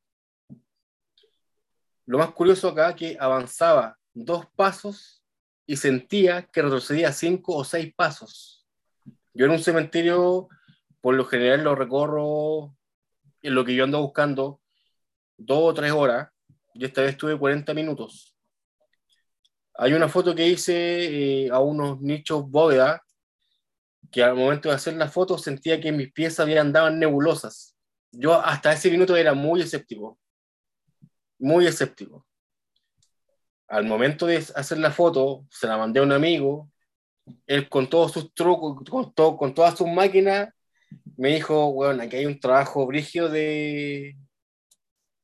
Lo 2.06 2.20
más 2.20 2.32
curioso 2.34 2.70
acá 2.70 2.92
es 2.92 2.96
que 2.96 3.18
avanzaba 3.20 3.98
dos 4.14 4.46
pasos 4.56 5.23
y 5.66 5.78
sentía 5.78 6.44
que 6.44 6.62
retrocedía 6.62 7.12
cinco 7.12 7.56
o 7.56 7.64
seis 7.64 7.94
pasos. 7.96 8.66
Yo 9.34 9.46
en 9.46 9.52
un 9.52 9.60
cementerio, 9.60 10.48
por 11.02 11.16
lo 11.16 11.26
general 11.26 11.64
lo 11.64 11.76
recorro 11.76 12.76
en 13.42 13.56
lo 13.56 13.66
que 13.66 13.76
yo 13.76 13.84
ando 13.84 14.02
buscando 14.02 14.62
dos 15.38 15.60
o 15.62 15.74
tres 15.74 15.92
horas, 15.92 16.30
y 16.74 16.86
esta 16.86 17.02
vez 17.02 17.12
estuve 17.12 17.38
40 17.38 17.74
minutos. 17.74 18.36
Hay 19.76 19.94
una 19.94 20.08
foto 20.08 20.36
que 20.36 20.48
hice 20.48 21.46
eh, 21.46 21.50
a 21.52 21.60
unos 21.60 22.02
nichos 22.02 22.50
bóveda, 22.50 23.04
que 24.12 24.24
al 24.24 24.36
momento 24.36 24.70
de 24.70 24.76
hacer 24.76 24.94
la 24.96 25.10
foto 25.10 25.38
sentía 25.38 25.82
que 25.82 25.92
mis 25.92 26.12
pies 26.12 26.40
habían 26.40 26.68
andaban 26.68 27.00
nebulosas 27.00 27.74
yo 28.14 28.34
hasta 28.34 28.72
ese 28.72 28.92
minuto 28.92 29.16
era 29.16 29.34
muy 29.34 29.62
escéptico, 29.62 30.20
muy 31.40 31.66
escéptico. 31.66 32.26
Al 33.74 33.86
momento 33.86 34.28
de 34.28 34.38
hacer 34.38 34.78
la 34.78 34.92
foto, 34.92 35.48
se 35.50 35.66
la 35.66 35.78
mandé 35.78 36.00
a 36.00 36.04
un 36.04 36.12
amigo, 36.12 36.70
él 37.48 37.68
con 37.70 37.90
todos 37.90 38.12
sus 38.12 38.32
trucos, 38.36 38.88
con, 38.88 39.12
todo, 39.16 39.36
con 39.36 39.56
todas 39.56 39.76
sus 39.76 39.88
máquinas, 39.88 40.50
me 41.18 41.30
dijo, 41.30 41.74
bueno, 41.74 42.04
aquí 42.04 42.18
hay 42.18 42.28
un 42.28 42.40
trabajo 42.40 42.86
brigio 42.86 43.30
de, 43.30 44.16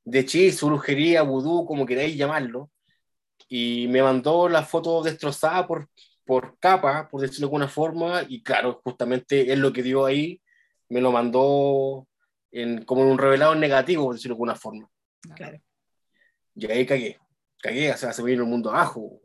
de 0.04 0.20
hechizo, 0.20 0.66
brujería, 0.66 1.22
vudú, 1.22 1.64
como 1.64 1.86
queráis 1.86 2.18
llamarlo, 2.18 2.72
y 3.48 3.88
me 3.90 4.02
mandó 4.02 4.50
la 4.50 4.64
foto 4.64 5.04
destrozada 5.04 5.68
por, 5.68 5.88
por 6.26 6.58
capa, 6.58 7.08
por 7.08 7.22
decirlo 7.22 7.42
de 7.42 7.50
alguna 7.50 7.68
forma, 7.68 8.24
y 8.28 8.42
claro, 8.42 8.82
justamente 8.84 9.54
es 9.54 9.60
lo 9.60 9.72
que 9.72 9.84
dio 9.84 10.06
ahí, 10.06 10.42
me 10.90 11.02
lo 11.02 11.12
mandó 11.12 12.08
en, 12.50 12.84
como 12.84 13.04
en 13.04 13.10
un 13.10 13.20
revelado 13.20 13.54
negativo, 13.54 14.06
por 14.06 14.16
decirlo 14.16 14.34
de 14.34 14.38
alguna 14.38 14.56
forma. 14.56 14.90
Claro. 15.36 15.60
Y 16.56 16.66
ahí 16.72 16.88
cagué, 16.88 17.20
cagué, 17.60 17.92
o 17.92 17.98
sea, 17.98 18.14
se 18.14 18.24
me 18.24 18.32
vino 18.32 18.44
el 18.44 18.50
mundo 18.50 18.70
abajo. 18.70 19.20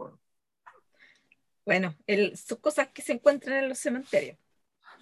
Bueno, 1.65 1.95
el, 2.07 2.37
son 2.37 2.59
cosas 2.59 2.89
que 2.89 3.03
se 3.03 3.13
encuentran 3.13 3.59
en 3.59 3.69
los 3.69 3.79
cementerios. 3.79 4.39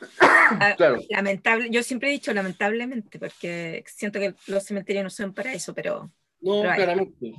Ah, 0.21 0.75
claro. 0.77 0.99
Lamentable, 1.11 1.71
yo 1.71 1.83
siempre 1.83 2.09
he 2.09 2.13
dicho 2.13 2.33
lamentablemente, 2.33 3.19
porque 3.19 3.85
siento 3.87 4.19
que 4.19 4.35
los 4.47 4.65
cementerios 4.65 5.05
no 5.05 5.11
son 5.11 5.33
para 5.33 5.53
eso, 5.53 5.75
pero. 5.75 6.11
No, 6.41 6.63
claramente. 6.63 7.35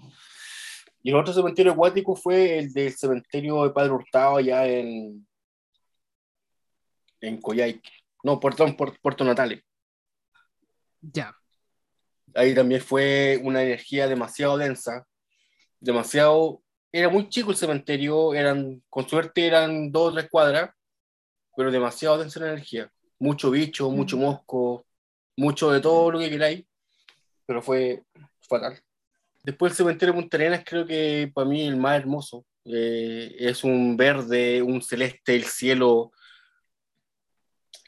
Y 1.04 1.10
el 1.10 1.16
otro 1.16 1.34
cementerio 1.34 1.74
acuático 1.74 2.16
fue 2.16 2.58
el 2.58 2.72
del 2.72 2.94
cementerio 2.94 3.64
de 3.64 3.72
Padre 3.72 3.92
Hurtado 3.92 4.38
allá 4.38 4.66
en. 4.66 5.28
en 7.22 7.42
Coyhaique. 7.42 7.92
No, 8.24 8.40
perdón, 8.40 8.76
Puerto 8.76 9.24
Natales. 9.26 9.62
Ya. 11.02 11.36
Ahí 12.34 12.56
también 12.56 12.82
fue 12.82 13.40
una 13.44 13.62
energía 13.62 14.08
demasiado 14.08 14.58
densa, 14.58 15.06
demasiado... 15.84 16.62
Era 16.92 17.10
muy 17.10 17.28
chico 17.28 17.52
el 17.52 17.58
cementerio, 17.58 18.34
eran, 18.36 18.84
con 18.90 19.08
suerte 19.10 19.48
eran 19.48 19.92
dos 19.92 20.12
o 20.12 20.14
tres 20.14 20.30
cuadras, 20.30 20.70
pero 21.56 21.72
demasiado 21.72 22.20
densa 22.20 22.40
la 22.40 22.50
energía. 22.50 22.92
Mucho 23.18 23.50
bicho, 23.50 23.90
mucho 23.90 24.16
mosco, 24.18 24.86
mucho 25.36 25.72
de 25.72 25.82
todo 25.82 26.12
lo 26.12 26.20
que 26.20 26.30
queráis, 26.30 26.66
pero 27.48 27.64
fue 27.64 28.04
fatal. 28.48 28.80
Después 29.44 29.72
el 29.72 29.78
cementerio 29.78 30.14
de 30.14 30.22
Punta 30.22 30.38
Arenas 30.38 30.64
creo 30.64 30.86
que 30.86 31.32
para 31.34 31.50
mí 31.50 31.68
el 31.68 31.78
más 31.78 31.98
hermoso. 31.98 32.46
Eh, 32.66 33.36
es 33.40 33.64
un 33.64 33.98
verde, 33.98 34.62
un 34.62 34.82
celeste, 34.82 35.36
el 35.36 35.46
cielo 35.46 36.12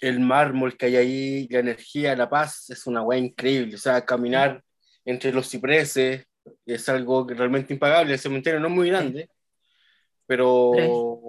el 0.02 0.20
mármol 0.20 0.78
que 0.78 0.88
hay 0.88 0.96
ahí, 0.96 1.48
la 1.50 1.60
energía, 1.60 2.16
la 2.16 2.30
paz, 2.30 2.70
es 2.70 2.86
una 2.88 3.02
weá 3.02 3.18
increíble. 3.18 3.76
O 3.76 3.80
sea, 3.80 4.06
caminar 4.06 4.64
entre 5.06 5.32
los 5.32 5.50
cipreses 5.50 6.26
es 6.66 6.90
algo 6.90 7.28
realmente 7.28 7.74
impagable. 7.74 8.14
El 8.14 8.20
cementerio 8.20 8.60
no 8.60 8.68
es 8.68 8.74
muy 8.74 8.88
grande, 8.90 9.30
pero, 10.26 10.74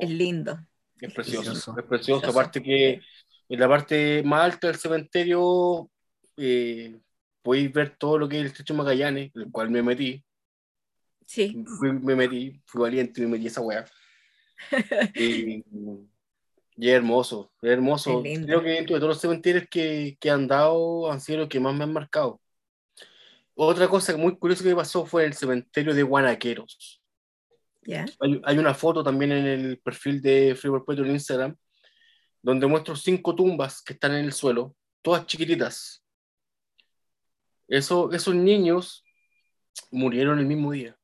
es, 0.00 0.10
lindo. 0.10 0.58
Es 1.00 1.12
precioso, 1.12 1.74
es 1.78 1.84
precioso. 1.84 2.26
Aparte 2.28 2.62
que 2.62 3.00
en 3.48 3.60
la 3.60 3.68
parte 3.68 4.22
más 4.24 4.44
alta 4.44 4.66
del 4.68 4.76
cementerio 4.76 5.90
eh, 6.36 6.96
podéis 7.42 7.72
ver 7.72 7.96
todo 7.96 8.18
lo 8.18 8.28
que 8.28 8.36
es 8.36 8.40
el 8.42 8.46
estrecho 8.48 8.74
Magallanes, 8.74 9.30
el 9.34 9.50
cual 9.50 9.70
me 9.70 9.82
metí. 9.82 10.22
Sí. 11.26 11.64
me 11.80 12.14
metí, 12.14 12.60
fui 12.66 12.80
valiente 12.82 13.20
y 13.20 13.24
me 13.24 13.32
metí 13.32 13.48
esa 13.48 13.60
weá. 13.60 13.84
y, 15.14 15.64
y 16.76 16.88
es 16.88 16.94
hermoso, 16.94 17.52
es 17.62 17.70
hermoso. 17.70 18.22
Creo 18.22 18.62
que 18.62 18.70
dentro 18.70 18.94
de 18.94 19.00
todos 19.00 19.14
los 19.14 19.20
cementerios 19.20 19.64
que, 19.70 20.16
que, 20.20 20.30
han 20.30 20.46
dado 20.46 21.10
han 21.10 21.20
sido 21.20 21.40
los 21.40 21.48
que 21.48 21.58
más 21.58 21.74
me 21.74 21.84
han 21.84 21.92
marcado. 21.92 22.40
Otra 23.58 23.88
cosa 23.88 24.16
muy 24.16 24.36
curiosa 24.36 24.62
que 24.62 24.74
pasó 24.76 25.06
fue 25.06 25.24
el 25.24 25.32
cementerio 25.32 25.94
de 25.94 26.02
Guanaqueros. 26.02 27.02
Ya. 27.82 28.04
Hay, 28.20 28.40
hay 28.44 28.58
una 28.58 28.74
foto 28.74 29.02
también 29.02 29.32
en 29.32 29.46
el 29.46 29.78
perfil 29.78 30.20
de 30.20 30.54
Free 30.54 30.70
Perpetuo 30.70 31.04
en 31.04 31.12
Instagram, 31.12 31.56
donde 32.42 32.66
muestro 32.66 32.94
cinco 32.96 33.34
tumbas 33.34 33.82
que 33.82 33.94
están 33.94 34.12
en 34.14 34.24
el 34.26 34.32
suelo, 34.32 34.76
todas 35.02 35.24
chiquititas. 35.26 36.04
Eso, 37.68 38.12
esos 38.12 38.34
niños 38.34 39.04
murieron 39.90 40.38
el 40.38 40.46
mismo 40.46 40.72
día. 40.72 40.96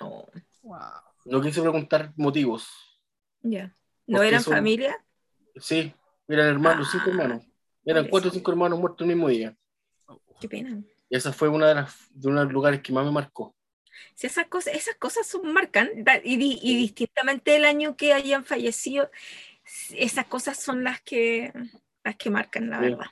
No, 0.00 0.26
Wow. 0.62 0.78
No 1.26 1.40
quise 1.42 1.60
preguntar 1.60 2.12
motivos. 2.16 2.68
ya. 3.42 3.74
¿No 4.06 4.22
eran 4.22 4.42
son- 4.42 4.54
familia? 4.54 5.02
Sí, 5.56 5.94
eran 6.28 6.48
hermanos, 6.48 6.88
cinco 6.90 7.04
Ah, 7.06 7.10
hermanos. 7.10 7.46
Eran 7.84 8.08
cuatro 8.08 8.30
o 8.30 8.32
cinco 8.32 8.50
hermanos 8.50 8.78
muertos 8.78 9.00
el 9.02 9.14
mismo 9.14 9.28
día. 9.28 9.56
Qué 10.40 10.48
pena. 10.48 10.82
Y 11.14 11.16
esa 11.16 11.32
fue 11.32 11.48
una 11.48 11.68
de 11.68 11.76
las 11.76 12.08
de 12.12 12.26
uno 12.28 12.40
de 12.40 12.46
los 12.46 12.52
lugares 12.52 12.80
que 12.80 12.92
más 12.92 13.04
me 13.04 13.12
marcó. 13.12 13.54
Si 14.16 14.26
esas 14.26 14.48
cosas, 14.48 14.74
esas 14.74 14.96
cosas 14.96 15.24
son 15.24 15.52
marcan, 15.52 15.88
y, 16.24 16.36
di- 16.36 16.58
y 16.60 16.76
distintamente 16.76 17.54
el 17.54 17.64
año 17.64 17.96
que 17.96 18.12
hayan 18.12 18.44
fallecido, 18.44 19.08
esas 19.92 20.26
cosas 20.26 20.58
son 20.58 20.82
las 20.82 21.00
que 21.02 21.52
las 22.02 22.16
que 22.16 22.30
marcan, 22.30 22.68
la 22.68 22.78
Sí. 22.80 22.82
verdad. 22.82 23.06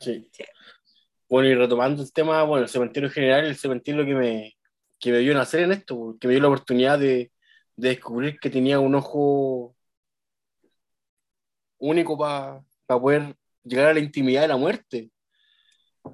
Sí. 0.00 0.28
Sí. 0.32 0.44
Bueno, 1.28 1.48
y 1.48 1.54
retomando 1.54 2.02
el 2.02 2.12
tema, 2.12 2.42
bueno, 2.42 2.64
el 2.64 2.68
cementerio 2.68 3.08
en 3.08 3.14
general, 3.14 3.44
el 3.46 3.56
cementerio 3.56 4.04
que 4.04 4.14
me, 4.16 4.56
que 4.98 5.12
me 5.12 5.20
vio 5.20 5.32
nacer 5.32 5.60
en 5.60 5.70
esto, 5.70 6.16
que 6.20 6.26
me 6.26 6.34
dio 6.34 6.42
la 6.42 6.48
oportunidad 6.48 6.98
de, 6.98 7.30
de 7.76 7.88
descubrir 7.90 8.40
que 8.40 8.50
tenía 8.50 8.80
un 8.80 8.96
ojo 8.96 9.76
único 11.78 12.18
para 12.18 12.64
poder 13.00 13.36
llegar 13.62 13.86
a 13.90 13.94
la 13.94 14.00
intimidad 14.00 14.42
de 14.42 14.48
la 14.48 14.56
muerte. 14.56 15.08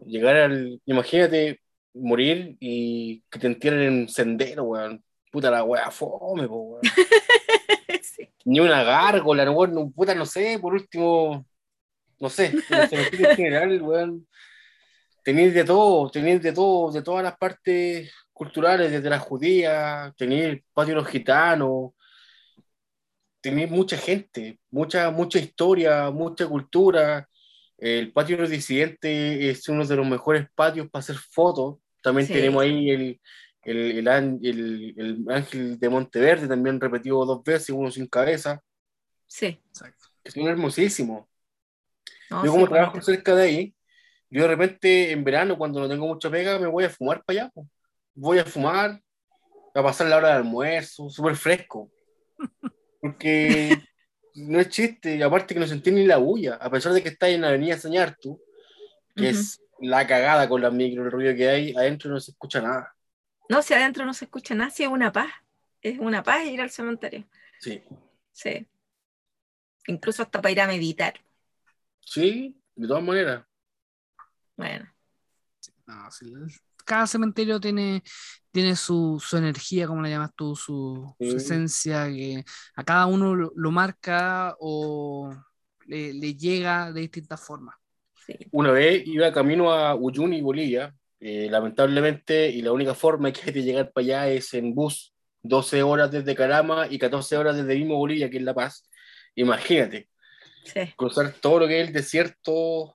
Llegar 0.05 0.37
al, 0.37 0.81
imagínate, 0.87 1.61
morir 1.95 2.57
y 2.61 3.23
que 3.31 3.39
te 3.39 3.47
entierren 3.47 3.83
en 3.83 3.95
un 4.01 4.09
sendero, 4.09 4.65
weón. 4.65 5.03
Puta 5.31 5.51
la 5.51 5.65
weá, 5.65 5.91
fome, 5.91 6.49
po, 6.49 6.57
weón. 6.57 6.83
Sí. 8.03 8.29
Ni 8.45 8.61
una 8.61 8.83
gárgola, 8.83 9.51
weón, 9.51 9.75
no, 9.75 9.91
puta, 9.91 10.15
no 10.15 10.27
sé, 10.27 10.59
por 10.61 10.75
último, 10.75 11.47
no 12.21 12.29
sé, 12.29 12.47
en 12.71 13.25
el 13.25 13.37
general, 13.37 13.83
weón, 13.83 14.27
tenéis 15.23 15.55
de 15.55 15.65
todo, 15.65 16.11
tenéis 16.11 16.43
de 16.43 16.53
todo, 16.53 16.93
de 16.93 17.03
todas 17.03 17.23
las 17.23 17.37
partes 17.37 18.13
culturales, 18.33 18.91
desde 18.91 19.11
las 19.11 19.23
judías, 19.23 20.15
tenéis 20.17 20.45
el 20.45 20.65
patio 20.73 20.95
de 20.95 21.01
los 21.01 21.09
gitanos, 21.09 21.93
tenéis 23.41 23.71
mucha 23.71 23.97
gente, 23.97 24.59
mucha, 24.71 25.11
mucha 25.11 25.39
historia, 25.39 26.11
mucha 26.11 26.47
cultura. 26.47 27.29
El 27.79 28.13
patio 28.13 28.37
de 28.37 28.43
los 28.43 28.51
disidentes 28.51 29.41
es 29.41 29.69
uno 29.69 29.87
de 29.87 29.97
los 29.97 30.07
mejores 30.07 30.49
patios 30.55 30.89
para 30.91 31.01
hacer 31.01 31.17
fotos. 31.17 31.77
También 32.03 32.27
Sí. 32.27 32.33
tenemos 32.35 32.63
ahí 32.63 32.91
el, 32.91 33.21
el, 33.63 33.77
el, 33.99 34.09
el- 34.09 34.95
el 34.99 35.25
ángel 35.31 35.79
de 35.79 35.89
Monteverde, 35.89 36.49
también 36.49 36.81
repetido 36.81 37.25
dos 37.25 37.43
veces, 37.45 37.71
uno 37.71 37.91
sin 37.91 38.07
cabeza, 38.07 38.61
Sí. 39.27 39.61
Exacto. 39.69 40.07
que 40.25 40.31
son 40.31 40.49
hermosísimos. 40.49 41.27
No, 42.31 42.45
yo 42.45 42.51
sí, 42.51 42.57
como 42.57 42.69
trabajo 42.69 42.93
bonito. 42.93 43.07
cerca 43.13 43.35
de 43.35 43.43
ahí, 43.43 43.75
yo 44.31 44.43
de 44.43 44.49
repente 44.49 45.13
en 45.13 45.23
verano, 45.25 45.57
cuando 45.57 45.81
no 45.81 45.89
tengo 45.89 46.07
mucha 46.07 46.31
pega, 46.31 46.59
me 46.59 46.67
voy 46.67 46.85
a 46.85 46.91
fumar 46.91 47.23
para 47.25 47.43
allá. 47.43 47.51
po. 47.55 47.69
Voy 48.15 48.39
a 48.39 48.45
fumar, 48.45 49.01
a 49.75 49.83
pasar 49.83 50.09
la 50.09 50.17
hora 50.17 50.29
de 50.29 50.35
almuerzo, 50.35 51.09
súper 51.11 51.37
fresco. 51.37 51.91
Porque 53.01 53.77
no 54.35 54.61
es 54.61 54.69
chiste, 54.69 55.17
y 55.17 55.23
aparte 55.23 55.55
que 55.55 55.61
no 55.61 55.67
sentí 55.67 55.91
ni 55.91 56.07
la 56.07 56.19
bulla, 56.19 56.55
a 56.57 56.71
pesar 56.71 56.93
de 56.93 57.03
que 57.03 57.09
está 57.11 57.29
en 57.29 57.43
la 57.43 57.49
avenida 57.49 57.77
Sañartu, 57.79 58.41
que 59.17 59.25
Ujú. 59.25 59.31
es 59.31 59.61
la 59.81 60.07
cagada 60.07 60.49
con 60.49 60.63
las 60.63 60.73
micro, 60.73 61.05
el 61.05 61.11
ruido 61.13 61.35
que 61.35 61.49
hay, 61.49 61.75
adentro 61.77 62.11
no 62.11 62.21
se 62.21 62.33
escucha 62.33 62.61
nada. 62.61 62.95
No, 63.49 63.63
si 63.63 63.75
adentro 63.75 64.05
no 64.05 64.15
se 64.15 64.27
escucha 64.27 64.55
nada, 64.55 64.71
si 64.71 64.85
es 64.85 64.89
una 64.89 65.13
paz. 65.13 65.31
Es 65.81 65.99
una 65.99 66.23
paz 66.23 66.45
ir 66.47 66.61
al 66.61 66.71
cementerio. 66.71 67.27
Sí, 67.61 67.83
Sí. 68.33 68.69
Incluso 69.89 70.23
hasta 70.23 70.41
para 70.41 70.53
ir 70.53 70.61
a 70.61 70.69
meditar. 70.69 71.15
sí, 72.01 72.61
de 72.75 72.87
todas 72.89 73.03
maneras. 73.03 73.45
Bueno, 74.57 74.93
No, 75.87 76.11
sí, 76.11 76.33
cada 76.89 77.07
cementerio 77.07 77.61
tiene, 77.61 78.03
tiene 78.51 78.75
su, 78.75 79.23
su 79.25 79.37
energía, 79.37 79.87
como 79.87 80.03
la 80.03 80.09
llamas 80.09 80.31
tú, 80.35 80.57
su, 80.57 81.15
su 81.21 81.31
Sí. 81.31 81.37
esencia, 81.37 82.07
que 82.09 82.45
a 82.75 82.83
cada 82.85 83.07
uno 83.07 83.35
lo, 83.35 83.53
lo 83.55 83.71
marca 83.71 84.57
o 84.59 85.31
le, 85.87 86.13
le 86.15 86.35
llega 86.35 86.91
de 86.93 87.03
distintas 87.03 87.41
formas. 87.41 87.77
sí. 88.27 88.35
Una 88.53 88.73
vez 88.73 89.07
iba 89.07 89.33
camino 89.33 89.73
a 89.73 89.95
Uyuni, 89.95 90.41
Bolivia, 90.43 90.95
eh, 91.21 91.49
lamentablemente, 91.51 92.49
y 92.51 92.63
la 92.63 92.73
única 92.73 92.95
forma 92.95 93.33
que 93.33 93.43
hay 93.47 93.53
de 93.53 93.63
llegar 93.63 93.93
para 93.93 94.05
allá 94.05 94.29
es 94.29 94.55
en 94.55 94.75
bus, 94.75 95.15
12 95.43 95.83
horas 95.83 96.11
desde 96.11 96.35
Carama 96.35 96.87
y 96.91 96.99
14 96.99 97.37
horas 97.37 97.57
desde 97.57 97.77
mismo 97.77 97.97
Bolivia, 97.97 98.29
que 98.31 98.39
es 98.39 98.43
La 98.43 98.55
Paz. 98.55 98.89
Imagínate, 99.35 100.09
Sí. 100.65 100.81
cruzar 100.97 101.33
todo 101.41 101.61
lo 101.61 101.67
que 101.69 101.81
es 101.81 101.89
el 101.89 101.95
desierto 101.95 102.95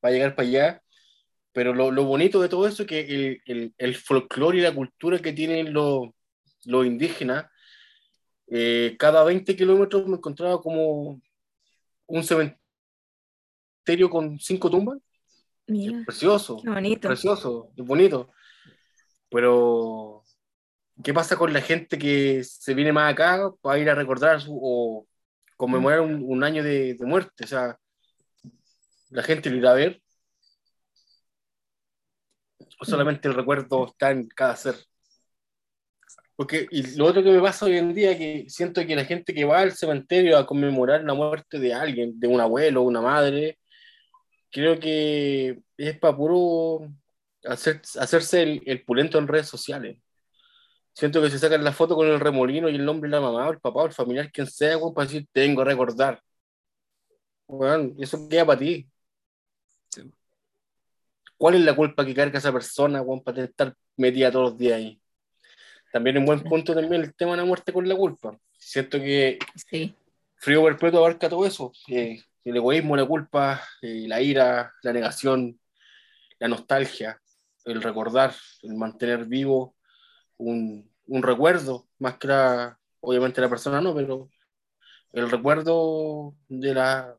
para 0.00 0.12
llegar 0.14 0.34
para 0.34 0.48
allá. 0.48 0.82
Pero 1.54 1.72
lo, 1.72 1.92
lo 1.92 2.04
bonito 2.04 2.42
de 2.42 2.48
todo 2.48 2.66
eso 2.66 2.82
es 2.82 2.88
que 2.88 3.00
el, 3.00 3.40
el, 3.46 3.74
el 3.78 3.94
folclore 3.94 4.58
y 4.58 4.60
la 4.60 4.74
cultura 4.74 5.20
que 5.20 5.32
tienen 5.32 5.72
los, 5.72 6.08
los 6.64 6.84
indígenas, 6.84 7.46
eh, 8.48 8.96
cada 8.98 9.22
20 9.22 9.54
kilómetros 9.54 10.06
me 10.08 10.16
encontraba 10.16 10.60
como 10.60 11.22
un 12.06 12.22
cementerio 12.24 12.58
con 14.10 14.38
cinco 14.40 14.68
tumbas. 14.68 14.98
Mira, 15.68 16.02
Precioso, 16.04 16.60
bonito. 16.64 17.08
precioso, 17.08 17.70
es 17.76 17.84
bonito. 17.86 18.30
Pero, 19.30 20.24
¿qué 21.04 21.14
pasa 21.14 21.36
con 21.36 21.52
la 21.52 21.60
gente 21.60 21.96
que 21.98 22.42
se 22.42 22.74
viene 22.74 22.92
más 22.92 23.12
acá 23.12 23.52
para 23.62 23.78
ir 23.78 23.88
a 23.88 23.94
recordar 23.94 24.40
su, 24.40 24.58
o 24.60 25.06
conmemorar 25.56 26.00
un, 26.00 26.20
un 26.26 26.42
año 26.42 26.64
de, 26.64 26.94
de 26.94 27.06
muerte? 27.06 27.44
O 27.44 27.46
sea, 27.46 27.78
la 29.10 29.22
gente 29.22 29.50
lo 29.50 29.56
irá 29.56 29.70
a 29.70 29.74
ver. 29.74 30.00
O 32.80 32.84
solamente 32.84 33.28
el 33.28 33.34
recuerdo 33.34 33.86
está 33.86 34.10
en 34.10 34.28
cada 34.28 34.56
ser. 34.56 34.76
Porque, 36.36 36.66
y 36.70 36.96
lo 36.96 37.06
otro 37.06 37.22
que 37.22 37.30
me 37.30 37.40
pasa 37.40 37.66
hoy 37.66 37.76
en 37.76 37.94
día, 37.94 38.18
que 38.18 38.46
siento 38.48 38.84
que 38.86 38.96
la 38.96 39.04
gente 39.04 39.32
que 39.34 39.44
va 39.44 39.60
al 39.60 39.72
cementerio 39.72 40.36
a 40.36 40.46
conmemorar 40.46 41.04
la 41.04 41.14
muerte 41.14 41.58
de 41.60 41.72
alguien, 41.74 42.18
de 42.18 42.26
un 42.28 42.40
abuelo, 42.40 42.82
una 42.82 43.00
madre, 43.00 43.58
creo 44.50 44.78
que 44.80 45.60
es 45.76 45.98
para 45.98 46.16
puro 46.16 46.88
hacer, 47.44 47.82
hacerse 48.00 48.42
el, 48.42 48.62
el 48.66 48.84
pulento 48.84 49.18
en 49.18 49.28
redes 49.28 49.48
sociales. 49.48 49.98
Siento 50.94 51.20
que 51.22 51.30
se 51.30 51.38
sacan 51.38 51.64
la 51.64 51.72
foto 51.72 51.96
con 51.96 52.06
el 52.08 52.20
remolino 52.20 52.68
y 52.68 52.76
el 52.76 52.84
nombre 52.84 53.10
de 53.10 53.16
la 53.16 53.20
mamá, 53.20 53.48
o 53.48 53.52
el 53.52 53.60
papá, 53.60 53.82
o 53.82 53.86
el 53.86 53.92
familiar, 53.92 54.30
quien 54.32 54.46
sea, 54.46 54.78
para 54.94 55.06
decir, 55.06 55.26
tengo 55.32 55.62
que 55.62 55.70
recordar. 55.70 56.22
Weón, 57.46 57.94
eso 57.98 58.28
queda 58.28 58.44
para 58.46 58.58
ti. 58.58 58.86
¿Cuál 61.44 61.56
es 61.56 61.60
la 61.60 61.76
culpa 61.76 62.06
que 62.06 62.14
carga 62.14 62.38
esa 62.38 62.54
persona, 62.54 63.02
weón, 63.02 63.22
para 63.22 63.44
estar 63.44 63.74
metida 63.98 64.30
todos 64.32 64.52
los 64.52 64.58
días 64.58 64.78
ahí? 64.78 64.98
También 65.92 66.16
un 66.16 66.24
buen 66.24 66.42
punto 66.42 66.74
también 66.74 67.02
el 67.02 67.14
tema 67.14 67.32
de 67.32 67.36
la 67.36 67.44
muerte 67.44 67.70
con 67.70 67.86
la 67.86 67.94
culpa. 67.94 68.34
Siento 68.56 68.98
que 68.98 69.38
Sí. 69.54 69.94
Frío 70.36 70.64
Perpetuo 70.64 71.00
abarca 71.00 71.28
todo 71.28 71.44
eso. 71.44 71.70
eh, 71.88 72.18
el 72.46 72.56
egoísmo, 72.56 72.96
la 72.96 73.04
culpa, 73.04 73.62
eh, 73.82 74.06
la 74.08 74.22
ira, 74.22 74.72
la 74.82 74.92
negación, 74.94 75.60
la 76.38 76.48
nostalgia, 76.48 77.20
el 77.66 77.82
recordar, 77.82 78.34
el 78.62 78.76
mantener 78.76 79.26
vivo 79.26 79.76
un, 80.38 80.90
un 81.08 81.22
recuerdo, 81.22 81.86
más 81.98 82.16
que 82.16 82.28
la, 82.28 82.78
obviamente 83.00 83.42
la 83.42 83.50
persona 83.50 83.82
no, 83.82 83.94
pero 83.94 84.30
el 85.12 85.30
recuerdo 85.30 86.34
de, 86.48 86.72
la, 86.72 87.14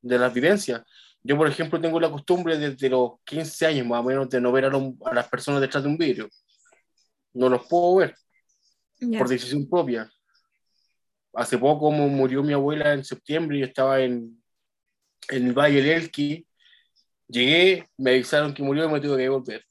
de 0.00 0.18
las 0.18 0.32
vivencias. 0.32 0.80
Yo, 1.26 1.36
por 1.36 1.48
ejemplo, 1.48 1.80
tengo 1.80 1.98
la 1.98 2.10
costumbre 2.10 2.56
desde 2.56 2.88
los 2.88 3.12
15 3.24 3.66
años 3.66 3.86
más 3.86 4.00
o 4.00 4.04
menos 4.04 4.28
de 4.30 4.40
no 4.40 4.52
ver 4.52 4.66
a, 4.66 4.68
los- 4.70 4.94
a 5.04 5.12
las 5.14 5.28
personas 5.28 5.60
detrás 5.60 5.82
de 5.82 5.88
un 5.90 5.98
vidrio. 5.98 6.28
No 7.34 7.48
los 7.48 7.66
puedo 7.66 7.96
ver 7.96 8.14
Ya. 9.00 9.18
por 9.18 9.28
decisión 9.28 9.68
propia. 9.68 10.08
Hace 11.34 11.58
poco 11.58 11.90
mu- 11.90 12.08
murió 12.08 12.42
mi 12.42 12.52
abuela 12.52 12.92
en 12.92 13.04
septiembre 13.04 13.56
y 13.56 13.60
yo 13.60 13.66
estaba 13.66 14.00
en, 14.00 14.40
en 15.30 15.46
el 15.48 15.52
Valle 15.52 15.82
del 15.82 16.02
Elqui. 16.02 16.46
Llegué, 17.28 17.88
me 17.98 18.12
avisaron 18.12 18.54
que 18.54 18.62
murió 18.62 18.84
y 18.88 18.92
me 18.92 19.00
tuve 19.00 19.16
que 19.18 19.28
volver. 19.28 19.64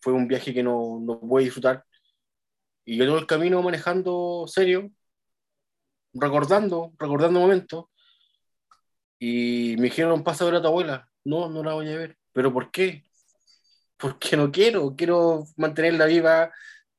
Fue 0.00 0.12
un 0.12 0.26
viaje 0.26 0.52
que 0.52 0.62
no, 0.62 0.98
no 1.00 1.20
pude 1.20 1.44
disfrutar. 1.44 1.84
Y 2.84 2.96
yo 2.96 3.06
todo 3.06 3.18
el 3.18 3.26
camino 3.26 3.62
manejando 3.62 4.44
serio, 4.48 4.90
recordando, 6.14 6.92
recordando 6.98 7.38
momentos. 7.40 7.84
Y 9.24 9.76
me 9.76 9.84
dijeron, 9.84 10.24
pasa 10.24 10.42
a 10.42 10.46
ver 10.46 10.56
a 10.56 10.60
tu 10.60 10.66
abuela. 10.66 11.08
No, 11.22 11.48
no 11.48 11.62
la 11.62 11.74
voy 11.74 11.88
a 11.88 11.96
ver. 11.96 12.18
¿Pero 12.32 12.52
por 12.52 12.72
qué? 12.72 13.04
Porque 13.96 14.36
no 14.36 14.50
quiero, 14.50 14.96
quiero 14.96 15.44
mantenerla 15.56 16.06
viva 16.06 16.50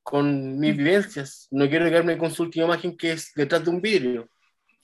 con 0.02 0.58
mis 0.58 0.74
vivencias. 0.74 1.48
No 1.50 1.68
quiero 1.68 1.84
quedarme 1.84 2.16
con 2.16 2.30
su 2.30 2.44
última 2.44 2.64
imagen 2.64 2.96
que 2.96 3.12
es 3.12 3.32
detrás 3.34 3.62
de 3.62 3.70
un 3.70 3.82
vidrio. 3.82 4.30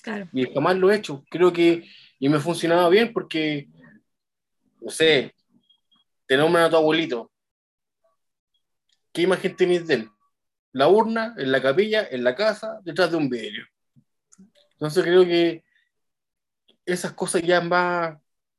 Claro. 0.02 0.28
Y 0.34 0.52
jamás 0.52 0.76
lo 0.76 0.90
he 0.90 0.96
hecho. 0.96 1.24
Creo 1.30 1.50
que 1.50 1.88
y 2.18 2.28
me 2.28 2.40
funcionaba 2.40 2.90
bien 2.90 3.10
porque, 3.12 3.68
no 4.82 4.90
sé, 4.90 5.34
te 6.26 6.36
nombran 6.36 6.64
a 6.64 6.70
tu 6.70 6.76
abuelito. 6.76 7.32
¿Qué 9.12 9.22
imagen 9.22 9.56
tenés 9.56 9.86
de 9.86 9.94
él? 9.94 10.10
la 10.72 10.88
urna, 10.88 11.34
en 11.36 11.50
la 11.50 11.60
capilla, 11.60 12.06
en 12.10 12.22
la 12.22 12.34
casa, 12.34 12.80
detrás 12.84 13.10
de 13.10 13.16
un 13.16 13.28
vidrio. 13.28 13.66
Entonces 14.72 15.02
creo 15.02 15.24
que 15.24 15.64
esas 16.92 17.12
cosas 17.12 17.42
ya 17.42 17.60
más 17.60 18.16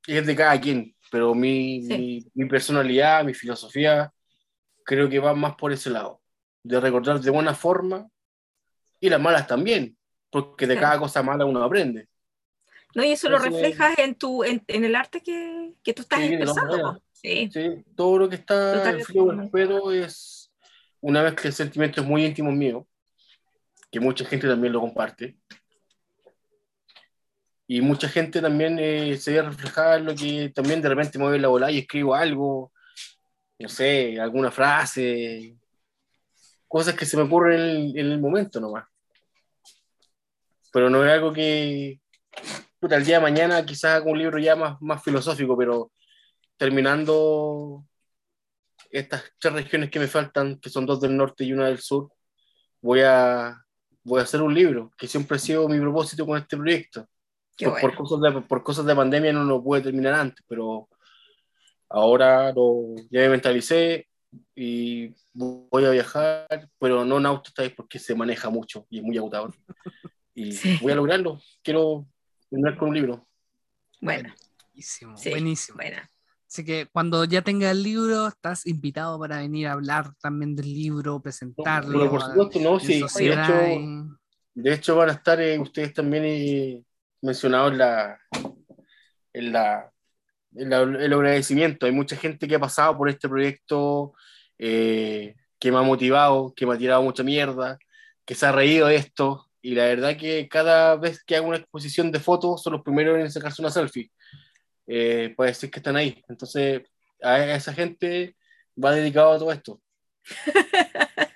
es 0.07 0.25
de 0.25 0.35
cada 0.35 0.59
quien, 0.59 0.95
pero 1.11 1.33
mi, 1.35 1.83
Sí. 1.83 1.97
mi, 1.97 2.43
mi 2.43 2.49
personalidad, 2.49 3.23
mi 3.23 3.33
filosofía, 3.33 4.11
creo 4.83 5.09
que 5.09 5.19
va 5.19 5.33
más 5.33 5.55
por 5.55 5.71
ese 5.71 5.89
lado, 5.89 6.21
de 6.63 6.79
recordar 6.79 7.19
de 7.19 7.29
buena 7.29 7.53
forma 7.53 8.07
y 8.99 9.09
las 9.09 9.19
malas 9.21 9.47
también, 9.47 9.97
porque 10.29 10.65
de 10.67 10.75
Claro. 10.75 10.87
cada 10.87 10.99
cosa 10.99 11.23
mala 11.23 11.45
uno 11.45 11.63
aprende. 11.63 12.07
¿No? 12.93 13.03
Y 13.03 13.11
eso 13.11 13.29
lo 13.29 13.37
Entonces- 13.37 13.61
reflejas 13.61 13.99
en, 13.99 14.15
tu, 14.15 14.43
en, 14.43 14.63
en 14.67 14.83
el 14.83 14.95
arte 14.95 15.21
que, 15.21 15.73
que 15.83 15.93
tú 15.93 16.01
estás 16.01 16.19
Sí, 16.19 16.25
expresando. 16.33 17.01
Sí, 17.13 17.49
Sí, 17.53 17.83
todo 17.95 18.17
lo 18.17 18.29
que 18.29 18.35
está 18.35 18.89
en 18.91 19.01
frío 19.05 19.31
respeto 19.31 19.91
es 19.93 20.51
una 20.99 21.21
vez 21.21 21.35
que 21.35 21.47
el 21.47 21.53
sentimiento 21.53 22.01
es 22.01 22.07
muy 22.07 22.25
íntimo 22.25 22.51
mío, 22.51 22.87
que 23.91 23.99
mucha 23.99 24.25
gente 24.25 24.47
también 24.47 24.73
lo 24.73 24.81
comparte. 24.81 25.37
Y 27.71 27.79
mucha 27.79 28.09
gente 28.09 28.41
también 28.41 28.77
eh, 28.79 29.15
se 29.17 29.31
ve 29.31 29.41
reflejada 29.43 29.95
en 29.95 30.05
lo 30.05 30.13
que 30.13 30.49
también 30.53 30.81
de 30.81 30.89
repente 30.89 31.17
mueve 31.17 31.39
la 31.39 31.47
bola 31.47 31.71
y 31.71 31.79
escribo 31.79 32.13
algo, 32.13 32.73
no 33.59 33.69
sé, 33.69 34.19
alguna 34.19 34.51
frase, 34.51 35.55
cosas 36.67 36.95
que 36.95 37.05
se 37.05 37.15
me 37.15 37.23
ocurren 37.23 37.61
en 37.61 37.65
el, 37.69 37.97
en 37.97 38.11
el 38.11 38.19
momento 38.19 38.59
nomás. 38.59 38.85
Pero 40.73 40.89
no 40.89 41.05
es 41.05 41.11
algo 41.13 41.31
que, 41.31 42.01
puta, 42.77 42.97
el 42.97 43.05
día 43.05 43.19
de 43.19 43.23
mañana 43.23 43.65
quizás 43.65 44.01
haga 44.01 44.11
un 44.11 44.19
libro 44.19 44.37
ya 44.37 44.57
más, 44.57 44.81
más 44.81 45.01
filosófico, 45.01 45.57
pero 45.57 45.93
terminando 46.57 47.85
estas 48.89 49.31
tres 49.39 49.53
regiones 49.53 49.89
que 49.89 49.99
me 49.99 50.07
faltan, 50.07 50.59
que 50.59 50.69
son 50.69 50.85
dos 50.85 50.99
del 50.99 51.15
norte 51.15 51.45
y 51.45 51.53
una 51.53 51.67
del 51.67 51.79
sur, 51.79 52.11
voy 52.81 52.99
a, 53.01 53.63
voy 54.03 54.19
a 54.19 54.23
hacer 54.23 54.41
un 54.41 54.53
libro, 54.53 54.91
que 54.97 55.07
siempre 55.07 55.37
ha 55.37 55.39
sido 55.39 55.69
mi 55.69 55.79
propósito 55.79 56.25
con 56.25 56.37
este 56.37 56.57
proyecto. 56.57 57.07
Qué 57.65 57.69
Por, 57.69 57.81
por 57.81 57.89
bueno. 57.91 57.97
cosas 57.97 58.21
de, 58.21 58.41
por 58.41 58.63
cosas 58.63 58.85
de 58.85 58.95
pandemia 58.95 59.33
no 59.33 59.43
lo 59.43 59.63
pude 59.63 59.81
terminar 59.81 60.13
antes, 60.15 60.43
pero 60.47 60.89
ahora 61.89 62.51
lo, 62.53 62.95
ya 63.09 63.21
me 63.21 63.29
mentalicé 63.29 64.07
y 64.55 65.13
voy 65.33 65.85
a 65.85 65.89
viajar, 65.91 66.69
pero 66.79 67.03
no 67.05 67.17
en 67.17 67.25
auto 67.25 67.49
esta 67.49 67.63
vez 67.63 67.73
porque 67.75 67.99
se 67.99 68.15
maneja 68.15 68.49
mucho 68.49 68.85
y 68.89 68.97
es 68.99 69.03
muy 69.03 69.17
agotador. 69.17 69.53
Y 70.33 70.51
Sí. 70.53 70.77
voy 70.81 70.93
a 70.93 70.95
lograrlo. 70.95 71.41
Quiero 71.61 72.07
terminar 72.49 72.77
con 72.77 72.89
un 72.89 72.95
libro. 72.95 73.27
Bueno, 73.99 74.33
Buenísimo, 74.73 75.17
sí, 75.17 75.29
buenísimo. 75.29 75.75
bueno. 75.77 75.97
Así 76.47 76.65
que 76.65 76.87
cuando 76.91 77.23
ya 77.25 77.41
tengas 77.41 77.71
el 77.71 77.83
libro, 77.83 78.27
estás 78.27 78.65
invitado 78.65 79.19
para 79.19 79.37
venir 79.37 79.67
a 79.67 79.73
hablar 79.73 80.13
también 80.21 80.55
del 80.55 80.73
libro, 80.73 81.21
presentarlo. 81.21 81.97
Bueno, 81.97 82.11
por 82.11 82.21
supuesto, 82.21 82.59
no, 82.59 82.79
sí. 82.79 83.01
De 83.19 83.33
hecho, 83.33 83.67
y- 83.67 84.07
De 84.53 84.73
hecho, 84.73 84.95
van 84.97 85.09
a 85.09 85.13
estar 85.13 85.39
eh, 85.41 85.57
ustedes 85.59 85.93
también 85.93 86.23
eh, 86.25 86.83
mencionados 87.21 87.71
en 87.73 87.77
la, 87.79 88.19
en 89.33 89.51
la, 89.53 89.91
en 90.55 90.69
la- 90.69 90.81
el 90.81 91.13
agradecimiento. 91.13 91.85
Hay 91.85 91.91
mucha 91.91 92.15
gente 92.15 92.47
que 92.47 92.55
ha 92.55 92.59
pasado 92.59 92.97
por 92.97 93.09
este 93.09 93.29
proyecto, 93.29 94.13
eh, 94.59 95.35
que 95.59 95.71
me 95.71 95.77
ha 95.77 95.81
motivado, 95.83 96.53
que 96.55 96.65
me 96.65 96.75
ha 96.75 96.77
tirado 96.77 97.01
mucha 97.03 97.23
mierda, 97.23 97.77
que 98.25 98.35
se 98.35 98.45
ha 98.45 98.51
reído 98.51 98.87
de 98.87 98.95
esto. 98.97 99.47
Y 99.61 99.75
la 99.75 99.85
verdad 99.85 100.17
que 100.17 100.47
cada 100.49 100.95
vez 100.97 101.23
que 101.23 101.35
hago 101.35 101.47
una 101.47 101.57
exposición 101.57 102.11
de 102.11 102.19
fotos, 102.19 102.63
son 102.63 102.73
los 102.73 102.83
primeros 102.83 103.19
en 103.19 103.31
sacarse 103.31 103.61
una 103.61 103.71
selfie. 103.71 104.11
Eh, 104.87 105.33
para 105.37 105.49
decir 105.49 105.71
que 105.71 105.79
están 105.79 105.95
ahí. 105.95 106.23
Entonces, 106.27 106.81
a 107.21 107.39
esa 107.55 107.73
gente 107.73 108.35
va 108.83 108.91
dedicado 108.93 109.33
a 109.33 109.39
todo 109.39 109.51
esto. 109.51 109.81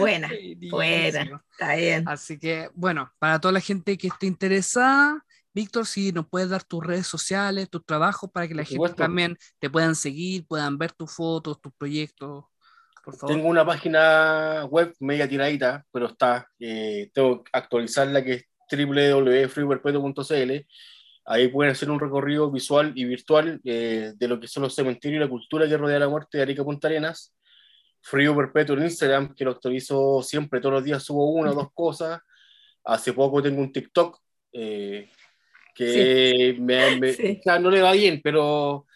Buena, 0.00 0.30
buena, 0.70 1.42
está 1.50 1.74
bien. 1.76 2.04
Así 2.08 2.38
que, 2.38 2.70
bueno, 2.74 3.10
para 3.18 3.40
toda 3.40 3.52
la 3.52 3.60
gente 3.60 3.96
que 3.98 4.08
esté 4.08 4.26
interesada, 4.26 5.24
Víctor, 5.54 5.86
si 5.86 6.12
nos 6.12 6.28
puedes 6.28 6.50
dar 6.50 6.62
tus 6.62 6.84
redes 6.84 7.06
sociales, 7.06 7.68
tus 7.68 7.84
trabajos, 7.84 8.30
para 8.30 8.46
que 8.46 8.54
la 8.54 8.64
gente 8.64 8.92
también 8.94 9.36
te 9.58 9.68
puedan 9.68 9.94
seguir, 9.94 10.46
puedan 10.46 10.78
ver 10.78 10.92
tus 10.92 11.12
fotos, 11.12 11.60
tus 11.60 11.72
proyectos, 11.74 12.44
por 13.04 13.16
favor. 13.16 13.34
Tengo 13.36 13.48
una 13.48 13.64
página 13.64 14.66
web 14.66 14.94
media 15.00 15.28
tiradita, 15.28 15.84
pero 15.90 16.06
está. 16.06 16.46
eh, 16.60 17.10
tengo 17.12 17.42
que 17.42 17.50
actualizarla 17.54 18.22
que 18.22 18.34
es 18.34 18.44
www.freeperpetuo.cl. 18.70 20.66
Ahí 21.24 21.48
pueden 21.48 21.72
hacer 21.72 21.90
un 21.90 22.00
recorrido 22.00 22.50
visual 22.50 22.92
y 22.94 23.04
virtual 23.04 23.60
eh, 23.64 24.12
de 24.14 24.28
lo 24.28 24.38
que 24.38 24.46
son 24.46 24.62
los 24.62 24.74
cementerios 24.74 25.18
y 25.18 25.24
la 25.24 25.28
cultura 25.28 25.68
que 25.68 25.76
rodea 25.76 25.98
la 25.98 26.08
muerte 26.08 26.38
de 26.38 26.42
Arica 26.42 26.64
Punta 26.64 26.88
Arenas. 26.88 27.34
Frío 28.00 28.34
Perpetuo 28.36 28.76
en 28.76 28.84
Instagram, 28.84 29.34
que 29.34 29.44
lo 29.44 29.52
actualizo 29.52 30.22
siempre, 30.22 30.60
todos 30.60 30.74
los 30.74 30.84
días 30.84 31.02
subo 31.02 31.30
una 31.32 31.50
o 31.50 31.54
dos 31.54 31.68
cosas. 31.74 32.20
Hace 32.84 33.12
poco 33.12 33.42
tengo 33.42 33.60
un 33.60 33.72
TikTok 33.72 34.18
eh, 34.52 35.10
que 35.74 36.56
me, 36.58 36.98
me- 37.00 37.12
Sí. 37.12 37.38
o 37.40 37.42
sea, 37.42 37.58
no 37.58 37.70
le 37.70 37.82
va 37.82 37.92
bien, 37.92 38.20
pero, 38.22 38.86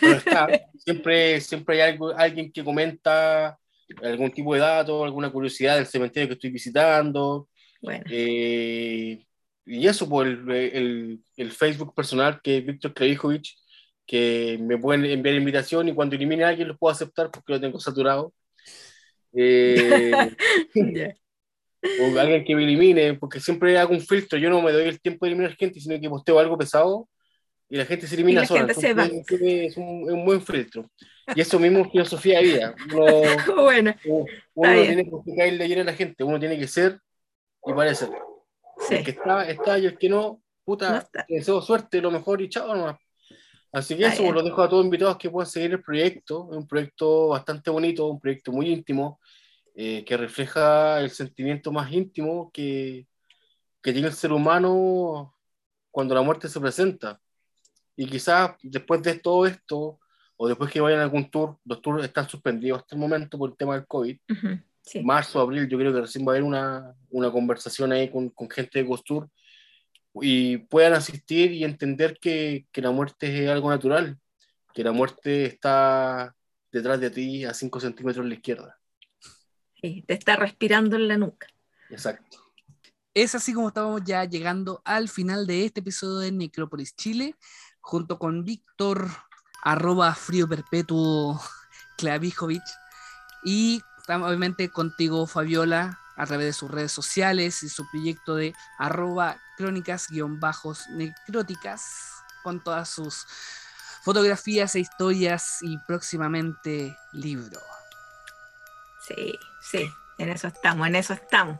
pero 0.00 0.12
está. 0.14 0.48
siempre, 0.78 1.40
siempre 1.40 1.82
hay 1.82 1.92
algo- 1.92 2.14
alguien 2.16 2.50
que 2.52 2.64
comenta 2.64 3.58
algún 4.02 4.30
tipo 4.32 4.54
de 4.54 4.60
dato, 4.60 5.04
alguna 5.04 5.30
curiosidad 5.30 5.76
del 5.76 5.86
cementerio 5.86 6.28
que 6.28 6.34
estoy 6.34 6.50
visitando. 6.50 7.48
Bueno, 7.82 8.04
eh, 8.10 9.24
y 9.66 9.86
eso, 9.86 10.08
por 10.08 10.26
el, 10.26 10.50
el- 10.50 11.20
el 11.36 11.52
Facebook 11.52 11.94
personal 11.94 12.40
que 12.42 12.58
es 12.58 12.66
Víctor 12.66 12.94
Krejovich, 12.94 13.56
que 14.06 14.58
me 14.60 14.78
pueden 14.78 15.04
enviar 15.04 15.36
invitación 15.36 15.88
y 15.88 15.94
cuando 15.94 16.16
elimine 16.16 16.44
a 16.44 16.48
alguien 16.48 16.68
los 16.68 16.78
puedo 16.78 16.92
aceptar 16.92 17.30
porque 17.30 17.52
lo 17.52 17.60
tengo 17.60 17.78
saturado. 17.78 18.32
Eh, 19.34 20.12
ya. 20.74 21.14
o 22.00 22.18
alguien 22.18 22.44
que 22.44 22.54
me 22.54 22.62
elimine, 22.64 23.14
porque 23.14 23.40
siempre 23.40 23.78
hago 23.78 23.92
un 23.92 24.00
filtro. 24.00 24.38
Yo 24.38 24.50
no 24.50 24.62
me 24.62 24.72
doy 24.72 24.84
el 24.88 25.00
tiempo 25.00 25.24
de 25.26 25.32
eliminar 25.32 25.56
gente, 25.56 25.80
sino 25.80 26.00
que 26.00 26.08
posteo 26.08 26.38
algo 26.38 26.56
pesado 26.58 27.08
y 27.68 27.76
la 27.76 27.86
gente 27.86 28.06
se 28.06 28.14
elimina 28.16 28.40
Y 28.40 28.42
la 28.42 28.46
sola. 28.46 28.60
gente 28.60 28.74
se 28.74 28.94
va. 28.94 29.04
Es, 29.06 29.76
un, 29.76 30.02
es 30.06 30.12
un 30.12 30.24
buen 30.24 30.42
filtro. 30.42 30.90
Y 31.34 31.40
eso 31.40 31.58
mismo 31.58 31.80
es 31.80 31.90
filosofía 31.90 32.38
de 32.38 32.44
vida. 32.44 32.74
Uno, 32.92 33.06
Bueno, 33.62 33.94
uno 34.04 34.26
no 34.54 34.72
bien. 34.72 34.86
tiene 34.86 35.04
que 35.04 35.36
caerle 35.36 35.64
ayer 35.64 35.80
a 35.80 35.84
la 35.84 35.94
gente, 35.94 36.22
uno 36.24 36.38
tiene 36.38 36.58
que 36.58 36.68
ser 36.68 36.98
y 37.66 37.72
parecer. 37.72 38.10
sí. 38.88 38.96
El 38.96 39.04
que 39.04 39.10
está, 39.12 39.48
está 39.48 39.78
y 39.78 39.86
el 39.86 39.96
que 39.96 40.08
no, 40.08 40.42
puta, 40.64 41.08
No 41.14 41.24
deseo 41.28 41.62
suerte, 41.62 42.00
lo 42.00 42.10
mejor 42.10 42.42
y 42.42 42.48
chao 42.48 42.74
nomás. 42.74 42.96
Así 43.72 43.96
que 43.96 44.04
eso, 44.04 44.22
bien. 44.22 44.34
los 44.34 44.44
dejo 44.44 44.62
a 44.62 44.68
todos 44.68 44.84
invitados 44.84 45.16
que 45.16 45.30
puedan 45.30 45.50
seguir 45.50 45.72
el 45.72 45.82
proyecto. 45.82 46.48
Es 46.50 46.58
un 46.58 46.68
proyecto 46.68 47.28
bastante 47.28 47.70
bonito, 47.70 48.06
un 48.06 48.20
proyecto 48.20 48.52
muy 48.52 48.68
íntimo, 48.68 49.18
eh, 49.74 50.04
que 50.04 50.16
refleja 50.18 51.00
el 51.00 51.10
sentimiento 51.10 51.72
más 51.72 51.90
íntimo 51.90 52.50
que, 52.52 53.06
que 53.82 53.92
tiene 53.92 54.08
el 54.08 54.14
ser 54.14 54.32
humano 54.32 55.34
cuando 55.90 56.14
la 56.14 56.20
muerte 56.20 56.48
se 56.48 56.60
presenta. 56.60 57.18
Y 57.96 58.06
quizás 58.06 58.52
después 58.62 59.02
de 59.02 59.18
todo 59.18 59.46
esto, 59.46 59.98
o 60.36 60.48
después 60.48 60.70
que 60.70 60.80
vayan 60.80 61.00
a 61.00 61.04
algún 61.04 61.30
tour, 61.30 61.56
los 61.64 61.80
tours 61.80 62.04
están 62.04 62.28
suspendidos 62.28 62.80
hasta 62.80 62.94
el 62.94 63.00
momento 63.00 63.38
por 63.38 63.50
el 63.50 63.56
tema 63.56 63.74
del 63.74 63.86
COVID. 63.86 64.18
Ujú, 64.30 64.58
sí. 64.82 65.02
Marzo, 65.02 65.40
abril, 65.40 65.66
yo 65.66 65.78
creo 65.78 65.94
que 65.94 66.00
recién 66.02 66.26
va 66.26 66.32
a 66.32 66.34
haber 66.34 66.42
una, 66.42 66.94
una 67.10 67.30
conversación 67.30 67.92
ahí 67.92 68.10
con, 68.10 68.28
con 68.30 68.50
gente 68.50 68.80
de 68.80 68.86
Costur 68.86 69.30
y 70.14 70.58
puedan 70.58 70.92
asistir 70.92 71.52
y 71.52 71.64
entender 71.64 72.18
que, 72.20 72.66
que 72.72 72.82
la 72.82 72.90
muerte 72.90 73.44
es 73.44 73.50
algo 73.50 73.70
natural, 73.70 74.18
que 74.74 74.84
la 74.84 74.92
muerte 74.92 75.46
está 75.46 76.34
detrás 76.70 77.00
de 77.00 77.10
ti 77.10 77.44
a 77.44 77.54
5 77.54 77.80
centímetros 77.80 78.24
a 78.24 78.28
la 78.28 78.34
izquierda. 78.34 78.78
Sí, 79.80 80.04
te 80.06 80.14
está 80.14 80.36
respirando 80.36 80.96
en 80.96 81.08
la 81.08 81.16
nuca. 81.16 81.46
Exacto. 81.90 82.38
Es 83.14 83.34
así 83.34 83.52
como 83.52 83.68
estamos 83.68 84.02
ya 84.04 84.24
llegando 84.24 84.80
al 84.84 85.08
final 85.08 85.46
de 85.46 85.66
este 85.66 85.80
episodio 85.80 86.18
de 86.18 86.32
Necrópolis 86.32 86.96
Chile, 86.96 87.36
junto 87.80 88.18
con 88.18 88.44
Víctor, 88.44 89.08
arroba 89.62 90.14
frío 90.14 90.48
perpetuo 90.48 91.38
Klavijovic, 91.98 92.62
y 93.44 93.82
obviamente 94.08 94.70
contigo, 94.70 95.26
Fabiola, 95.26 95.98
a 96.16 96.26
través 96.26 96.46
de 96.46 96.52
sus 96.52 96.70
redes 96.70 96.92
sociales 96.92 97.62
y 97.62 97.68
su 97.68 97.88
proyecto 97.90 98.34
de 98.36 98.54
arroba 98.78 99.36
crónicas-necróticas, 99.56 101.82
con 102.42 102.62
todas 102.62 102.88
sus 102.88 103.26
fotografías 104.02 104.74
e 104.74 104.80
historias 104.80 105.58
y 105.62 105.78
próximamente 105.86 106.96
libro. 107.12 107.60
Sí, 109.06 109.38
sí, 109.60 109.88
en 110.18 110.28
eso 110.30 110.48
estamos, 110.48 110.86
en 110.86 110.96
eso 110.96 111.12
estamos. 111.14 111.58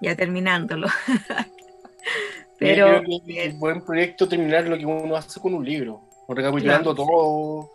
Ya 0.00 0.16
terminándolo. 0.16 0.88
Pero 2.58 2.92
Yo 2.92 3.02
creo 3.02 3.22
que 3.26 3.44
es 3.46 3.54
un 3.54 3.60
buen 3.60 3.84
proyecto 3.84 4.28
terminar 4.28 4.66
lo 4.68 4.78
que 4.78 4.86
uno 4.86 5.16
hace 5.16 5.40
con 5.40 5.54
un 5.54 5.64
libro, 5.64 6.02
recapitulando 6.28 6.94
Claro. 6.94 7.08
todo. 7.10 7.70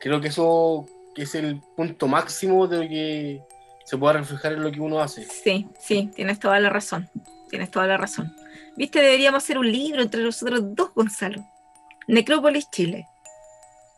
Creo 0.00 0.20
que 0.20 0.28
eso 0.28 0.86
que 1.14 1.22
es 1.22 1.34
el 1.34 1.60
punto 1.76 2.06
máximo 2.06 2.68
de 2.68 2.88
que 2.88 3.42
se 3.88 3.96
pueda 3.96 4.12
reflejar 4.12 4.52
en 4.52 4.62
lo 4.62 4.70
que 4.70 4.80
uno 4.80 5.00
hace. 5.00 5.24
sí, 5.24 5.66
sí, 5.80 6.10
tienes 6.14 6.38
toda 6.38 6.60
la 6.60 6.68
razón. 6.68 7.08
Tienes 7.48 7.70
toda 7.70 7.86
la 7.86 7.96
razón. 7.96 8.36
Viste, 8.76 9.00
deberíamos 9.00 9.42
hacer 9.42 9.56
un 9.56 9.72
libro 9.72 10.02
entre 10.02 10.22
nosotros 10.22 10.60
dos, 10.74 10.92
Gonzalo. 10.94 11.42
Necrópolis 12.06 12.68
Chile. 12.70 13.06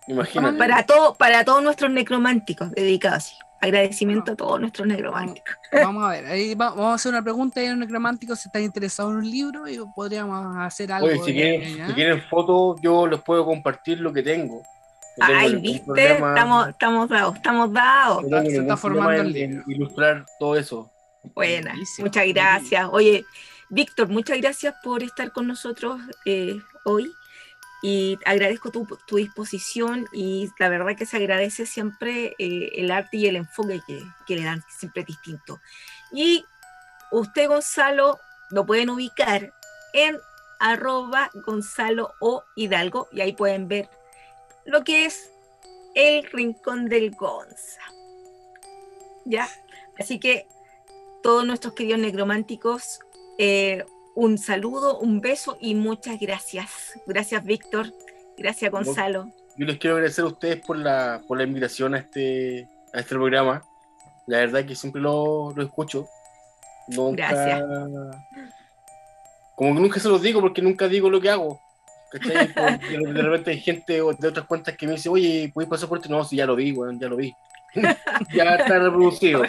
Imagínate. 0.06 0.56
Para, 0.56 0.86
todo, 0.86 1.16
para 1.16 1.44
todos 1.44 1.60
nuestros 1.64 1.90
necrománticos 1.90 2.70
dedicados. 2.70 3.24
así. 3.24 3.34
Agradecimiento 3.60 4.32
a 4.32 4.36
todos 4.36 4.60
nuestros 4.60 4.86
necrománticos. 4.86 5.56
Vamos 5.72 6.04
a 6.04 6.10
ver, 6.10 6.26
ahí 6.26 6.54
vamos 6.54 6.84
a 6.84 6.94
hacer 6.94 7.10
una 7.10 7.22
pregunta 7.22 7.60
a 7.60 7.64
los 7.64 7.78
necrománticos 7.78 8.38
si 8.38 8.48
están 8.48 8.62
interesados 8.62 9.10
en 9.10 9.18
un 9.18 9.28
libro 9.28 9.66
y 9.66 9.80
podríamos 9.96 10.56
hacer 10.56 10.92
algo. 10.92 11.08
Oye, 11.08 11.18
si, 11.24 11.32
quieren, 11.32 11.88
si 11.88 11.94
quieren 11.94 12.22
fotos, 12.30 12.80
yo 12.80 13.08
los 13.08 13.22
puedo 13.22 13.44
compartir 13.44 13.98
lo 13.98 14.12
que 14.12 14.22
tengo. 14.22 14.62
Ay, 15.18 15.56
viste, 15.56 16.12
estamos, 16.12 16.68
estamos 16.68 17.08
dados, 17.08 17.36
estamos 17.36 17.72
dados. 17.72 18.24
Se 18.46 18.58
está 18.58 18.76
formando 18.76 19.22
el 19.22 19.32
libro. 19.32 19.64
Ilustrar 19.66 20.26
todo 20.38 20.56
eso. 20.56 20.90
Buena, 21.34 21.74
muchas 21.98 22.26
gracias. 22.28 22.88
Oye, 22.90 23.24
Víctor, 23.68 24.08
muchas 24.08 24.38
gracias 24.38 24.74
por 24.82 25.02
estar 25.02 25.32
con 25.32 25.46
nosotros 25.46 26.00
eh, 26.24 26.58
hoy 26.84 27.12
y 27.82 28.18
agradezco 28.26 28.70
tu, 28.70 28.86
disposición 29.16 30.06
y 30.12 30.50
la 30.58 30.68
verdad 30.68 30.96
que 30.96 31.06
se 31.06 31.16
agradece 31.16 31.66
siempre 31.66 32.34
eh, 32.38 32.72
el 32.74 32.90
arte 32.90 33.16
y 33.16 33.26
el 33.26 33.36
enfoque 33.36 33.80
que, 34.26 34.36
le 34.36 34.44
dan, 34.44 34.62
siempre 34.68 35.04
distinto. 35.04 35.60
Y 36.12 36.44
usted, 37.10 37.48
Gonzalo, 37.48 38.18
lo 38.50 38.66
pueden 38.66 38.90
ubicar 38.90 39.54
en 39.92 40.18
arroba 40.58 41.30
Gonzalo 41.32 42.12
o 42.20 42.44
Hidalgo 42.54 43.08
y 43.12 43.22
ahí 43.22 43.32
pueden 43.32 43.66
ver 43.68 43.88
lo 44.64 44.84
que 44.84 45.04
es 45.04 45.30
el 45.94 46.24
rincón 46.24 46.88
del 46.88 47.10
Gonza. 47.12 47.80
¿Ya? 49.24 49.48
Así 49.98 50.18
que 50.18 50.46
todos 51.22 51.44
nuestros 51.44 51.74
queridos 51.74 52.00
necrománticos, 52.00 53.00
eh, 53.38 53.84
un 54.14 54.38
saludo, 54.38 54.98
un 54.98 55.20
beso 55.20 55.56
y 55.60 55.74
muchas 55.74 56.18
gracias. 56.18 56.98
Gracias, 57.06 57.44
Víctor. 57.44 57.92
Gracias, 58.36 58.70
Gonzalo. 58.70 59.30
Yo 59.56 59.66
les 59.66 59.78
quiero 59.78 59.96
agradecer 59.96 60.24
a 60.24 60.28
ustedes 60.28 60.64
por 60.64 60.78
la, 60.78 61.22
por 61.26 61.38
la 61.38 61.44
invitación 61.44 61.94
a 61.94 61.98
este, 61.98 62.68
a 62.94 63.00
este 63.00 63.14
programa. 63.14 63.62
La 64.26 64.38
verdad 64.38 64.64
que 64.64 64.74
siempre 64.74 65.02
lo, 65.02 65.52
lo 65.54 65.62
escucho. 65.62 66.08
Nunca, 66.88 67.28
gracias. 67.28 67.62
Como 69.54 69.74
que 69.74 69.80
nunca 69.80 70.00
se 70.00 70.08
los 70.08 70.22
digo 70.22 70.40
porque 70.40 70.62
nunca 70.62 70.88
digo 70.88 71.10
lo 71.10 71.20
que 71.20 71.30
hago. 71.30 71.60
De 72.18 73.22
repente 73.22 73.50
hay 73.52 73.60
gente 73.60 73.94
de 73.94 74.02
otras 74.02 74.46
cuentas 74.46 74.76
que 74.76 74.86
me 74.86 74.94
dice, 74.94 75.08
oye, 75.08 75.50
¿puedes 75.52 75.68
pasar 75.68 75.88
por 75.88 75.98
esto? 75.98 76.10
No, 76.10 76.24
si 76.24 76.36
ya 76.36 76.46
lo 76.46 76.56
vi, 76.56 76.72
bueno, 76.72 76.98
ya 77.00 77.08
lo 77.08 77.16
vi. 77.16 77.32
ya 78.34 78.54
está 78.56 78.78
reproducido. 78.78 79.42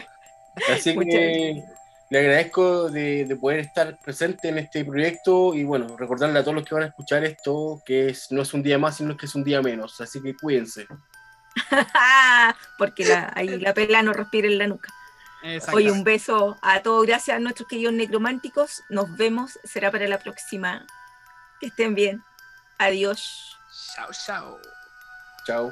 Así 0.70 0.95
que 0.97 1.64
le 2.09 2.20
agradezco 2.20 2.89
de, 2.89 3.38
poder 3.39 3.59
estar 3.59 3.97
presente 3.99 4.49
en 4.49 4.57
este 4.57 4.84
proyecto 4.84 5.53
y 5.55 5.64
bueno, 5.64 5.95
recordarle 5.97 6.39
a 6.39 6.43
todos 6.43 6.55
los 6.55 6.66
que 6.66 6.76
van 6.76 6.84
a 6.84 6.88
escuchar 6.88 7.24
esto 7.24 7.82
que 7.86 8.09
es, 8.09 8.32
no 8.32 8.41
es 8.41 8.53
un 8.53 8.62
día 8.62 8.78
más, 8.78 8.97
sino 8.97 9.16
que 9.16 9.26
es 9.26 9.34
un 9.34 9.43
día 9.43 9.62
menos. 9.62 9.99
Así 10.01 10.22
que 10.22 10.36
cuídense. 10.36 10.88
Porque 12.78 13.05
ahí 13.34 13.59
la 13.59 13.74
pela 13.74 14.03
no 14.03 14.14
respira 14.14 14.47
en 14.47 14.57
la 14.57 14.68
nuca. 14.68 14.89
Hoy 15.74 15.89
un 15.89 16.03
beso 16.03 16.57
a 16.62 16.82
todos. 16.82 17.05
Gracias 17.07 17.38
a 17.38 17.39
nuestros 17.39 17.68
queridos 17.68 17.93
necrománticos. 17.93 18.84
Nos 18.89 19.16
vemos. 19.18 19.57
Será 19.64 19.89
para 19.89 20.07
la 20.07 20.20
próxima. 20.20 20.86
Que 21.59 21.68
estén 21.68 21.95
bien. 21.95 22.24
Adiós. 22.82 23.56
Chao, 23.94 24.12
chao. 24.12 24.60
Chao. 25.46 25.72